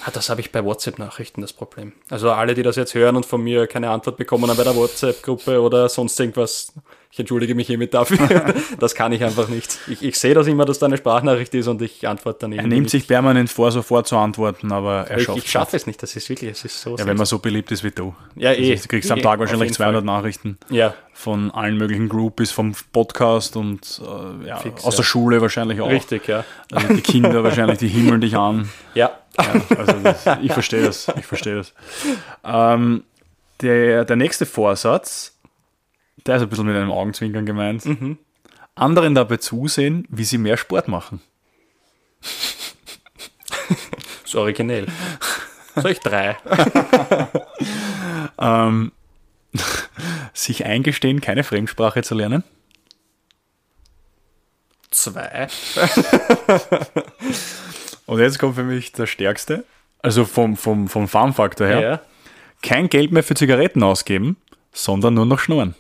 Ah, 0.05 0.11
das 0.13 0.31
habe 0.31 0.41
ich 0.41 0.53
bei 0.53 0.65
WhatsApp-Nachrichten 0.65 1.41
das 1.41 1.53
Problem. 1.53 1.93
Also 2.11 2.31
alle, 2.31 2.55
die 2.55 2.63
das 2.63 2.77
jetzt 2.77 2.95
hören 2.95 3.17
und 3.17 3.27
von 3.27 3.43
mir 3.43 3.67
keine 3.67 3.91
Antwort 3.91 4.17
bekommen 4.17 4.49
haben 4.49 4.57
bei 4.57 4.63
der 4.65 4.77
WhatsApp-Gruppe 4.77 5.61
oder 5.61 5.89
sonst 5.89 6.19
irgendwas, 6.21 6.73
ich 7.17 7.21
entschuldige 7.21 7.55
mich 7.55 7.67
hiermit 7.67 7.95
dafür. 7.95 8.19
das 8.79 8.95
kann 8.95 9.11
ich 9.11 9.25
einfach 9.25 9.49
nicht. 9.49 9.79
Ich, 9.89 10.03
ich 10.03 10.19
sehe 10.19 10.35
das 10.35 10.47
immer, 10.49 10.67
dass 10.67 10.79
da 10.79 10.85
eine 10.85 10.99
Sprachnachricht 10.99 11.55
ist 11.55 11.67
und 11.67 11.81
ich 11.81 12.07
antworte 12.07 12.41
dann 12.41 12.53
Er 12.53 12.59
irgendwie 12.59 12.75
nimmt 12.75 12.83
nicht. 12.85 12.91
sich 12.93 13.09
permanent 13.09 13.49
vor, 13.49 13.73
sofort 13.73 14.07
zu 14.07 14.19
antworten, 14.19 14.71
aber 14.71 15.07
er 15.09 15.17
ich, 15.17 15.25
schafft 15.25 15.39
ich 15.39 15.51
schaffe 15.51 15.77
es 15.77 15.87
nicht, 15.87 16.03
das 16.03 16.15
ist 16.15 16.29
wirklich, 16.29 16.51
es 16.51 16.67
ist 16.67 16.79
so. 16.79 16.95
Ja, 16.95 17.07
wenn 17.07 17.17
man 17.17 17.25
so 17.25 17.39
beliebt 17.39 17.73
ist 17.73 17.83
wie 17.83 17.91
du. 17.91 18.15
Ja, 18.35 18.53
eh. 18.53 18.73
Also, 18.73 18.83
du 18.83 18.89
kriegst 18.89 19.11
am 19.11 19.19
Eh, 19.19 19.23
Tag 19.23 19.39
wahrscheinlich 19.39 19.69
jeden 19.69 19.77
200 19.77 20.05
Nachrichten 20.05 20.59
ja, 20.69 20.93
von 21.15 21.51
allen 21.53 21.79
möglichen 21.79 22.11
Groupies, 22.11 22.53
vom 22.53 22.75
Podcast 22.93 23.57
und 23.57 23.99
äh, 24.45 24.49
ja, 24.49 24.59
Fix, 24.59 24.85
aus 24.85 24.93
ja. 24.93 24.99
der 24.99 25.05
Schule 25.05 25.41
wahrscheinlich 25.41 25.81
auch. 25.81 25.89
richtig, 25.89 26.29
ja. 26.29 26.45
Also 26.71 26.93
die 26.93 27.01
Kinder 27.01 27.43
wahrscheinlich, 27.43 27.79
die 27.79 27.89
himmeln 27.89 28.21
dich 28.21 28.37
an. 28.37 28.69
Ja, 28.95 29.11
Ja, 29.39 29.53
also 29.79 29.93
das, 30.03 30.27
ich 30.43 30.53
verstehe 30.53 30.83
das. 30.83 31.09
Ich 31.19 31.25
verstehe 31.25 31.57
das. 31.57 31.73
Ähm, 32.45 33.05
der, 33.63 34.05
der 34.05 34.17
nächste 34.17 34.45
Vorsatz, 34.45 35.36
der 36.25 36.37
ist 36.37 36.43
ein 36.43 36.49
bisschen 36.49 36.67
mit 36.67 36.77
einem 36.77 36.91
Augenzwinkern 36.91 37.47
gemeint. 37.47 37.85
Mhm. 37.85 38.19
Anderen 38.75 39.15
dabei 39.15 39.37
zusehen, 39.39 40.07
wie 40.11 40.25
sie 40.25 40.39
mehr 40.39 40.57
Sport 40.57 40.89
machen. 40.89 41.21
ist 44.25 44.35
originell. 44.35 44.87
Soll 45.75 45.93
ich 45.93 46.01
drei? 46.01 46.37
Ähm, 48.39 48.93
sich 50.35 50.67
eingestehen, 50.67 51.23
keine 51.23 51.43
Fremdsprache 51.43 52.03
zu 52.03 52.15
lernen. 52.15 52.45
Zwei. 54.91 55.49
Und 58.07 58.19
jetzt 58.21 58.39
kommt 58.39 58.57
für 58.57 58.63
mich 58.65 58.93
der 58.93 59.07
stärkste, 59.07 59.65
also 60.03 60.25
vom, 60.27 60.57
vom, 60.57 60.89
vom 60.89 61.09
Fun-Faktor 61.09 61.67
her, 61.67 61.81
Ja. 61.81 62.01
kein 62.63 62.89
Geld 62.91 63.11
mehr 63.13 63.23
für 63.23 63.35
Zigaretten 63.35 63.83
ausgeben, 63.83 64.37
sondern 64.73 65.15
nur 65.15 65.25
noch 65.27 65.39
schnurren. 65.39 65.75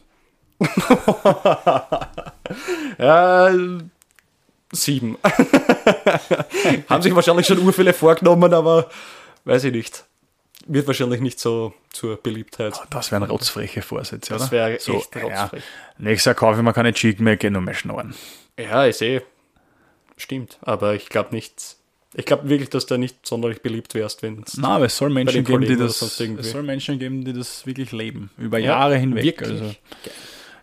Ja, 2.99 3.51
sieben. 4.73 5.19
Haben 6.88 7.03
sich 7.03 7.14
wahrscheinlich 7.14 7.47
schon 7.47 7.59
urviele 7.59 7.92
vorgenommen, 7.92 8.53
aber 8.53 8.88
weiß 9.45 9.64
ich 9.64 9.73
nicht. 9.73 10.05
Wird 10.66 10.87
wahrscheinlich 10.87 11.21
nicht 11.21 11.38
so 11.38 11.75
zur 11.92 12.16
Beliebtheit. 12.16 12.75
Das 12.90 13.12
wären 13.12 13.23
rotzfreche 13.23 13.83
Vorsätze, 13.83 14.35
oder? 14.35 14.42
Das 14.42 14.51
wäre 14.51 14.75
echt 14.77 14.88
ja, 14.88 14.95
rotzfrech. 14.95 15.62
Nächstes 15.99 16.25
Jahr 16.27 16.35
kaufe 16.35 16.59
ich 16.59 16.64
mir 16.64 16.73
keine 16.73 16.92
Chicken 16.92 17.25
mehr, 17.25 17.37
gehe 17.37 17.51
nur 17.51 17.62
mehr 17.62 17.75
schnurren. 17.75 18.14
Ja, 18.59 18.87
ich 18.87 18.97
sehe. 18.97 19.23
Stimmt, 20.16 20.59
aber 20.62 20.95
ich 20.95 21.09
glaube 21.09 21.35
nicht. 21.35 21.77
Ich 22.14 22.25
glaube 22.25 22.49
wirklich, 22.49 22.71
dass 22.71 22.87
du 22.87 22.97
nicht 22.97 23.27
sonderlich 23.27 23.61
beliebt 23.61 23.95
wärst, 23.95 24.23
wenn 24.23 24.42
es. 24.42 24.57
Na, 24.57 24.77
aber 24.77 24.87
es 24.87 24.97
soll 24.97 25.11
Menschen 25.11 25.45
geben, 25.45 25.61
die 25.61 25.77
das, 25.77 26.01
es 26.01 26.51
soll 26.51 26.62
Menschen 26.62 26.99
geben, 26.99 27.25
die 27.25 27.35
das 27.35 27.66
wirklich 27.66 27.92
leben. 27.92 28.31
Über 28.38 28.59
Jahre 28.59 28.97
hinweg. 28.97 29.25
Wirklich. 29.25 29.51
Also, 29.51 29.75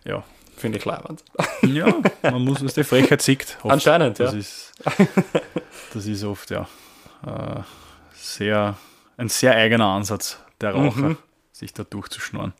ja. 0.04 0.22
Finde 0.56 0.78
ich 0.78 0.84
leibend. 0.84 1.24
ja, 1.62 1.92
man 2.22 2.42
muss, 2.44 2.64
was 2.64 2.74
die 2.74 2.84
Frechheit 2.84 3.20
siegt. 3.22 3.58
oft. 3.62 3.72
Anscheinend, 3.72 4.20
Das 4.20 4.32
ja. 4.32 4.38
ist, 4.38 4.72
das 5.92 6.06
ist 6.06 6.22
oft, 6.22 6.50
ja, 6.50 6.68
äh, 7.26 7.60
sehr, 8.14 8.76
ein 9.16 9.28
sehr 9.28 9.54
eigener 9.56 9.86
Ansatz 9.86 10.38
der 10.60 10.70
Raucher, 10.72 11.00
Mhm. 11.00 11.18
sich 11.52 11.72
da 11.72 11.82
durchzuschnorren. 11.82 12.52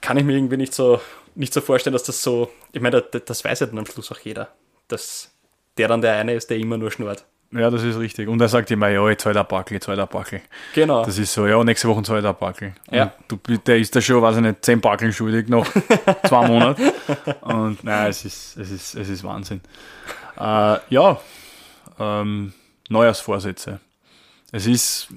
Kann 0.00 0.16
ich 0.16 0.24
mir 0.24 0.34
irgendwie 0.36 0.56
nicht 0.56 0.72
so, 0.72 1.00
nicht 1.34 1.52
so 1.52 1.60
vorstellen, 1.60 1.92
dass 1.92 2.04
das 2.04 2.22
so. 2.22 2.50
Ich 2.72 2.80
meine, 2.80 3.02
das, 3.02 3.22
das 3.24 3.44
weiß 3.44 3.60
ja 3.60 3.66
dann 3.66 3.78
am 3.78 3.86
Schluss 3.86 4.10
auch 4.12 4.18
jeder. 4.20 4.48
Dass 4.86 5.30
der 5.76 5.88
dann 5.88 6.00
der 6.00 6.14
eine 6.14 6.34
ist, 6.34 6.48
der 6.50 6.56
immer 6.58 6.78
nur 6.78 6.90
schnurrt. 6.90 7.24
Ja, 7.50 7.70
das 7.70 7.82
ist 7.82 7.98
richtig. 7.98 8.28
Und 8.28 8.40
er 8.42 8.48
sagt 8.48 8.70
immer, 8.70 8.88
ja, 8.88 9.08
jetzt 9.08 9.24
halt 9.24 9.36
ein 9.36 9.46
Backel, 9.46 9.74
jetzt 9.74 9.88
halt 9.88 9.98
ein 9.98 10.08
Backel. 10.08 10.42
Genau. 10.74 11.04
Das 11.04 11.16
ist 11.16 11.32
so, 11.32 11.46
ja, 11.46 11.62
nächste 11.64 11.88
Woche 11.88 12.02
zahle 12.02 12.20
ich 12.20 12.26
ein 12.26 12.36
Backel. 12.38 12.74
Ja. 12.90 13.14
Und 13.30 13.48
du, 13.48 13.56
der 13.56 13.78
ist 13.78 13.96
da 13.96 14.02
schon, 14.02 14.20
weiß 14.20 14.36
ich 14.36 14.42
nicht, 14.42 14.64
zehn 14.64 14.80
Backeln 14.80 15.12
schuldig 15.12 15.48
nach 15.48 15.66
zwei 16.26 16.46
Monaten. 16.46 16.90
Und 17.40 17.82
nein, 17.82 18.10
es 18.10 18.24
ist, 18.26 18.56
es 18.58 18.70
ist, 18.70 18.94
es 18.94 19.08
ist 19.08 19.24
Wahnsinn. 19.24 19.62
Äh, 20.38 20.76
ja, 20.90 21.18
ähm, 21.98 22.52
Neujahrsvorsätze. 22.90 23.80
Es 24.52 24.66
ist, 24.66 25.08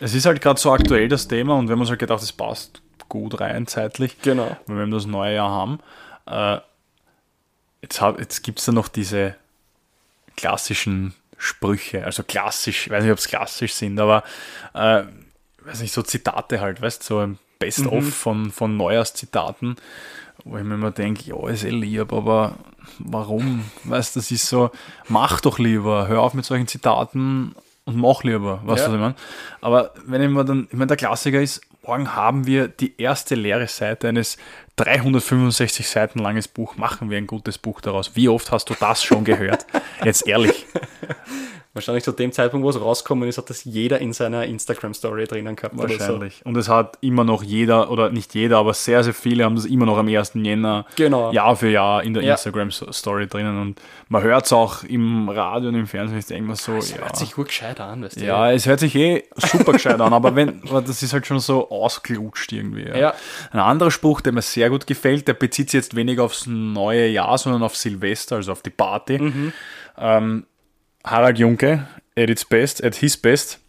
es 0.00 0.14
ist 0.14 0.26
halt 0.26 0.42
gerade 0.42 0.60
so 0.60 0.70
aktuell 0.70 1.08
das 1.08 1.28
Thema 1.28 1.54
und 1.54 1.68
wenn 1.68 1.78
man 1.78 1.86
sich 1.86 1.92
halt 1.92 2.00
gedacht, 2.00 2.22
es 2.22 2.32
passt 2.32 2.82
gut 3.08 3.40
rein 3.40 3.66
zeitlich, 3.66 4.20
genau. 4.20 4.56
wenn 4.66 4.76
wir 4.76 4.82
eben 4.82 4.92
das 4.92 5.06
neue 5.06 5.34
Jahr 5.34 5.50
haben. 5.50 5.78
Äh, 6.26 6.60
jetzt 7.82 8.00
hab, 8.00 8.18
jetzt 8.18 8.42
gibt 8.42 8.58
es 8.58 8.64
da 8.66 8.72
noch 8.72 8.88
diese 8.88 9.34
klassischen 10.36 11.14
Sprüche, 11.38 12.04
also 12.04 12.22
klassisch, 12.22 12.86
ich 12.86 12.92
weiß 12.92 13.02
nicht, 13.02 13.12
ob 13.12 13.18
es 13.18 13.28
klassisch 13.28 13.74
sind, 13.74 13.98
aber 14.00 14.22
äh, 14.74 15.02
weiß 15.64 15.80
nicht, 15.80 15.92
so 15.92 16.02
Zitate 16.02 16.60
halt, 16.60 16.80
weißt 16.80 17.02
du, 17.02 17.06
so 17.06 17.18
ein 17.20 17.38
Best-of 17.58 18.12
von, 18.14 18.50
von 18.50 18.76
Neujahrszitaten, 18.76 19.76
wo 20.44 20.56
ich 20.58 20.64
mir 20.64 20.74
immer 20.74 20.90
denke, 20.90 21.22
ja, 21.24 21.48
ist 21.48 21.64
eh 21.64 21.70
lieb, 21.70 22.12
aber 22.12 22.56
warum? 22.98 23.64
Weißt 23.84 24.14
du, 24.16 24.20
das 24.20 24.30
ist 24.30 24.48
so, 24.48 24.70
mach 25.08 25.40
doch 25.40 25.58
lieber, 25.58 26.08
hör 26.08 26.20
auf 26.20 26.34
mit 26.34 26.44
solchen 26.44 26.66
Zitaten 26.68 27.54
und 27.84 27.96
mach 27.96 28.22
lieber, 28.24 28.60
weißt 28.64 28.86
Ja. 28.86 28.86
du, 28.88 28.92
was 28.92 28.94
ich 28.94 29.00
meine? 29.00 29.14
Aber 29.60 29.94
wenn 30.06 30.22
ich 30.22 30.28
mir 30.28 30.44
dann, 30.44 30.66
ich 30.70 30.74
meine, 30.74 30.88
der 30.88 30.96
Klassiker 30.96 31.40
ist, 31.40 31.60
morgen 31.86 32.14
haben 32.14 32.46
wir 32.46 32.68
die 32.68 32.94
erste 33.00 33.34
leere 33.34 33.68
Seite 33.68 34.08
eines 34.08 34.36
365 34.76 35.88
Seiten 35.88 36.18
langes 36.18 36.48
Buch, 36.48 36.76
machen 36.76 37.10
wir 37.10 37.18
ein 37.18 37.26
gutes 37.26 37.58
Buch 37.58 37.80
daraus. 37.80 38.16
Wie 38.16 38.28
oft 38.28 38.50
hast 38.50 38.70
du 38.70 38.74
das 38.78 39.02
schon 39.04 39.24
gehört? 39.24 39.66
Jetzt 40.02 40.26
ehrlich. 40.26 40.66
Wahrscheinlich 41.74 42.04
zu 42.04 42.12
dem 42.12 42.30
Zeitpunkt, 42.30 42.64
wo 42.64 42.70
es 42.70 42.80
rauskommen 42.80 43.28
ist, 43.28 43.36
hat 43.36 43.50
das 43.50 43.64
jeder 43.64 43.98
in 43.98 44.12
seiner 44.12 44.44
Instagram-Story 44.44 45.26
drinnen 45.26 45.56
gehabt. 45.56 45.74
Oder 45.76 45.88
so. 45.88 45.98
Wahrscheinlich. 45.98 46.40
Und 46.44 46.56
es 46.56 46.68
hat 46.68 46.98
immer 47.00 47.24
noch 47.24 47.42
jeder, 47.42 47.90
oder 47.90 48.10
nicht 48.10 48.32
jeder, 48.34 48.58
aber 48.58 48.74
sehr, 48.74 49.02
sehr 49.02 49.12
viele 49.12 49.44
haben 49.44 49.56
das 49.56 49.64
immer 49.64 49.84
noch 49.84 49.98
am 49.98 50.06
1. 50.06 50.34
Jänner 50.34 50.86
Genau. 50.94 51.32
Jahr 51.32 51.56
für 51.56 51.68
Jahr 51.68 52.04
in 52.04 52.14
der 52.14 52.22
Ja. 52.22 52.32
Instagram-Story 52.34 53.26
drinnen. 53.26 53.60
Und 53.60 53.80
man 54.08 54.22
hört 54.22 54.46
es 54.46 54.52
auch 54.52 54.84
im 54.84 55.28
Radio 55.28 55.70
und 55.70 55.74
im 55.74 55.86
Fernsehen. 55.88 56.22
Denke 56.28 56.50
mir 56.50 56.56
so, 56.56 56.76
Das 56.76 56.92
ja. 56.92 56.98
hört 56.98 57.16
sich 57.16 57.32
gut 57.32 57.48
gescheit 57.48 57.80
an, 57.80 58.04
weißt 58.04 58.20
du? 58.20 58.24
Ja, 58.24 58.52
es 58.52 58.66
hört 58.66 58.78
sich 58.78 58.94
eh 58.94 59.24
super 59.36 59.72
gescheit 59.72 60.00
an, 60.00 60.12
aber 60.12 60.36
wenn, 60.36 60.62
das 60.86 61.02
ist 61.02 61.12
halt 61.12 61.26
schon 61.26 61.40
so 61.40 61.70
ausgelutscht 61.70 62.52
irgendwie. 62.52 62.84
Ja. 62.86 62.96
Ja. 62.96 63.14
Ein 63.50 63.58
anderer 63.58 63.90
Spruch, 63.90 64.20
der 64.20 64.32
mir 64.32 64.42
sehr 64.42 64.70
gut 64.70 64.86
gefällt, 64.86 65.26
der 65.26 65.34
bezieht 65.34 65.70
sich 65.70 65.78
jetzt 65.78 65.96
weniger 65.96 66.22
aufs 66.22 66.46
neue 66.46 67.08
Jahr, 67.08 67.36
sondern 67.36 67.64
auf 67.64 67.74
Silvester, 67.76 68.36
also 68.36 68.52
auf 68.52 68.62
die 68.62 68.70
Party. 68.70 69.18
Mhm. 69.18 69.52
Ähm, 69.98 70.46
Harald 71.04 71.38
Junke, 71.38 71.86
at 72.16 72.30
its 72.30 72.44
best, 72.44 72.82
at 72.82 72.96
his 72.96 73.16
best. 73.16 73.60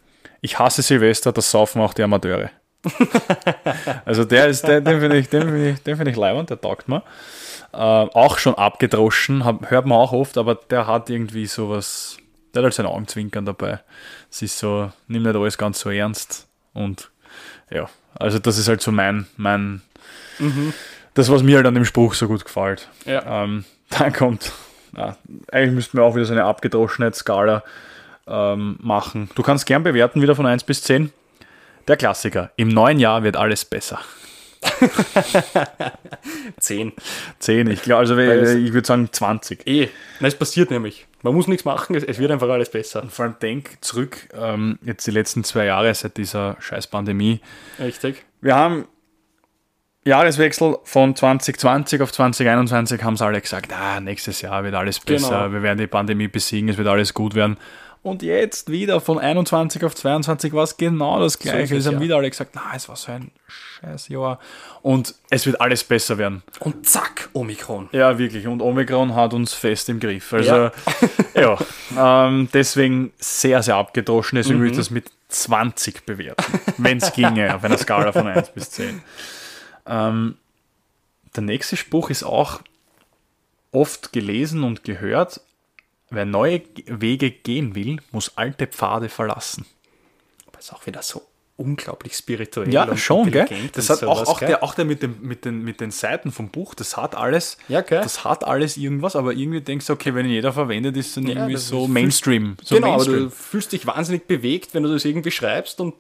Ich 0.41 0.60
hasse 0.60 0.82
Silvester, 0.82 1.32
das 1.32 1.52
saufen 1.52 1.82
auch 1.82 1.93
die 1.93 2.04
Amateure. 2.04 2.52
also 4.06 4.26
der 4.26 4.48
ist, 4.48 4.67
der, 4.67 4.82
den 4.82 5.00
finde 5.00 5.17
ich, 5.17 5.30
den 5.30 5.41
finde 5.41 5.69
ich, 5.71 5.84
den 5.84 5.98
finde 5.98 6.12
ich 6.12 6.17
leibend, 6.17 6.50
der 6.50 6.62
taugt 6.62 6.88
mir. 6.88 7.04
Äh, 7.74 7.78
auch 7.78 8.38
schon 8.38 8.56
abgedroschen, 8.56 9.43
hab, 9.43 9.69
hört 9.71 9.86
man 9.86 9.98
auch 9.98 10.13
oft, 10.13 10.38
aber 10.38 10.56
der 10.56 10.88
hat 10.88 11.10
irgendwie 11.10 11.48
sowas, 11.48 12.17
der 12.54 12.60
hat 12.60 12.65
halt 12.65 12.74
sein 12.76 12.86
Augenzwinkern 12.86 13.45
dabei. 13.45 13.80
Es 14.32 14.41
ist 14.41 14.60
so, 14.60 14.91
nimm 15.08 15.24
nicht 15.24 15.36
alles 15.36 15.58
ganz 15.58 15.80
so 15.80 15.89
ernst 15.89 16.48
und 16.74 17.10
ja, 17.71 17.89
also 18.13 18.38
das 18.39 18.58
ist 18.58 18.67
halt 18.67 18.82
so 18.82 18.91
mein, 18.91 19.26
mein, 19.38 19.82
das, 21.15 21.32
was 21.32 21.41
mir 21.41 21.58
halt 21.58 21.65
an 21.65 21.74
dem 21.74 21.86
Spruch 21.86 22.13
so 22.13 22.28
gut 22.28 22.45
gefällt. 22.45 22.88
Ja. 23.06 23.43
Ähm, 23.43 23.65
dann 23.89 24.13
kommt, 24.13 24.52
na, 24.95 25.17
eigentlich 25.51 25.75
müssten 25.75 25.97
wir 25.97 26.03
auch 26.03 26.15
wieder 26.15 26.25
so 26.25 26.34
eine 26.34 26.45
Abgedroschenheitsskala 26.45 27.63
ähm, 28.27 28.77
machen. 28.81 29.29
Du 29.36 29.43
kannst 29.43 29.65
gern 29.65 29.84
bewerten, 29.84 30.21
wieder 30.21 30.36
von 30.36 30.45
1 30.45 30.63
bis 30.63 30.84
10. 30.84 31.12
Der 31.88 31.97
Klassiker, 31.97 32.51
im 32.55 32.69
neuen 32.69 32.99
Jahr 32.99 33.23
wird 33.23 33.38
alles 33.38 33.65
besser. 33.65 33.99
Zehn. 36.60 36.93
10, 37.39 37.69
ich 37.69 37.84
glaube, 37.84 37.99
also 37.99 38.17
ich 38.17 38.73
würde 38.73 38.88
sagen 38.88 39.10
20. 39.12 39.67
Eh. 39.67 39.89
Na, 40.19 40.27
es 40.27 40.36
passiert 40.36 40.71
nämlich. 40.71 41.05
Man 41.21 41.36
muss 41.36 41.47
nichts 41.47 41.65
machen, 41.65 41.95
es, 41.95 42.03
es 42.03 42.17
wird 42.17 42.31
einfach 42.31 42.49
alles 42.49 42.69
besser. 42.69 43.03
Vor 43.10 43.25
allem 43.25 43.36
denk 43.41 43.77
zurück, 43.81 44.29
ähm, 44.34 44.79
jetzt 44.84 45.05
die 45.05 45.12
letzten 45.12 45.43
zwei 45.43 45.65
Jahre 45.65 45.93
seit 45.93 46.17
dieser 46.17 46.58
scheiß 46.60 46.88
Pandemie. 46.88 47.41
Richtig. 47.79 48.25
Wir 48.41 48.55
haben 48.55 48.86
Jahreswechsel 50.06 50.78
von 50.84 51.15
2020 51.15 52.02
auf 52.02 52.12
2021 52.12 53.04
haben 53.04 53.18
sie 53.18 53.26
alle 53.26 53.41
gesagt, 53.41 53.74
ah, 53.74 54.00
nächstes 54.00 54.41
Jahr 54.41 54.63
wird 54.63 54.76
alles 54.76 55.00
besser, 55.00 55.30
Genau. 55.30 55.52
wir 55.54 55.63
werden 55.63 55.80
die 55.80 55.88
Pandemie 55.88 56.28
besiegen, 56.28 56.70
es 56.70 56.78
wird 56.78 56.88
alles 56.88 57.13
gut 57.13 57.34
werden. 57.34 57.58
Und 58.04 58.22
jetzt 58.22 58.70
wieder 58.70 59.02
von 59.02 59.18
21 59.18 59.84
auf 59.84 59.96
22 59.96 60.54
war 60.54 60.63
es 60.63 60.78
genau 60.78 61.20
das 61.20 61.39
Gleiche. 61.39 61.76
ist 61.76 61.82
es, 61.82 61.88
haben 61.88 61.96
ja. 61.96 62.02
wieder 62.02 62.18
alle 62.18 62.30
gesagt, 62.30 62.52
na, 62.54 62.62
es 62.76 62.88
war 62.88 62.96
so 62.96 63.12
ein 63.12 63.32
scheiß 63.48 64.10
Jahr. 64.10 64.38
Und 64.84 65.15
es 65.32 65.48
wird 65.48 65.60
alles 65.60 65.84
besser 65.84 66.20
werden. 66.20 66.44
Und 66.60 66.86
zack, 66.86 67.30
Omikron. 67.34 67.89
Ja, 67.94 68.20
wirklich. 68.20 68.46
Und 68.46 68.62
Omikron 68.62 69.15
hat 69.15 69.34
uns 69.34 69.56
fest 69.56 69.89
im 69.89 70.00
Griff. 70.00 70.32
Also, 70.34 70.70
ja, 71.34 71.58
ähm, 72.28 72.48
deswegen 72.54 73.12
sehr, 73.18 73.63
sehr 73.63 73.78
abgedroschen. 73.78 74.36
Deswegen 74.36 74.60
würde 74.60 74.74
ich 74.74 74.78
das 74.78 74.91
mit 74.91 75.06
20 75.30 76.06
bewerten, 76.06 76.60
wenn 76.78 77.00
es 77.00 77.12
ginge, 77.12 77.56
auf 77.56 77.63
einer 77.63 77.80
Skala 77.80 78.12
von 78.12 78.28
1 78.28 78.50
bis 78.50 78.70
10. 78.70 79.02
Ähm, 79.86 80.38
der 81.36 81.43
nächste 81.43 81.78
Spruch 81.78 82.10
ist 82.10 82.24
auch 82.24 82.62
oft 83.71 84.13
gelesen 84.13 84.63
und 84.63 84.84
gehört. 84.84 85.41
Wer 86.10 86.26
neue 86.26 86.62
Wege 86.86 87.32
gehen 87.32 87.76
will, 87.76 87.98
muss 88.12 88.38
alte 88.38 88.67
Pfade 88.67 89.10
verlassen. 89.10 89.65
Aber 90.48 90.60
ist 90.60 90.71
auch 90.74 90.86
wieder 90.86 91.02
so 91.02 91.24
unglaublich 91.58 92.13
spirituell. 92.15 92.71
Ja, 92.71 92.84
und 92.84 92.98
schon, 93.00 93.32
gell? 93.32 93.48
Das 93.74 93.89
hat 93.89 94.04
auch, 94.04 94.17
sowas, 94.17 94.28
auch, 94.28 94.39
gell? 94.39 94.50
der, 94.50 94.63
auch 94.63 94.76
der 94.76 94.86
mit, 94.86 95.02
dem, 95.02 95.21
mit, 95.21 95.45
den, 95.45 95.63
mit 95.63 95.80
den 95.80 95.89
Seiten 95.89 96.32
vom 96.32 96.50
Buch, 96.50 96.74
das 96.76 96.98
hat 96.98 97.15
alles, 97.15 97.58
Ja, 97.69 97.82
gell? 97.82 98.02
das 98.02 98.24
hat 98.26 98.43
alles 98.43 98.76
irgendwas, 98.78 99.15
aber 99.15 99.34
irgendwie 99.34 99.62
denkst 99.62 99.88
du, 99.88 99.93
okay, 99.93 100.13
wenn 100.13 100.26
jeder 100.28 100.52
verwendet, 100.52 100.98
ist 100.98 101.15
dann 101.15 101.28
Ja, 101.28 101.36
irgendwie 101.36 101.56
so 101.58 101.88
Mainstream. 101.88 102.58
So 102.62 102.76
genau, 102.76 102.88
aber 102.88 102.98
Mainstream. 102.98 103.24
du 103.26 103.30
fühlst 103.30 103.71
dich 103.71 103.88
wahnsinnig 103.88 104.28
bewegt, 104.28 104.74
wenn 104.74 104.84
du 104.84 104.89
das 104.89 105.06
irgendwie 105.06 105.32
schreibst 105.32 105.80
und 105.80 105.93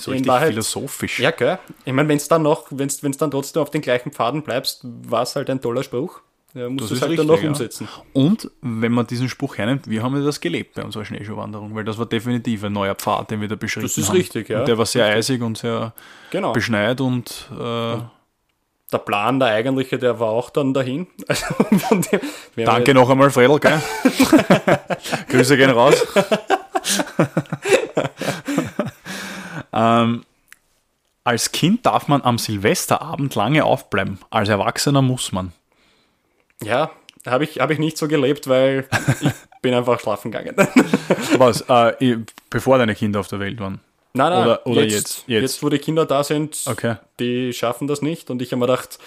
so 0.00 0.10
richtig 0.12 0.28
Wahrheit- 0.28 0.48
philosophisch. 0.50 1.20
Ja, 1.20 1.30
gell? 1.32 1.58
Ich 1.84 1.92
meine, 1.92 2.08
wenn 2.08 2.16
es 2.16 2.28
dann 2.28 2.42
noch, 2.42 2.66
wenn 2.70 2.86
es 2.88 3.00
dann 3.00 3.30
trotzdem 3.30 3.62
auf 3.62 3.70
den 3.70 3.82
gleichen 3.82 4.12
Pfaden 4.12 4.42
bleibst, 4.42 4.80
war 4.84 5.22
es 5.22 5.34
halt 5.36 5.50
ein 5.50 5.60
toller 5.60 5.82
Spruch. 5.82 6.20
Ja, 6.54 6.68
musst 6.70 6.90
du 6.90 6.94
es 6.94 7.02
halt 7.02 7.18
dann 7.18 7.28
richtig, 7.28 7.36
noch 7.36 7.42
ja. 7.42 7.48
umsetzen. 7.50 7.88
Und 8.14 8.50
wenn 8.62 8.90
man 8.92 9.06
diesen 9.06 9.28
Spruch 9.28 9.58
hernimmt, 9.58 9.88
wir 9.88 10.02
haben 10.02 10.16
ja 10.16 10.24
das 10.24 10.40
gelebt 10.40 10.74
bei 10.76 10.82
unserer 10.82 11.04
Schneeschuhwanderung, 11.04 11.74
weil 11.74 11.84
das 11.84 11.98
war 11.98 12.06
definitiv 12.06 12.64
ein 12.64 12.72
neuer 12.72 12.94
Pfad, 12.94 13.30
den 13.30 13.42
wir 13.42 13.48
da 13.48 13.54
beschritten 13.54 13.86
Das 13.86 13.98
ist 13.98 14.08
haben. 14.08 14.16
richtig, 14.16 14.48
ja. 14.48 14.60
Und 14.60 14.68
der 14.68 14.78
war 14.78 14.86
sehr 14.86 15.04
eisig 15.04 15.42
und 15.42 15.58
sehr 15.58 15.92
Genau. 16.30 16.52
beschneit 16.54 17.02
und 17.02 17.48
äh, 17.52 17.96
Der 18.90 18.98
Plan, 19.04 19.38
der 19.38 19.48
eigentliche, 19.48 19.98
der 19.98 20.18
war 20.20 20.30
auch 20.30 20.48
dann 20.48 20.72
dahin. 20.72 21.06
Also 21.28 21.44
dem, 21.80 21.90
haben 21.92 22.64
danke 22.64 22.94
noch 22.94 23.10
einmal, 23.10 23.30
Fredel, 23.30 23.58
gell? 23.60 23.82
Grüße 25.28 25.56
gehen 25.58 25.70
raus. 25.70 26.06
ähm, 29.78 30.24
als 31.24 31.52
Kind 31.52 31.84
darf 31.86 32.08
man 32.08 32.22
am 32.22 32.38
Silvesterabend 32.38 33.34
lange 33.34 33.64
aufbleiben, 33.64 34.18
als 34.30 34.48
Erwachsener 34.48 35.02
muss 35.02 35.30
man. 35.32 35.52
Ja, 36.62 36.90
habe 37.26 37.44
ich, 37.44 37.60
hab 37.60 37.70
ich 37.70 37.78
nicht 37.78 37.98
so 37.98 38.08
gelebt, 38.08 38.48
weil 38.48 38.88
ich 39.20 39.30
bin 39.62 39.74
einfach 39.74 40.00
schlafen 40.00 40.30
gegangen. 40.32 40.56
Was? 41.36 41.60
Äh, 41.68 42.18
bevor 42.50 42.78
deine 42.78 42.94
Kinder 42.94 43.20
auf 43.20 43.28
der 43.28 43.40
Welt 43.40 43.60
waren? 43.60 43.80
Nein, 44.14 44.30
nein, 44.32 44.42
Oder- 44.42 44.66
oder 44.66 44.82
jetzt, 44.82 44.92
jetzt- 44.94 45.24
jetzt. 45.28 45.42
jetzt. 45.42 45.62
wo 45.62 45.68
die 45.68 45.78
Kinder 45.78 46.06
da 46.06 46.24
sind, 46.24 46.58
Okay. 46.66 46.96
die 47.20 47.52
schaffen 47.52 47.86
das 47.86 48.00
nicht. 48.02 48.30
Und 48.30 48.40
ich 48.42 48.50
habe 48.52 48.60
mir 48.60 48.66
gedacht, 48.66 48.98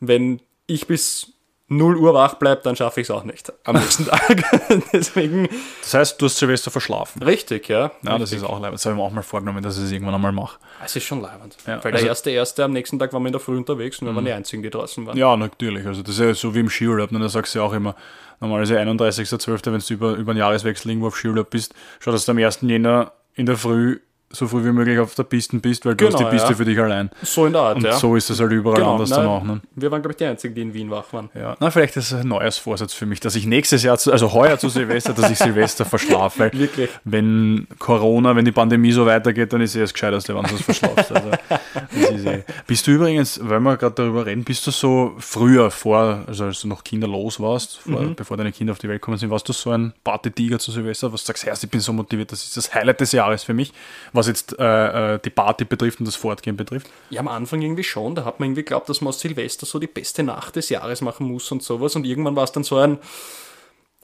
wenn 0.00 0.40
ich 0.66 0.86
bis 0.86 1.32
0 1.68 1.96
Uhr 1.96 2.14
wach 2.14 2.34
bleibe, 2.34 2.60
dann 2.62 2.76
schaffe 2.76 3.00
ich 3.00 3.08
es 3.08 3.10
auch 3.10 3.24
nicht 3.24 3.52
am 3.64 3.74
nächsten 3.74 4.06
Tag. 4.06 4.44
Deswegen. 4.92 5.48
Das 5.82 5.94
heißt, 5.94 6.22
du 6.22 6.26
hast 6.26 6.36
Silvester 6.36 6.70
verschlafen. 6.70 7.20
Richtig, 7.22 7.68
ja. 7.68 7.90
Ja, 8.02 8.18
das 8.18 8.32
ist 8.32 8.44
auch 8.44 8.60
leibend. 8.60 8.74
Das 8.74 8.84
habe 8.86 8.94
ich 8.94 8.98
mir 9.00 9.04
auch 9.04 9.10
mal 9.10 9.22
vorgenommen, 9.22 9.62
dass 9.64 9.76
ich 9.76 9.84
es 9.84 9.90
irgendwann 9.92 10.14
einmal 10.14 10.30
mache. 10.30 10.58
Es 10.84 10.94
ist 10.94 11.04
schon 11.04 11.20
leibend. 11.20 11.56
Ja, 11.66 11.82
Weil 11.82 11.92
also- 11.92 12.04
der 12.04 12.08
erste, 12.08 12.30
erste 12.30 12.64
am 12.64 12.72
nächsten 12.72 12.98
Tag 13.00 13.12
waren 13.12 13.22
wir 13.22 13.28
in 13.28 13.32
der 13.32 13.40
Früh 13.40 13.56
unterwegs 13.56 13.98
und 14.00 14.06
wir 14.06 14.14
waren 14.14 14.24
die 14.24 14.32
einzigen, 14.32 14.62
die 14.62 14.70
draußen 14.70 15.04
waren. 15.06 15.16
Ja, 15.18 15.36
natürlich. 15.36 15.86
Also 15.86 16.02
das 16.02 16.14
ist 16.14 16.20
ja 16.20 16.32
so 16.34 16.54
wie 16.54 16.60
im 16.60 16.70
Skiurlaub. 16.70 17.10
Ne? 17.10 17.18
Da 17.18 17.28
sagst 17.28 17.54
du 17.54 17.58
ja 17.58 17.64
auch 17.64 17.72
immer, 17.72 17.96
normalerweise 18.38 18.78
31.12., 18.78 19.72
wenn 19.72 19.80
du 19.80 19.94
über, 19.94 20.12
über 20.14 20.34
den 20.34 20.38
Jahreswechsel 20.38 20.90
irgendwo 20.90 21.08
auf 21.08 21.16
Skiurlaub 21.16 21.50
bist, 21.50 21.74
schau, 21.98 22.12
dass 22.12 22.24
du 22.26 22.32
am 22.32 22.38
1. 22.38 22.60
Jänner 22.62 23.10
in 23.34 23.46
der 23.46 23.56
Früh 23.56 23.98
so 24.30 24.48
früh 24.48 24.64
wie 24.64 24.72
möglich 24.72 24.98
auf 24.98 25.14
der 25.14 25.22
Piste 25.22 25.56
bist, 25.58 25.86
weil 25.86 25.94
du 25.94 26.04
Genau, 26.06 26.18
hast 26.18 26.26
die 26.26 26.30
Piste 26.30 26.48
ja. 26.50 26.54
für 26.56 26.64
dich 26.64 26.78
allein. 26.78 27.10
So 27.22 27.46
in 27.46 27.52
der 27.52 27.62
Art, 27.62 27.76
Und 27.76 27.84
ja. 27.84 27.92
so 27.92 28.16
ist 28.16 28.28
es 28.28 28.40
halt 28.40 28.50
überall 28.52 28.76
Genau, 28.78 28.92
anders 28.94 29.10
nein, 29.10 29.20
dann 29.20 29.28
auch. 29.28 29.44
Ne? 29.44 29.60
Wir 29.76 29.90
waren, 29.90 30.02
glaube 30.02 30.12
ich, 30.12 30.16
die 30.16 30.24
einzigen, 30.24 30.54
die 30.54 30.62
in 30.62 30.74
Wien 30.74 30.90
wach 30.90 31.04
waren. 31.12 31.30
Ja. 31.34 31.56
Na, 31.60 31.70
vielleicht 31.70 31.96
ist 31.96 32.10
es 32.12 32.20
ein 32.20 32.28
neues 32.28 32.58
Vorsatz 32.58 32.92
für 32.92 33.06
mich, 33.06 33.20
dass 33.20 33.34
ich 33.36 33.46
nächstes 33.46 33.82
Jahr, 33.84 33.96
zu, 33.98 34.12
also 34.12 34.32
heuer 34.32 34.58
zu 34.58 34.68
Silvester, 34.68 35.12
dass 35.12 35.30
ich 35.30 35.38
Silvester 35.38 35.84
verschlafe. 35.86 36.40
Weil 36.40 36.52
Wirklich. 36.58 36.90
wenn 37.04 37.66
Corona, 37.78 38.34
wenn 38.36 38.44
die 38.44 38.52
Pandemie 38.52 38.92
so 38.92 39.06
weitergeht, 39.06 39.52
dann 39.52 39.60
ist 39.60 39.76
eh 39.76 39.80
das 39.80 39.92
Gescheiterste, 39.92 40.34
wenn 40.34 40.42
du 40.42 40.54
es 40.56 40.62
verschlafst. 40.62 41.12
Also, 41.12 41.30
das 41.30 42.24
eh. 42.24 42.42
Bist 42.66 42.86
du 42.86 42.90
übrigens, 42.90 43.38
weil 43.42 43.60
wir 43.60 43.76
gerade 43.76 43.94
darüber 43.94 44.26
reden, 44.26 44.44
bist 44.44 44.66
du 44.66 44.70
so 44.72 45.14
früher 45.18 45.70
vor, 45.70 46.24
also 46.26 46.44
als 46.46 46.60
du 46.60 46.68
noch 46.68 46.82
kinderlos 46.84 47.38
warst, 47.40 47.78
vor, 47.78 48.00
Mhm. 48.02 48.14
bevor 48.16 48.36
deine 48.36 48.52
Kinder 48.52 48.72
auf 48.72 48.78
die 48.78 48.88
Welt 48.88 49.00
gekommen 49.00 49.18
sind, 49.18 49.30
warst 49.30 49.48
du 49.48 49.52
so 49.52 49.70
ein 49.70 49.92
Party-Tiger 50.04 50.58
zu 50.58 50.72
Silvester, 50.72 51.12
was 51.12 51.22
du 51.22 51.28
sagst, 51.28 51.46
Herr, 51.46 51.54
ich 51.54 51.70
bin 51.70 51.80
so 51.80 51.92
motiviert, 51.92 52.32
das 52.32 52.42
ist 52.42 52.56
das 52.56 52.74
Highlight 52.74 53.00
des 53.00 53.12
Jahres 53.12 53.44
für 53.44 53.54
mich, 53.54 53.72
was 54.16 54.26
jetzt 54.26 54.58
äh, 54.58 55.14
äh, 55.14 55.18
die 55.24 55.30
Party 55.30 55.64
betrifft 55.64 56.00
und 56.00 56.06
das 56.06 56.16
Fortgehen 56.16 56.56
betrifft. 56.56 56.88
Ja, 57.10 57.20
am 57.20 57.28
Anfang 57.28 57.62
irgendwie 57.62 57.84
schon. 57.84 58.14
Da 58.14 58.24
hat 58.24 58.40
man 58.40 58.48
irgendwie 58.48 58.62
geglaubt, 58.62 58.88
dass 58.88 59.00
man 59.00 59.08
aus 59.10 59.20
Silvester 59.20 59.66
so 59.66 59.78
die 59.78 59.86
beste 59.86 60.22
Nacht 60.22 60.56
des 60.56 60.68
Jahres 60.70 61.00
machen 61.02 61.28
muss 61.28 61.50
und 61.52 61.62
sowas. 61.62 61.94
Und 61.96 62.04
irgendwann 62.06 62.34
war 62.36 62.44
es 62.44 62.52
dann 62.52 62.64
so 62.64 62.76
ein, 62.78 62.98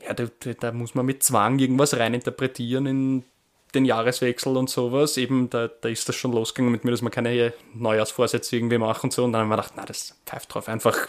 ja, 0.07 0.15
da, 0.15 0.25
da- 0.61 0.73
muss 0.73 0.95
man 0.95 1.07
mit 1.07 1.23
Zwang 1.23 1.59
irgendwas 1.59 1.97
reininterpretieren 1.97 2.87
in 2.87 3.25
den 3.75 3.85
Jahreswechsel 3.85 4.57
und 4.57 4.69
sowas. 4.69 5.17
Eben, 5.17 5.49
da, 5.51 5.69
da 5.69 5.89
ist 5.89 6.09
das 6.09 6.17
schon 6.17 6.33
losgegangen 6.33 6.73
mit 6.73 6.85
mir, 6.85 6.91
dass 6.91 7.03
man 7.03 7.11
keine 7.13 7.53
Neujahrsvorsätze 7.75 8.57
irgendwie 8.57 8.79
macht 8.79 9.03
und 9.05 9.13
so. 9.13 9.25
Und 9.25 9.33
dann 9.33 9.43
haben 9.43 9.49
wir 9.49 9.57
gedacht, 9.57 9.73
na, 9.77 9.85
das 9.85 10.17
pfeift 10.27 10.53
drauf. 10.55 10.69
Einfach 10.69 11.09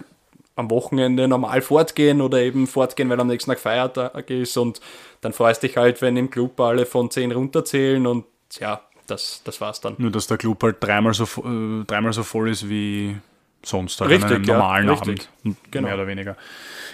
am 0.55 0.69
Wochenende 0.69 1.27
normal 1.27 1.61
fortgehen 1.63 2.21
oder 2.21 2.37
eben 2.39 2.67
fortgehen, 2.67 3.09
weil 3.09 3.19
am 3.19 3.27
nächsten 3.27 3.49
Tag 3.49 3.59
Feiertag 3.59 4.29
ist. 4.29 4.55
Und 4.55 4.79
dann 5.21 5.33
freust 5.33 5.63
dich 5.63 5.77
halt, 5.77 6.01
wenn 6.03 6.15
im 6.15 6.29
Club 6.29 6.59
alle 6.59 6.85
von 6.85 7.09
10 7.09 7.31
runterzählen 7.31 8.05
und 8.05 8.25
ja, 8.59 8.81
das, 9.07 9.41
das 9.43 9.59
war's 9.61 9.81
dann. 9.81 9.95
Nur, 9.97 10.11
dass 10.11 10.27
der 10.27 10.37
Club 10.37 10.61
halt 10.63 10.77
dreimal 10.79 11.13
so, 11.13 11.23
äh, 11.23 11.83
dreimal 11.85 12.13
so 12.13 12.23
voll 12.23 12.49
ist 12.49 12.67
wie 12.69 13.17
sonst, 13.65 13.99
halt 14.01 14.11
Richtig, 14.11 14.25
an 14.29 14.35
einem 14.35 14.43
ja, 14.43 14.53
normalen 14.53 14.89
richtig. 14.89 15.29
Abend. 15.45 15.57
Genau. 15.71 15.87
Mehr 15.87 15.95
oder 15.95 16.07
weniger. 16.07 16.35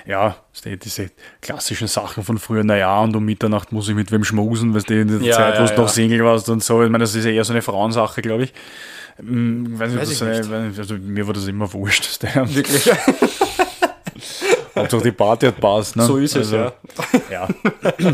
Ja, 0.06 0.36
diese 0.66 1.12
klassischen 1.42 1.88
Sachen 1.88 2.24
von 2.24 2.38
früher, 2.38 2.64
naja, 2.64 3.00
und 3.02 3.16
um 3.16 3.26
Mitternacht 3.26 3.72
muss 3.72 3.90
ich 3.90 3.96
mit 3.96 4.12
wem 4.12 4.24
schmusen, 4.24 4.74
weißt 4.74 4.90
du, 4.90 5.02
in 5.02 5.08
der 5.08 5.22
Ja, 5.22 5.36
Zeit, 5.36 5.56
wo 5.58 5.62
ja, 5.62 5.66
du 5.68 5.74
ja. 5.74 5.82
noch 5.82 5.90
Single 5.90 6.24
warst 6.24 6.48
und 6.50 6.64
so. 6.64 6.82
Ich 6.84 6.90
meine, 6.90 7.04
das 7.04 7.16
ist 7.16 7.26
ja 7.26 7.32
eher 7.32 7.44
so 7.44 7.54
eine 7.54 7.62
Frauensache, 7.62 8.22
glaube 8.22 8.44
ich. 8.44 8.54
Hm, 9.18 9.78
Weiß 9.80 9.96
Weiß 9.98 10.12
ich 10.12 10.24
eine, 10.24 10.74
also 10.78 10.96
mir 10.96 11.28
war 11.28 11.34
das 11.34 11.48
immer 11.48 11.72
wurscht. 11.74 12.06
dass 12.08 12.20
der- 12.20 12.48
Wirklich. 12.56 12.90
Hauptsache 14.76 15.04
die 15.04 15.12
Party 15.12 15.48
hat 15.48 15.60
passt. 15.60 15.96
Ne? 15.96 16.04
So 16.04 16.18
ist 16.18 16.36
es, 16.36 16.54
Also, 16.54 16.72
ja. 17.30 17.48
ja. 17.48 17.48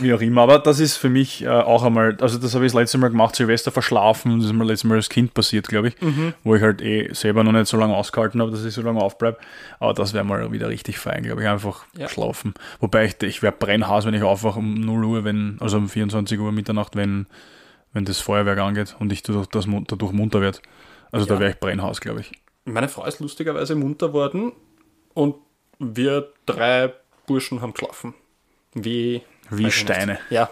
Wie 0.00 0.12
auch 0.12 0.20
immer, 0.20 0.42
aber 0.42 0.58
das 0.58 0.80
ist 0.80 0.96
für 0.96 1.08
mich 1.08 1.42
äh, 1.44 1.48
auch 1.48 1.82
einmal, 1.84 2.16
also 2.20 2.38
das 2.38 2.54
habe 2.54 2.66
ich 2.66 2.72
das 2.72 2.80
letzte 2.80 2.98
Mal 2.98 3.08
gemacht, 3.08 3.36
Silvester 3.36 3.70
verschlafen, 3.70 4.38
das 4.38 4.46
ist 4.46 4.52
mir 4.52 4.64
letztes 4.64 4.84
Mal 4.84 4.96
als 4.96 5.08
Kind 5.08 5.34
passiert, 5.34 5.68
glaube 5.68 5.88
ich, 5.88 5.96
wo 6.44 6.54
ich 6.56 6.62
halt 6.62 6.82
eh 6.82 7.12
selber 7.14 7.44
noch 7.44 7.52
nicht 7.52 7.66
so 7.66 7.76
lange 7.76 7.94
ausgehalten 7.96 8.40
habe, 8.40 8.50
dass 8.50 8.64
ich 8.64 8.74
so 8.74 8.82
lange 8.82 9.00
aufbleibe. 9.00 9.38
Aber 9.78 9.94
das 9.94 10.14
wäre 10.14 10.24
mal 10.24 10.50
wieder 10.52 10.68
richtig 10.68 10.98
fein, 10.98 11.22
glaube 11.22 11.42
ich, 11.42 11.48
einfach 11.48 11.84
Ja. 11.96 12.08
schlafen. 12.08 12.54
Wobei 12.80 13.04
ich, 13.06 13.22
ich 13.22 13.42
wäre 13.42 13.52
brennhaß, 13.52 14.04
wenn 14.06 14.14
ich 14.14 14.22
aufwache 14.22 14.58
um 14.58 14.74
0 14.74 15.04
Uhr, 15.04 15.24
wenn, 15.24 15.56
also 15.60 15.76
um 15.78 15.88
24 15.88 16.38
Uhr 16.38 16.50
Mitternacht, 16.52 16.96
wenn, 16.96 17.26
wenn 17.92 18.04
das 18.04 18.20
Feuerwerk 18.20 18.58
angeht 18.58 18.96
und 18.98 19.12
ich 19.12 19.22
dadurch, 19.22 19.46
das, 19.46 19.66
dadurch 19.86 20.12
munter 20.12 20.40
werde. 20.40 20.58
Also 21.12 21.24
da 21.26 21.34
Ja. 21.34 21.40
wäre 21.40 21.50
ich 21.52 21.58
brennhaß, 21.60 22.00
glaube 22.00 22.20
ich. 22.20 22.32
Meine 22.64 22.88
Frau 22.88 23.04
ist 23.06 23.20
lustigerweise 23.20 23.74
munter 23.76 24.12
worden 24.12 24.52
und 25.14 25.36
wir 25.78 26.28
drei 26.46 26.92
Burschen 27.26 27.62
haben 27.62 27.72
geschlafen. 27.72 28.14
Wie, 28.74 29.22
Wie. 29.50 29.70
Steine. 29.70 30.18
Ja. 30.30 30.50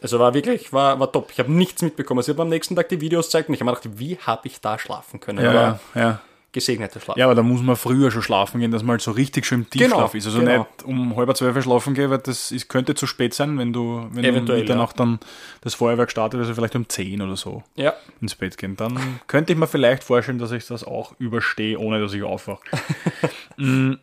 Also 0.00 0.18
war 0.18 0.34
wirklich, 0.34 0.72
war, 0.72 0.98
war 0.98 1.12
top. 1.12 1.30
Ich 1.32 1.38
habe 1.38 1.52
nichts 1.52 1.80
mitbekommen. 1.82 2.22
Sie 2.22 2.32
hat 2.32 2.40
am 2.40 2.48
nächsten 2.48 2.74
Tag 2.74 2.88
die 2.88 3.00
Videos 3.00 3.26
gezeigt 3.26 3.48
und 3.48 3.54
ich 3.54 3.60
habe 3.60 3.70
mir 3.70 3.76
gedacht, 3.76 3.98
wie 4.00 4.18
habe 4.18 4.48
ich 4.48 4.60
da 4.60 4.78
schlafen 4.78 5.20
können? 5.20 5.44
Ja, 5.44 5.52
ja, 5.54 5.78
ja. 5.94 6.20
gesegneter 6.50 6.98
Schlaf. 6.98 7.16
Ja, 7.16 7.26
aber 7.26 7.36
da 7.36 7.42
muss 7.44 7.62
man 7.62 7.76
früher 7.76 8.10
schon 8.10 8.22
schlafen 8.22 8.58
gehen, 8.60 8.72
dass 8.72 8.82
man 8.82 8.92
halt 8.94 9.02
so 9.02 9.12
richtig 9.12 9.46
schön 9.46 9.60
im 9.60 9.70
Tiefschlaf 9.70 10.10
Genau, 10.10 10.18
ist. 10.18 10.26
Also 10.26 10.40
genau. 10.40 10.58
nicht 10.58 10.82
um 10.84 11.14
halb 11.16 11.36
zwölf 11.36 11.62
schlafen 11.62 11.94
gehen, 11.94 12.10
weil 12.10 12.18
das 12.18 12.50
ist, 12.50 12.68
könnte 12.68 12.96
zu 12.96 13.06
spät 13.06 13.32
sein, 13.32 13.56
wenn 13.58 13.72
du, 13.72 14.08
wenn 14.10 14.24
du 14.24 14.28
Eventuell, 14.28 14.60
Mitternacht 14.62 14.98
dann 14.98 15.20
das 15.60 15.74
Feuerwerk 15.76 16.10
startet, 16.10 16.40
also 16.40 16.52
vielleicht 16.52 16.74
um 16.74 16.88
10 16.88 17.22
oder 17.22 17.36
so 17.36 17.62
ja. 17.76 17.94
ins 18.20 18.34
Bett 18.34 18.58
gehen. 18.58 18.74
Dann 18.76 19.20
könnte 19.28 19.52
ich 19.52 19.58
mir 19.58 19.68
vielleicht 19.68 20.02
vorstellen, 20.02 20.38
dass 20.38 20.50
ich 20.50 20.66
das 20.66 20.82
auch 20.82 21.14
überstehe, 21.20 21.78
ohne 21.78 22.00
dass 22.00 22.12
ich 22.12 22.24
aufwache. 22.24 22.60
Mm, 23.56 23.94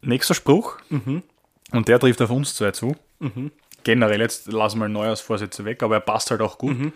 Nächster 0.00 0.34
Spruch, 0.34 0.78
Mhm. 0.88 1.22
und 1.72 1.88
der 1.88 1.98
trifft 1.98 2.22
auf 2.22 2.30
uns 2.30 2.54
zwei 2.54 2.70
zu. 2.70 2.96
Generell, 3.84 4.20
jetzt 4.20 4.50
lassen 4.50 4.78
wir 4.80 4.88
Neujahrsvorsätze 4.88 5.64
weg, 5.64 5.82
aber 5.82 5.96
er 5.96 6.00
passt 6.00 6.30
halt 6.30 6.40
auch 6.40 6.58
gut. 6.58 6.78
Mhm. 6.78 6.92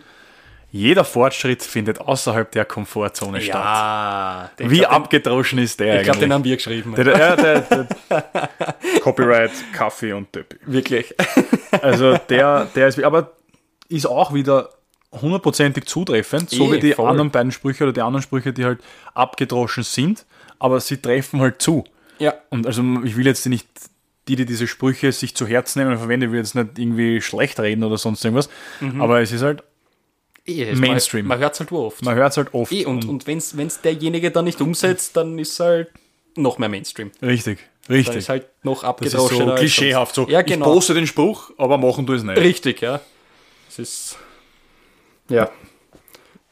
Jeder 0.73 1.03
Fortschritt 1.03 1.63
findet 1.63 1.99
außerhalb 1.99 2.49
der 2.51 2.63
Komfortzone 2.63 3.41
statt. 3.41 3.55
Ja. 3.63 4.51
Den- 4.57 4.71
Wie 4.71 4.77
glaub, 4.79 4.91
abgedroschen 4.93 5.59
ist 5.59 5.79
der 5.81 5.93
den, 5.93 5.97
Ich 5.99 6.03
glaube, 6.05 6.19
den 6.19 6.31
haben 6.33 6.43
wir 6.45 6.55
geschrieben. 6.55 6.95
Der, 6.95 7.03
der, 7.03 7.35
der, 7.61 7.87
Copyright, 9.01 9.51
Kaffee 9.73 10.13
und 10.13 10.31
Töppi. 10.31 10.57
Wirklich. 10.65 11.13
Also 11.81 12.17
der, 12.29 12.65
der 12.75 12.87
ist, 12.87 13.01
aber 13.03 13.31
ist 13.89 14.05
auch 14.05 14.33
wieder 14.33 14.69
hundertprozentig 15.11 15.85
zutreffend, 15.87 16.49
so 16.49 16.69
Eh, 16.69 16.77
wie 16.77 16.79
die 16.79 16.93
voll. 16.93 17.09
anderen 17.09 17.31
beiden 17.31 17.51
Sprüche 17.51 17.83
oder 17.83 17.93
die 17.93 18.01
anderen 18.01 18.23
Sprüche, 18.23 18.53
die 18.53 18.63
halt 18.63 18.79
abgedroschen 19.13 19.83
sind, 19.83 20.25
aber 20.59 20.79
sie 20.79 20.97
treffen 21.01 21.41
halt 21.41 21.61
zu. 21.61 21.83
Ja. 22.19 22.33
Und 22.49 22.65
also 22.65 22.81
ich 23.03 23.17
will 23.17 23.25
jetzt 23.25 23.45
nicht 23.47 23.67
die, 24.27 24.35
die 24.35 24.45
diese 24.45 24.67
Sprüche 24.67 25.11
sich 25.11 25.35
zu 25.35 25.47
Herzen 25.47 25.79
nehmen 25.79 25.91
und 25.91 25.97
verwenden, 25.97 26.31
will 26.31 26.39
jetzt 26.39 26.55
nicht 26.55 26.77
irgendwie 26.77 27.21
schlecht 27.21 27.59
reden 27.59 27.83
oder 27.83 27.97
sonst 27.97 28.23
irgendwas, 28.23 28.49
Mhm. 28.79 29.01
aber 29.01 29.21
es 29.21 29.31
ist 29.31 29.41
halt, 29.41 29.63
Eh, 30.45 30.63
es- 30.63 30.79
Mainstream. 30.79 31.25
Man, 31.27 31.37
man 31.37 31.43
hört 31.43 31.53
es 31.53 31.59
halt 31.59 31.71
oft. 31.71 32.03
man 32.03 32.15
hört 32.15 32.31
es 32.31 32.37
halt 32.37 32.53
oft. 32.53 32.71
Eh, 32.71 32.85
und 32.85 33.05
und 33.05 33.27
wenn 33.27 33.37
es 33.37 33.81
derjenige 33.81 34.31
dann 34.31 34.45
nicht 34.45 34.59
umsetzt, 34.61 35.15
dann 35.17 35.37
ist 35.37 35.59
halt 35.59 35.89
noch 36.35 36.57
mehr 36.57 36.69
Mainstream. 36.69 37.11
richtig, 37.21 37.59
Dann 37.87 37.95
richtig. 37.97 38.15
ist 38.17 38.29
halt 38.29 38.47
noch 38.63 38.81
Das 38.81 38.83
ist 38.83 38.89
abgedroschener. 38.89 39.45
so 39.45 39.51
als 39.51 39.59
klischeehaft, 39.59 40.15
so. 40.15 40.27
Ja, 40.29 40.41
genau. 40.41 40.65
ich 40.67 40.73
poste 40.73 40.93
den 40.95 41.05
Spruch, 41.07 41.51
aber 41.57 41.77
machen 41.77 42.05
du 42.05 42.13
es 42.13 42.23
nicht. 42.23 42.37
Richtig, 42.37 42.81
ja. 42.81 43.01
Es 43.69 43.79
ist. 43.79 44.17
Ja. 45.29 45.49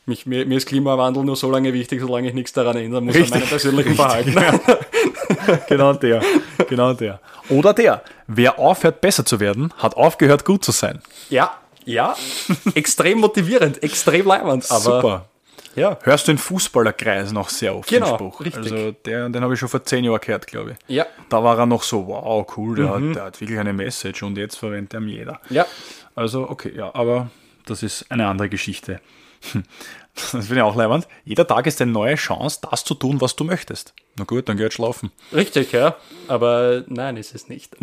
Mich, 0.05 0.25
mir, 0.25 0.45
mir 0.45 0.57
ist 0.57 0.67
Klimawandel 0.67 1.23
nur 1.23 1.35
so 1.35 1.51
lange 1.51 1.71
wichtig, 1.73 2.01
solange 2.01 2.27
ich 2.29 2.33
nichts 2.33 2.53
daran 2.53 2.77
ändern 2.77 3.05
muss 3.05 3.15
Richtig. 3.15 3.33
an 3.33 3.39
meinem 3.39 3.49
persönlichen 3.49 3.95
Verhalten. 3.95 4.35
Genau 5.67 5.93
der. 5.93 6.21
Genau 6.67 6.93
der. 6.93 7.19
Oder 7.49 7.73
der. 7.73 8.03
Wer 8.27 8.59
aufhört, 8.59 9.01
besser 9.01 9.25
zu 9.25 9.39
werden, 9.39 9.73
hat 9.77 9.95
aufgehört, 9.95 10.45
gut 10.45 10.63
zu 10.63 10.71
sein. 10.71 11.01
Ja, 11.29 11.57
ja. 11.85 12.15
extrem 12.75 13.19
motivierend, 13.19 13.81
extrem 13.83 14.25
leibend. 14.27 14.69
Aber 14.69 14.79
Super. 14.79 15.25
ja. 15.75 15.97
Hörst 16.03 16.27
du 16.27 16.31
in 16.31 16.37
Fußballerkreisen 16.37 17.37
auch 17.37 17.49
sehr 17.49 17.75
oft 17.75 17.89
Genau, 17.89 18.07
den 18.07 18.15
Spruch. 18.15 18.41
richtig. 18.41 18.71
Also 18.71 18.91
der, 18.91 19.29
den 19.29 19.41
habe 19.43 19.53
ich 19.53 19.59
schon 19.59 19.69
vor 19.69 19.83
zehn 19.83 20.03
Jahren 20.03 20.19
gehört, 20.21 20.47
glaube 20.47 20.71
ich. 20.87 20.95
Ja. 20.95 21.05
Da 21.29 21.43
war 21.43 21.57
er 21.57 21.65
noch 21.65 21.83
so, 21.83 22.07
wow, 22.07 22.45
cool, 22.57 22.75
der, 22.75 22.97
Mhm. 22.97 23.09
hat, 23.09 23.15
der 23.15 23.23
hat 23.23 23.41
wirklich 23.41 23.59
eine 23.59 23.73
Message 23.73 24.21
und 24.23 24.37
jetzt 24.37 24.55
verwendet 24.57 24.93
er 24.93 25.01
jeder. 25.01 25.39
Ja. 25.49 25.65
Also, 26.15 26.49
okay, 26.49 26.73
ja, 26.75 26.93
aber 26.93 27.29
das 27.65 27.81
ist 27.83 28.05
eine 28.11 28.27
andere 28.27 28.49
Geschichte. 28.49 28.99
Das 30.31 30.31
finde 30.47 30.55
ich 30.55 30.61
auch 30.61 30.75
leibend. 30.75 31.07
Jeder 31.23 31.47
Tag 31.47 31.65
ist 31.67 31.81
eine 31.81 31.91
neue 31.91 32.15
Chance, 32.15 32.59
das 32.69 32.83
zu 32.83 32.93
tun, 32.93 33.21
was 33.21 33.35
du 33.35 33.43
möchtest. 33.45 33.93
Na 34.17 34.25
gut, 34.25 34.49
dann 34.49 34.57
geh 34.57 34.63
jetzt 34.63 34.73
schlafen. 34.75 35.11
Richtig, 35.33 35.71
ja. 35.71 35.95
Aber 36.27 36.83
nein, 36.87 37.15
ist 37.17 37.33
es 37.33 37.47
nicht. 37.47 37.77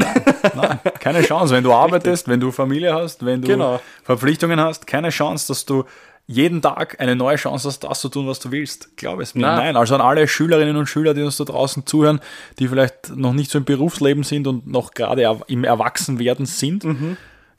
Nein, 0.55 0.81
keine 1.01 1.23
Chance. 1.23 1.55
Wenn 1.55 1.65
du 1.65 1.73
arbeitest, 1.73 2.29
wenn 2.29 2.41
du 2.41 2.51
Familie 2.53 2.95
hast, 2.95 3.25
wenn 3.25 3.41
du 3.41 3.49
Genau. 3.49 3.81
Verpflichtungen 4.05 4.61
hast, 4.61 4.87
keine 4.87 5.09
Chance, 5.09 5.49
dass 5.49 5.65
du 5.65 5.85
jeden 6.29 6.61
Tag 6.61 7.01
eine 7.01 7.17
neue 7.17 7.37
Chance 7.37 7.69
hast, 7.69 7.81
das 7.85 8.01
zu 8.01 8.09
tun, 8.11 8.27
was 8.27 8.41
du 8.41 8.51
willst. 8.51 8.97
Glaub 8.97 9.21
es 9.21 9.35
mir. 9.35 9.43
Nein. 9.43 9.57
Nein. 9.59 9.77
Also 9.77 9.95
an 9.95 10.01
alle 10.03 10.29
Schülerinnen 10.29 10.77
und 10.77 10.89
Schüler, 10.89 11.15
die 11.15 11.23
uns 11.23 11.37
da 11.39 11.45
draußen 11.45 11.87
zuhören, 11.87 12.21
die 12.59 12.69
vielleicht 12.69 13.17
noch 13.17 13.33
nicht 13.33 13.51
so 13.51 13.59
im 13.59 13.65
Berufsleben 13.65 14.25
sind 14.25 14.47
und 14.47 14.67
noch 14.67 14.91
gerade 14.93 15.23
er- 15.23 15.41
im 15.47 15.65
Erwachsenwerden 15.65 16.45
sind. 16.45 16.85
Mhm. 16.85 17.17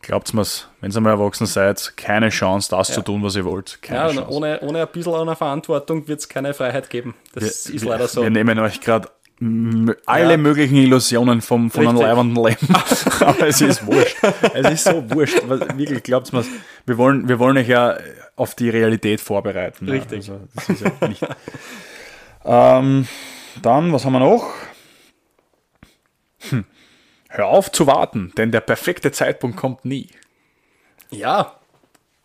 Glaubt's 0.08 0.32
mir's, 0.32 0.70
wenn 0.80 0.90
ihr 0.90 1.02
mal 1.02 1.10
erwachsen 1.10 1.46
seid, 1.46 1.94
keine 1.98 2.30
Chance, 2.30 2.70
das 2.72 2.94
zu 2.94 3.02
tun, 3.02 3.22
was 3.24 3.36
ihr 3.36 3.44
wollt. 3.44 3.80
Keine 3.82 4.14
Ja, 4.14 4.28
ohne, 4.30 4.62
ohne 4.62 4.82
ein 4.84 4.88
bisschen 4.88 5.14
einer 5.14 5.36
Verantwortung 5.36 6.08
wird 6.08 6.22
es 6.22 6.30
keine 6.30 6.54
Freiheit 6.54 6.90
geben. 6.90 7.14
Das 7.34 7.66
ist 7.66 7.84
leider 7.84 8.08
so. 8.08 8.22
Wir 8.24 8.30
nehmen 8.30 8.58
euch 8.60 8.80
gerade 8.80 9.10
alle 10.06 10.32
Ja. 10.32 10.38
möglichen 10.38 10.78
Illusionen 10.78 11.42
vom, 11.42 11.70
von 11.70 11.86
einem 11.86 11.98
Richtig. 11.98 12.08
leibenden 12.16 12.42
Leben. 12.46 12.76
Aber 13.20 13.48
es 13.50 13.60
ist 13.60 13.86
wurscht. 13.86 14.16
Es 14.54 14.72
ist 14.72 14.84
so 14.86 15.12
wurscht. 15.12 15.42
Wirklich, 15.76 16.04
glaubt 16.04 16.32
mir, 16.32 16.46
wir 16.86 16.98
wollen, 16.98 17.28
wir 17.28 17.38
wollen 17.38 17.58
euch 17.58 17.68
ja 17.68 17.98
auf 18.38 18.56
die 18.56 18.70
Realität 18.70 19.20
vorbereiten. 19.20 19.90
Richtig. 19.90 20.28
Ja, 20.28 20.36
also, 20.36 20.48
das 20.56 20.70
ist 20.70 20.82
ja 21.02 21.08
nicht. 21.10 21.26
ähm, 22.46 23.08
dann, 23.62 23.92
was 23.92 24.06
haben 24.06 24.14
wir 24.14 24.20
noch? 24.20 24.54
Hör 27.38 27.48
auf 27.50 27.72
zu 27.72 27.86
warten, 27.86 28.34
denn 28.36 28.52
der 28.52 28.62
perfekte 28.62 29.12
Zeitpunkt 29.12 29.58
kommt 29.58 29.86
nie. 29.86 30.10
Ja, 31.12 31.54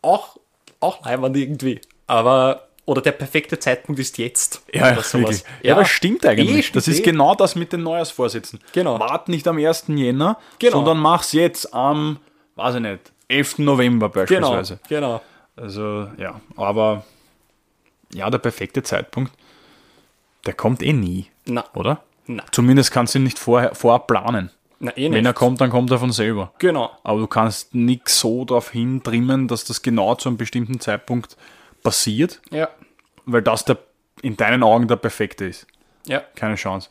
auch, 0.00 0.38
auch 0.80 1.04
leibend 1.04 1.36
irgendwie. 1.36 1.82
Aber, 2.06 2.68
oder 2.86 3.02
der 3.02 3.12
perfekte 3.12 3.58
Zeitpunkt 3.58 4.00
ist 4.00 4.16
jetzt. 4.16 4.62
Ja, 4.72 4.92
oder 4.92 5.02
sowas. 5.02 5.12
wirklich. 5.12 5.44
Ja, 5.62 5.74
das 5.74 5.88
stimmt 5.90 6.24
eigentlich. 6.24 6.70
Eh, 6.70 6.72
das 6.72 6.88
ist 6.88 7.00
eh. 7.00 7.02
genau 7.02 7.34
das 7.34 7.56
mit 7.56 7.74
den 7.74 7.82
Neujahrsvorsätzen. 7.82 8.60
Genau. 8.72 8.98
Wart 9.00 9.28
nicht 9.28 9.46
am 9.46 9.58
1. 9.58 9.84
Jänner, 9.88 10.38
Genau. 10.58 10.78
sondern 10.78 10.96
mach's 10.98 11.32
jetzt 11.32 11.74
am, 11.74 12.18
weiß 12.56 12.76
ich 12.76 12.80
nicht, 12.80 13.12
11. 13.28 13.58
November 13.58 14.08
Genau, 14.08 14.22
beispielsweise. 14.54 14.80
genau. 14.88 15.20
Also, 15.56 16.08
ja, 16.16 16.40
aber 16.56 17.04
ja, 18.14 18.30
der 18.30 18.38
perfekte 18.38 18.82
Zeitpunkt, 18.82 19.30
der 20.46 20.54
kommt 20.54 20.82
eh 20.82 20.94
nie, 20.94 21.26
Na, 21.44 21.66
oder? 21.74 22.02
na, 22.26 22.44
Zumindest 22.50 22.90
kannst 22.92 23.14
du 23.14 23.18
ihn 23.18 23.24
nicht 23.24 23.38
vorher, 23.38 23.74
vorab 23.74 24.06
planen. 24.06 24.50
Na 24.84 24.96
eh 24.96 25.10
Wenn 25.10 25.24
er 25.24 25.32
kommt, 25.32 25.60
dann 25.60 25.70
kommt 25.70 25.90
er 25.92 25.98
von 25.98 26.10
selber. 26.12 26.52
Genau. 26.58 26.90
Aber 27.04 27.20
du 27.20 27.26
kannst 27.28 27.74
nichts 27.74 28.18
so 28.20 28.44
darauf 28.44 28.70
hintrimmen, 28.70 29.46
dass 29.48 29.64
das 29.64 29.80
genau 29.82 30.14
zu 30.16 30.28
einem 30.28 30.36
bestimmten 30.38 30.80
Zeitpunkt 30.80 31.36
passiert, 31.82 32.40
Ja, 32.50 32.68
weil 33.24 33.42
das 33.42 33.64
der, 33.64 33.78
in 34.22 34.36
deinen 34.36 34.62
Augen 34.62 34.88
der 34.88 34.96
perfekte 34.96 35.46
ist. 35.46 35.66
ja, 36.06 36.20
Keine 36.34 36.56
Chance. 36.56 36.88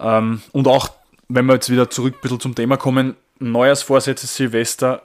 Ähm, 0.00 0.42
und 0.52 0.66
auch, 0.68 0.88
wenn 1.28 1.46
wir 1.46 1.54
jetzt 1.54 1.70
wieder 1.70 1.88
zurück 1.88 2.14
ein 2.16 2.20
bisschen 2.20 2.40
zum 2.40 2.54
Thema 2.54 2.76
kommen, 2.76 3.16
Neujahrsvorsätze, 3.38 4.26
Silvester, 4.26 5.02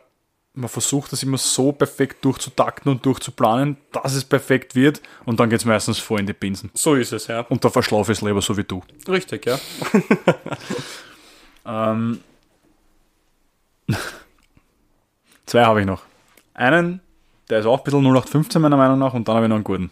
man 0.55 0.68
versucht 0.70 1.12
das 1.12 1.22
immer 1.24 1.38
so 1.38 1.72
perfekt 1.72 2.26
durchzutakten 2.26 2.91
und 2.91 3.05
durchzuplanen, 3.05 3.78
dass 3.91 4.16
es 4.16 4.26
perfekt 4.26 4.76
wird 4.76 5.01
und 5.26 5.39
dann 5.39 5.49
geht 5.49 5.60
es 5.60 5.66
meistens 5.66 5.99
voll 5.99 6.20
in 6.22 6.26
die 6.26 6.34
Binsen. 6.34 6.72
so 6.74 6.95
ist 6.95 7.14
es, 7.14 7.28
ja. 7.28 7.41
Und 7.41 7.64
da 7.64 7.70
verschlafe 7.70 8.12
ich 8.12 8.18
es 8.18 8.22
lieber 8.24 8.41
so 8.41 8.57
wie 8.57 8.64
du. 8.64 8.82
Richtig, 9.07 9.45
ja. 9.45 9.60
Ähm, 11.70 12.20
zwei 15.46 15.64
habe 15.66 15.82
ich 15.82 15.86
noch. 15.88 16.02
Einen, 16.54 17.02
der 17.50 17.60
ist 17.60 17.66
auch 17.66 17.78
ein 17.80 17.84
bisschen 17.84 18.02
0815 18.06 18.62
meiner 18.62 18.78
Meinung 18.78 19.00
nach 19.00 19.14
und 19.14 19.28
dann 19.28 19.36
habe 19.36 19.46
ich 19.46 19.50
noch 19.50 19.56
einen 19.56 19.64
guten. 19.64 19.92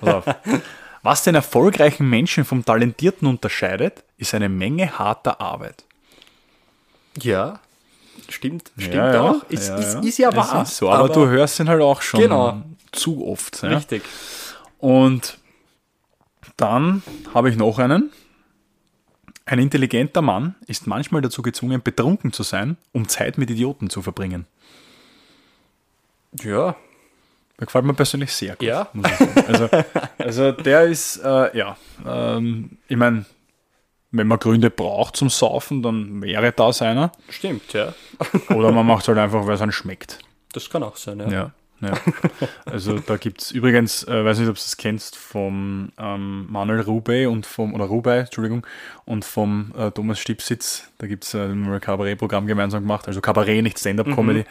Pass 0.00 0.14
auf. 0.14 0.24
Was 1.02 1.22
den 1.22 1.34
erfolgreichen 1.34 2.08
Menschen 2.08 2.44
vom 2.46 2.64
Talentierten 2.64 3.28
unterscheidet, 3.28 4.02
ist 4.16 4.34
eine 4.34 4.48
Menge 4.48 4.98
harter 4.98 5.38
Arbeit. 5.40 5.84
Ja, 7.20 7.60
stimmt, 8.30 8.72
stimmt 8.78 8.94
Ja, 8.94 9.12
ja, 9.12 9.20
auch. 9.22 9.42
Ist 9.50 9.68
ja, 9.68 9.76
ist, 9.76 10.04
ist 10.04 10.18
ja 10.18 10.30
Es 10.30 10.36
wahr. 10.36 10.62
ist 10.62 10.76
so, 10.76 10.90
aber, 10.90 11.10
du 11.10 11.26
hörst 11.28 11.60
ihn 11.60 11.68
halt 11.68 11.82
auch 11.82 12.00
schon 12.00 12.20
Genau. 12.20 12.62
zu 12.90 13.26
oft. 13.26 13.62
Ja? 13.62 13.68
Richtig. 13.70 14.02
Und 14.78 15.36
dann 16.56 17.02
habe 17.34 17.50
ich 17.50 17.56
noch 17.56 17.78
einen. 17.78 18.10
Ein 19.46 19.58
intelligenter 19.58 20.22
Mann 20.22 20.54
ist 20.66 20.86
manchmal 20.86 21.20
dazu 21.22 21.42
gezwungen, 21.42 21.82
betrunken 21.82 22.32
zu 22.32 22.42
sein, 22.42 22.76
um 22.92 23.08
Zeit 23.08 23.36
mit 23.38 23.50
Idioten 23.50 23.90
zu 23.90 24.00
verbringen. 24.00 24.46
Ja, 26.42 26.74
Der 27.58 27.66
gefällt 27.66 27.84
mir 27.84 27.94
persönlich 27.94 28.32
sehr 28.32 28.56
gut. 28.56 28.66
Ja. 28.66 28.88
Also, 29.46 29.68
also 30.18 30.52
der 30.52 30.84
ist, 30.84 31.18
äh, 31.18 31.56
ja, 31.56 31.76
ähm, 32.06 32.78
ich 32.88 32.96
meine, 32.96 33.24
wenn 34.10 34.26
man 34.26 34.38
Gründe 34.38 34.70
braucht 34.70 35.16
zum 35.16 35.28
Saufen, 35.28 35.82
dann 35.82 36.22
wäre 36.22 36.52
das 36.52 36.82
einer. 36.82 37.12
stimmt, 37.28 37.72
ja. 37.72 37.92
Oder 38.50 38.72
man 38.72 38.86
macht 38.86 39.02
es 39.02 39.08
halt 39.08 39.18
einfach, 39.18 39.46
weil 39.46 39.54
es 39.54 39.60
einem 39.60 39.72
schmeckt. 39.72 40.18
Das 40.52 40.70
kann 40.70 40.82
auch 40.82 40.96
sein, 40.96 41.20
ja. 41.20 41.28
Ja, 41.28 41.50
ja. 41.80 41.92
Also 42.64 42.98
da 42.98 43.16
gibt 43.16 43.42
es 43.42 43.50
übrigens, 43.50 44.04
äh, 44.04 44.24
weiß 44.24 44.38
nicht, 44.38 44.48
ob 44.48 44.56
du 44.56 44.60
es 44.60 44.76
kennst, 44.76 45.16
vom 45.16 45.90
ähm, 45.98 46.46
Manuel 46.50 46.80
Rubey 46.80 47.26
und 47.26 47.46
vom, 47.46 47.74
oder 47.74 47.84
Rubey, 47.84 48.20
Entschuldigung, 48.20 48.66
und 49.04 49.24
vom 49.24 49.72
äh, 49.76 49.90
Thomas 49.90 50.18
Stipsitz, 50.18 50.90
da 50.98 51.06
gibt 51.06 51.24
es 51.24 51.34
äh, 51.34 51.44
ein 51.44 51.80
Kabarettprogramm 51.80 52.46
gemeinsam 52.46 52.82
gemacht, 52.82 53.06
also 53.08 53.20
Kabarett, 53.20 53.62
nicht 53.62 53.78
Stand-Up-Comedy. 53.78 54.44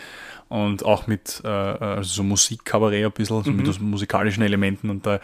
Und 0.50 0.86
auch 0.86 1.08
mit 1.08 1.42
äh, 1.44 1.48
also 1.48 2.04
so 2.04 2.22
Musikkabarett 2.22 3.06
ein 3.06 3.12
bisschen, 3.12 3.44
so 3.44 3.52
mit 3.52 3.66
so 3.66 3.82
musikalischen 3.82 4.44
Elementen. 4.44 4.92
Und 4.92 5.04
da 5.04 5.20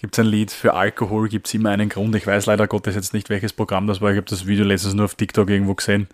gibt 0.00 0.14
es 0.14 0.18
ein 0.18 0.24
Lied 0.24 0.50
für 0.50 0.72
Alkohol, 0.72 1.28
gibt 1.28 1.48
es 1.48 1.54
immer 1.54 1.68
einen 1.68 1.90
Grund. 1.90 2.14
Ich 2.14 2.26
weiß 2.26 2.46
leider 2.46 2.66
Gottes 2.66 2.94
jetzt 2.94 3.12
nicht, 3.12 3.28
welches 3.28 3.52
Programm 3.52 3.86
das 3.86 4.00
war. 4.00 4.10
Ich 4.10 4.16
habe 4.16 4.26
das 4.26 4.46
Video 4.46 4.64
letztens 4.64 4.94
nur 4.94 5.04
auf 5.04 5.16
TikTok 5.16 5.50
irgendwo 5.50 5.74
gesehen. 5.74 6.08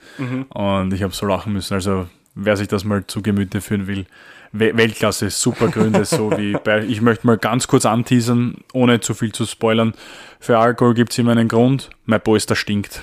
Und 0.49 0.93
ich 0.93 1.05
habe 1.05 1.15
so 1.15 1.27
lachen 1.27 1.53
müssen. 1.53 1.75
Also 1.75 2.09
wer 2.35 2.57
sich 2.57 2.67
das 2.67 2.83
mal 2.83 3.07
zu 3.07 3.23
Gemüte 3.23 3.61
führen 3.61 3.87
will, 3.87 4.07
Weltklasse, 4.59 5.31
super 5.31 5.69
Gründe, 5.69 6.05
so 6.05 6.31
wie 6.37 6.53
bei, 6.53 6.81
ich 6.85 7.01
möchte 7.01 7.27
mal 7.27 7.39
ganz 7.39 7.67
kurz 7.69 7.87
anteasern, 7.87 8.57
ohne 8.73 9.01
zu 9.01 9.15
viel 9.15 9.33
zu 9.33 9.45
spoilern. 9.47 9.95
Für 10.41 10.59
Alkohol 10.59 10.95
gibt 10.95 11.13
es 11.13 11.19
immer 11.19 11.33
einen 11.33 11.49
Grund, 11.49 11.91
mein 12.05 12.21
Polster 12.21 12.57
stinkt. 12.57 13.03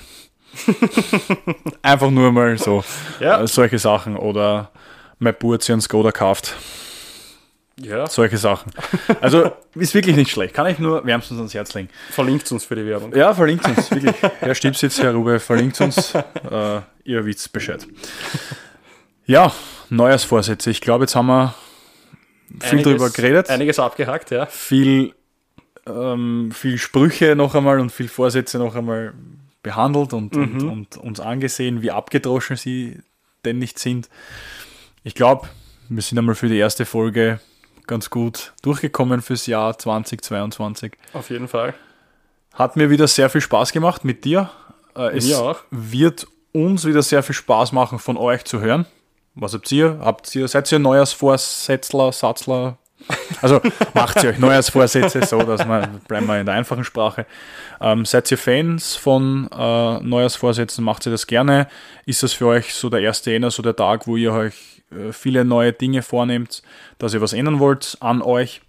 Einfach 1.82 2.10
nur 2.10 2.30
mal 2.32 2.56
so 2.58 2.84
Ja. 3.20 3.42
äh, 3.42 3.46
solche 3.48 3.78
Sachen 3.78 4.16
oder 4.16 4.70
mein 5.18 5.34
Bub 5.38 5.54
hat 5.54 5.62
sich 5.62 5.72
einen 5.72 5.80
Skoda 5.80 6.10
gekauft, 6.10 6.54
Ja, 7.80 8.06
solche 8.06 8.36
Sachen. 8.38 8.70
Also 9.20 9.50
ist 9.74 9.94
wirklich 9.94 10.14
nicht 10.16 10.30
schlecht, 10.30 10.54
kann 10.54 10.66
ich 10.66 10.78
nur 10.78 11.04
wärmstens 11.04 11.38
ans 11.38 11.54
Herz 11.54 11.74
legen. 11.74 11.88
verlinkt 12.10 12.50
uns 12.52 12.64
für 12.64 12.76
die 12.76 12.86
Werbung. 12.86 13.14
Ja, 13.14 13.34
verlinkt 13.34 13.66
uns, 13.66 13.90
wirklich. 13.90 14.14
Herr 14.40 14.54
Stipsitz, 14.54 14.98
Herr 15.00 15.12
Rube, 15.14 15.40
verlinkt 15.40 15.80
uns. 15.80 16.14
Äh, 16.14 16.80
ihr 17.04 17.24
wisst 17.26 17.52
Bescheid. 17.52 17.84
Ja, 19.26 19.52
Neujahrsvorsätze. 19.90 20.70
Ich 20.70 20.80
glaube, 20.80 21.04
jetzt 21.04 21.14
haben 21.16 21.26
wir 21.26 21.54
viel 22.60 22.82
drüber 22.82 23.10
geredet. 23.10 23.50
Einiges 23.50 23.78
abgehakt, 23.78 24.30
ja. 24.30 24.46
viel, 24.46 25.14
ähm, 25.86 26.50
viel 26.52 26.78
Sprüche 26.78 27.34
noch 27.36 27.54
einmal 27.54 27.80
und 27.80 27.90
viel 27.90 28.08
Vorsätze 28.08 28.58
noch 28.58 28.74
einmal 28.74 29.14
behandelt 29.62 30.12
und, 30.12 30.36
und, 30.36 30.62
und 30.62 30.96
uns 30.98 31.20
angesehen, 31.20 31.80
wie 31.82 31.90
abgedroschen 31.90 32.56
sie 32.56 32.98
denn 33.44 33.58
nicht 33.58 33.78
sind. 33.78 34.08
Ich 35.04 35.14
glaube, 35.14 35.48
wir 35.88 36.02
sind 36.02 36.18
einmal 36.18 36.34
für 36.34 36.48
die 36.48 36.58
erste 36.58 36.84
Folge 36.84 37.40
ganz 37.86 38.10
gut 38.10 38.52
durchgekommen 38.62 39.22
fürs 39.22 39.46
Jahr 39.46 39.78
2022. 39.78 40.92
Auf 41.12 41.30
jeden 41.30 41.48
Fall. 41.48 41.74
Hat 42.54 42.76
mir 42.76 42.90
wieder 42.90 43.08
sehr 43.08 43.30
viel 43.30 43.40
Spaß 43.40 43.72
gemacht 43.72 44.04
mit 44.04 44.24
dir. 44.24 44.50
Äh, 44.96 45.16
es 45.16 45.26
Mir 45.26 45.38
auch. 45.38 45.60
wird 45.70 46.26
uns 46.52 46.84
wieder 46.84 47.02
sehr 47.02 47.22
viel 47.22 47.34
Spaß 47.34 47.72
machen, 47.72 47.98
von 47.98 48.16
euch 48.16 48.44
zu 48.44 48.60
hören. 48.60 48.86
Was 49.34 49.52
habt 49.54 49.70
ihr? 49.72 49.98
Habt 50.00 50.34
ihr, 50.34 50.46
seid 50.46 50.70
ihr 50.70 50.78
Neujahrsvorsätzler, 50.78 52.12
Satzler? 52.12 52.78
Also 53.42 53.60
macht 53.94 54.22
ihr 54.22 54.30
euch 54.30 54.38
Neujahrsvorsätze, 54.38 55.26
so 55.26 55.42
dass 55.42 55.66
wir, 55.66 55.88
bleiben 56.08 56.26
wir 56.26 56.38
in 56.38 56.46
der 56.46 56.54
einfachen 56.54 56.84
Sprache. 56.84 57.26
Ähm, 57.80 58.04
seid 58.04 58.30
ihr 58.30 58.38
Fans 58.38 58.96
von 58.96 59.48
äh, 59.52 60.00
Neujahrsvorsätzen? 60.00 60.84
Macht 60.84 61.06
ihr 61.06 61.12
das 61.12 61.26
gerne? 61.26 61.68
Ist 62.06 62.22
das 62.22 62.32
für 62.32 62.46
euch 62.46 62.74
so 62.74 62.88
der 62.88 63.00
erste 63.00 63.32
Jänner, 63.32 63.50
so 63.50 63.62
der 63.62 63.76
Tag, 63.76 64.06
wo 64.06 64.16
ihr 64.16 64.32
euch 64.32 64.82
äh, 64.92 65.12
viele 65.12 65.44
neue 65.44 65.72
Dinge 65.72 66.02
vornehmt, 66.02 66.62
dass 66.98 67.14
ihr 67.14 67.20
was 67.20 67.32
ändern 67.32 67.58
wollt 67.58 67.96
an 68.00 68.22
euch? 68.22 68.62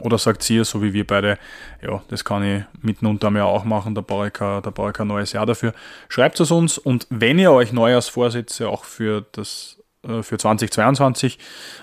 Oder 0.00 0.16
sagt 0.16 0.48
ihr, 0.48 0.64
so 0.64 0.82
wie 0.82 0.94
wir 0.94 1.06
beide, 1.06 1.38
ja, 1.82 2.02
das 2.08 2.24
kann 2.24 2.42
ich 2.42 2.62
mitten 2.80 3.04
unterm 3.04 3.36
Jahr 3.36 3.48
auch 3.48 3.64
machen, 3.64 3.94
da 3.94 4.00
brauche 4.00 4.28
ich 4.28 4.32
kein, 4.32 4.62
da 4.62 4.70
brauche 4.70 4.88
ich 4.88 4.94
kein 4.94 5.08
neues 5.08 5.32
Jahr 5.32 5.44
dafür. 5.44 5.74
Schreibt 6.08 6.40
es 6.40 6.50
uns 6.50 6.78
und 6.78 7.06
wenn 7.10 7.38
ihr 7.38 7.52
euch 7.52 7.72
Neujahrsvorsätze 7.72 8.68
auch 8.68 8.84
für 8.84 9.26
das 9.32 9.79
für 10.22 10.38
2022 10.38 11.38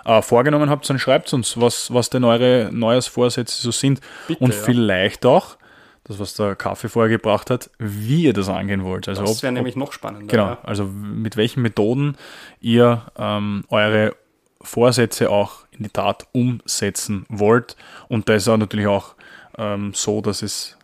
äh, 0.06 0.22
vorgenommen 0.22 0.70
habt, 0.70 0.90
dann 0.90 0.98
schreibt 1.00 1.32
uns, 1.34 1.60
was, 1.60 1.94
was 1.94 2.10
denn 2.10 2.24
eure 2.24 2.70
Neujahrsvorsätze 2.72 3.62
so 3.62 3.72
sind 3.72 4.02
Bitte, 4.28 4.44
und 4.44 4.54
ja. 4.54 4.60
vielleicht 4.60 5.26
auch, 5.26 5.58
das 6.06 6.20
was 6.20 6.34
der 6.34 6.56
Kaffee 6.56 6.90
vorher 6.90 7.10
gebracht 7.10 7.50
hat, 7.50 7.70
wie 7.80 8.24
ihr 8.24 8.34
das 8.34 8.50
angehen 8.50 8.84
wollt. 8.84 9.08
Also 9.08 9.24
Das 9.24 9.44
wäre 9.44 9.54
nämlich 9.54 9.76
noch 9.76 9.92
spannender. 9.92 10.28
Genau, 10.28 10.46
Ja. 10.48 10.58
also 10.64 10.86
mit 10.86 11.38
welchen 11.38 11.62
Methoden 11.62 12.16
ihr 12.62 13.04
ähm, 13.18 13.66
eure 13.70 14.16
Vorsätze 14.62 15.30
auch 15.30 15.66
in 15.72 15.84
die 15.84 15.90
Tat 15.90 16.26
umsetzen 16.32 17.26
wollt. 17.30 17.76
Und 18.08 18.30
das 18.30 18.44
ist 18.44 18.48
auch 18.48 18.58
natürlich 18.58 18.88
auch 18.88 19.16
ähm, 19.58 19.92
so, 19.94 20.22
dass 20.22 20.42
es, 20.42 20.78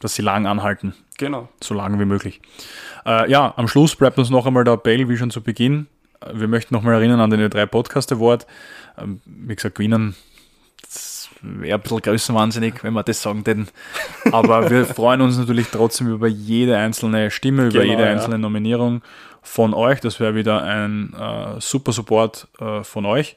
dass 0.00 0.14
sie 0.14 0.22
lang 0.22 0.46
anhalten, 0.46 0.94
Genau. 1.18 1.48
so 1.62 1.74
lange 1.74 1.98
wie 2.00 2.04
möglich. 2.04 2.40
Äh, 3.06 3.30
ja, 3.30 3.52
am 3.56 3.68
Schluss 3.68 3.94
bleibt 3.94 4.18
uns 4.18 4.30
noch 4.30 4.46
einmal 4.46 4.64
der 4.64 4.74
Appell, 4.74 5.08
wie 5.08 5.16
schon 5.16 5.30
zu 5.30 5.42
Beginn. 5.42 5.86
Wir 6.32 6.48
möchten 6.48 6.74
nochmal 6.74 6.94
erinnern 6.94 7.20
an 7.20 7.30
den 7.30 7.40
E3 7.40 7.66
Podcast 7.66 8.12
Award. 8.12 8.46
Ähm, 8.98 9.20
wie 9.24 9.54
gesagt, 9.54 9.76
gewinnen 9.76 10.14
wäre 11.44 11.74
ein 11.74 11.82
bisschen 11.82 12.00
größenwahnsinnig, 12.00 12.82
wenn 12.82 12.94
wir 12.94 13.02
das 13.02 13.22
sagen 13.22 13.44
täten. 13.44 13.68
Aber 14.32 14.70
wir 14.70 14.86
freuen 14.94 15.20
uns 15.20 15.38
natürlich 15.38 15.68
trotzdem 15.70 16.08
über 16.08 16.26
jede 16.26 16.76
einzelne 16.76 17.30
Stimme, 17.30 17.66
über 17.66 17.80
Genau, 17.80 17.84
jede 17.84 18.02
ja. 18.04 18.10
einzelne 18.10 18.38
Nominierung 18.38 19.02
von 19.42 19.74
euch. 19.74 20.00
Das 20.00 20.20
wäre 20.20 20.34
wieder 20.34 20.62
ein 20.62 21.12
äh, 21.14 21.60
super 21.60 21.92
Support 21.92 22.48
äh, 22.60 22.82
von 22.82 23.06
euch. 23.06 23.36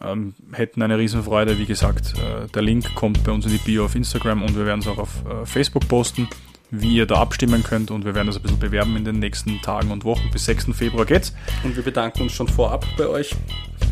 Ähm, 0.00 0.34
hätten 0.52 0.82
eine 0.82 0.98
Riesenfreude. 0.98 1.58
Wie 1.58 1.66
gesagt, 1.66 2.14
äh, 2.18 2.48
der 2.48 2.62
Link 2.62 2.94
kommt 2.94 3.24
bei 3.24 3.32
uns 3.32 3.46
in 3.46 3.52
die 3.52 3.58
Bio 3.58 3.84
auf 3.84 3.94
Instagram 3.94 4.42
und 4.42 4.56
wir 4.56 4.64
werden 4.64 4.80
es 4.80 4.86
auch 4.86 4.98
auf 4.98 5.24
äh, 5.26 5.44
Facebook 5.44 5.88
posten, 5.88 6.28
wie 6.70 6.96
ihr 6.96 7.06
da 7.06 7.16
abstimmen 7.16 7.62
könnt 7.64 7.90
und 7.90 8.04
wir 8.04 8.14
werden 8.14 8.26
das 8.26 8.36
ein 8.36 8.42
bisschen 8.42 8.58
bewerben 8.58 8.96
in 8.96 9.04
den 9.04 9.18
nächsten 9.18 9.60
Tagen 9.62 9.90
und 9.90 10.04
Wochen. 10.04 10.28
Bis 10.32 10.44
6. 10.44 10.66
Februar 10.74 11.06
geht's. 11.06 11.32
Und 11.64 11.74
wir 11.76 11.82
bedanken 11.82 12.22
uns 12.22 12.32
schon 12.32 12.46
vorab 12.48 12.84
bei 12.98 13.06
euch, 13.06 13.34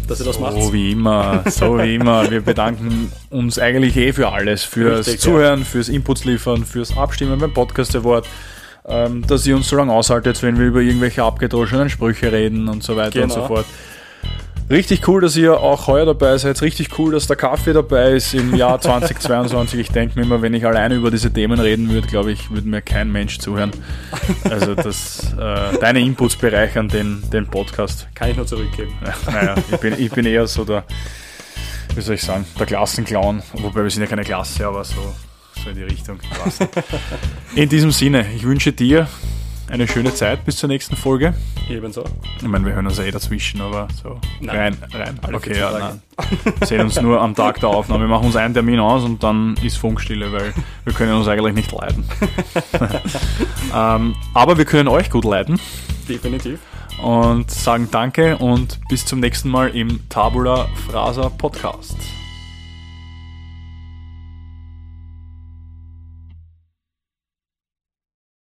dass 0.07 0.21
ihr 0.21 0.27
das 0.27 0.39
macht. 0.39 0.61
So 0.61 0.73
wie 0.73 0.93
immer, 0.93 1.43
so 1.47 1.79
wie 1.79 1.95
immer. 1.95 2.31
Wir 2.31 2.41
bedanken 2.43 3.11
uns 3.31 3.59
eigentlich 3.59 3.97
eh 3.97 4.13
für 4.13 4.29
alles. 4.31 4.63
Fürs 4.63 5.07
Richtig, 5.07 5.21
Zuhören, 5.21 5.65
fürs 5.65 5.89
Inputs 5.89 6.25
liefern, 6.25 6.65
fürs 6.65 6.97
Abstimmen 6.97 7.39
beim 7.41 7.53
Podcast 7.55 7.97
Award. 7.97 8.27
ähm, 8.89 9.27
dass 9.27 9.45
ihr 9.47 9.57
uns 9.57 9.69
so 9.69 9.77
lange 9.77 9.93
aushaltet, 9.93 10.41
wenn 10.45 10.59
wir 10.61 10.67
über 10.67 10.81
irgendwelche 10.81 11.25
abgedroschenen 11.25 11.89
Sprüche 11.91 12.31
reden 12.31 12.69
und 12.69 12.85
so 12.85 12.95
weiter 12.97 13.23
und 13.25 13.31
so 13.31 13.37
Genau. 13.37 13.47
fort. 13.49 13.67
Richtig 14.69 15.07
cool, 15.07 15.21
dass 15.21 15.37
ihr 15.37 15.61
auch 15.61 15.87
heuer 15.87 16.07
dabei 16.07 16.37
seid. 16.39 16.61
Richtig 16.61 16.99
cool, 16.99 17.13
dass 17.13 17.29
der 17.29 17.37
Kaffee 17.37 17.73
dabei 17.73 18.13
ist 18.13 18.35
im 18.35 18.55
Jahr 18.57 18.81
2022. 18.81 19.79
Ich 19.79 19.91
denke 19.91 20.19
mir 20.19 20.25
immer, 20.25 20.43
wenn 20.43 20.55
ich 20.55 20.67
alleine 20.67 20.97
über 20.97 21.13
diese 21.13 21.33
Themen 21.33 21.61
reden 21.61 21.89
würde, 21.89 22.09
glaube 22.09 22.33
ich, 22.33 22.51
würde 22.51 22.69
mir 22.69 22.83
kein 22.83 23.13
Mensch 23.13 23.39
zuhören. 23.39 23.71
Also 24.43 24.75
das, 24.75 25.33
äh, 25.35 25.79
deine 25.79 26.01
Inputs 26.01 26.35
bereichern 26.37 26.89
den, 26.89 27.23
den 27.31 27.47
Podcast. 27.47 28.09
Kann 28.15 28.31
ich 28.31 28.37
nur 28.37 28.47
zurückgeben. 28.47 28.93
Ja, 29.05 29.33
naja, 29.33 29.55
ich 29.71 29.79
bin, 29.79 29.95
ich 29.99 30.11
bin 30.11 30.27
eher 30.27 30.49
so 30.49 30.65
der, 30.65 30.85
wie 31.95 32.01
soll 32.01 32.17
ich 32.17 32.23
sagen, 32.23 32.45
der 32.59 32.67
Klassenclown. 32.67 33.43
Wobei 33.53 33.85
wir 33.85 33.91
sind 33.91 34.03
ja 34.03 34.09
keine 34.09 34.25
Klasse, 34.25 34.67
aber 34.67 34.83
so, 34.83 35.15
so 35.63 35.71
in 35.71 35.77
die 35.77 35.85
Richtung. 35.85 36.19
In 37.55 37.69
diesem 37.69 37.93
Sinne, 37.93 38.27
ich 38.35 38.43
wünsche 38.43 38.73
dir 38.73 39.07
eine 39.71 39.89
schöne 39.89 40.15
Zeit 40.15 40.45
bis 40.45 40.57
zur 40.57 40.69
nächsten 40.69 40.97
Folge. 40.97 41.35
Ebenso. 41.69 42.05
Ich 42.37 42.43
meine, 42.43 42.65
wir 42.65 42.75
hören 42.75 42.87
uns 42.87 42.99
ja 42.99 43.05
eh 43.05 43.11
dazwischen, 43.11 43.61
aber 43.61 43.89
so 44.03 44.21
Nein. 44.41 44.57
rein, 44.57 44.77
rein. 44.93 45.19
Alle 45.23 45.37
Okay, 45.37 45.55
14 45.55 45.61
ja, 45.63 45.79
nein. 45.79 46.01
Wir 46.59 46.67
sehen 46.67 46.81
uns 46.83 47.01
nur 47.01 47.21
am 47.21 47.35
Tag 47.35 47.61
der 47.61 47.69
Aufnahme. 47.69 48.05
Wir 48.05 48.09
machen 48.09 48.27
uns 48.27 48.37
einen 48.37 48.55
Termin 48.55 48.79
aus 48.79 49.05
und 49.05 49.23
dann 49.23 49.57
ist 49.63 49.77
Funkstille, 49.79 50.33
weil 50.33 50.55
wir 50.85 50.93
können 50.93 51.13
uns 51.15 51.29
eigentlich 51.29 51.55
nicht 51.55 51.73
leiden. 51.73 52.05
ähm, 53.75 54.15
aber 54.35 54.59
wir 54.59 54.65
können 54.65 54.89
euch 54.89 55.11
gut 55.11 55.25
leiden 55.25 55.61
Definitiv. 56.09 56.61
und 57.03 57.51
sagen 57.51 57.89
Danke 57.91 58.37
und 58.39 58.79
bis 58.89 59.05
zum 59.05 59.21
nächsten 59.21 59.49
Mal 59.49 59.69
im 59.77 60.09
Tabula 60.09 60.69
Frasa 60.89 61.29
Podcast. 61.29 61.97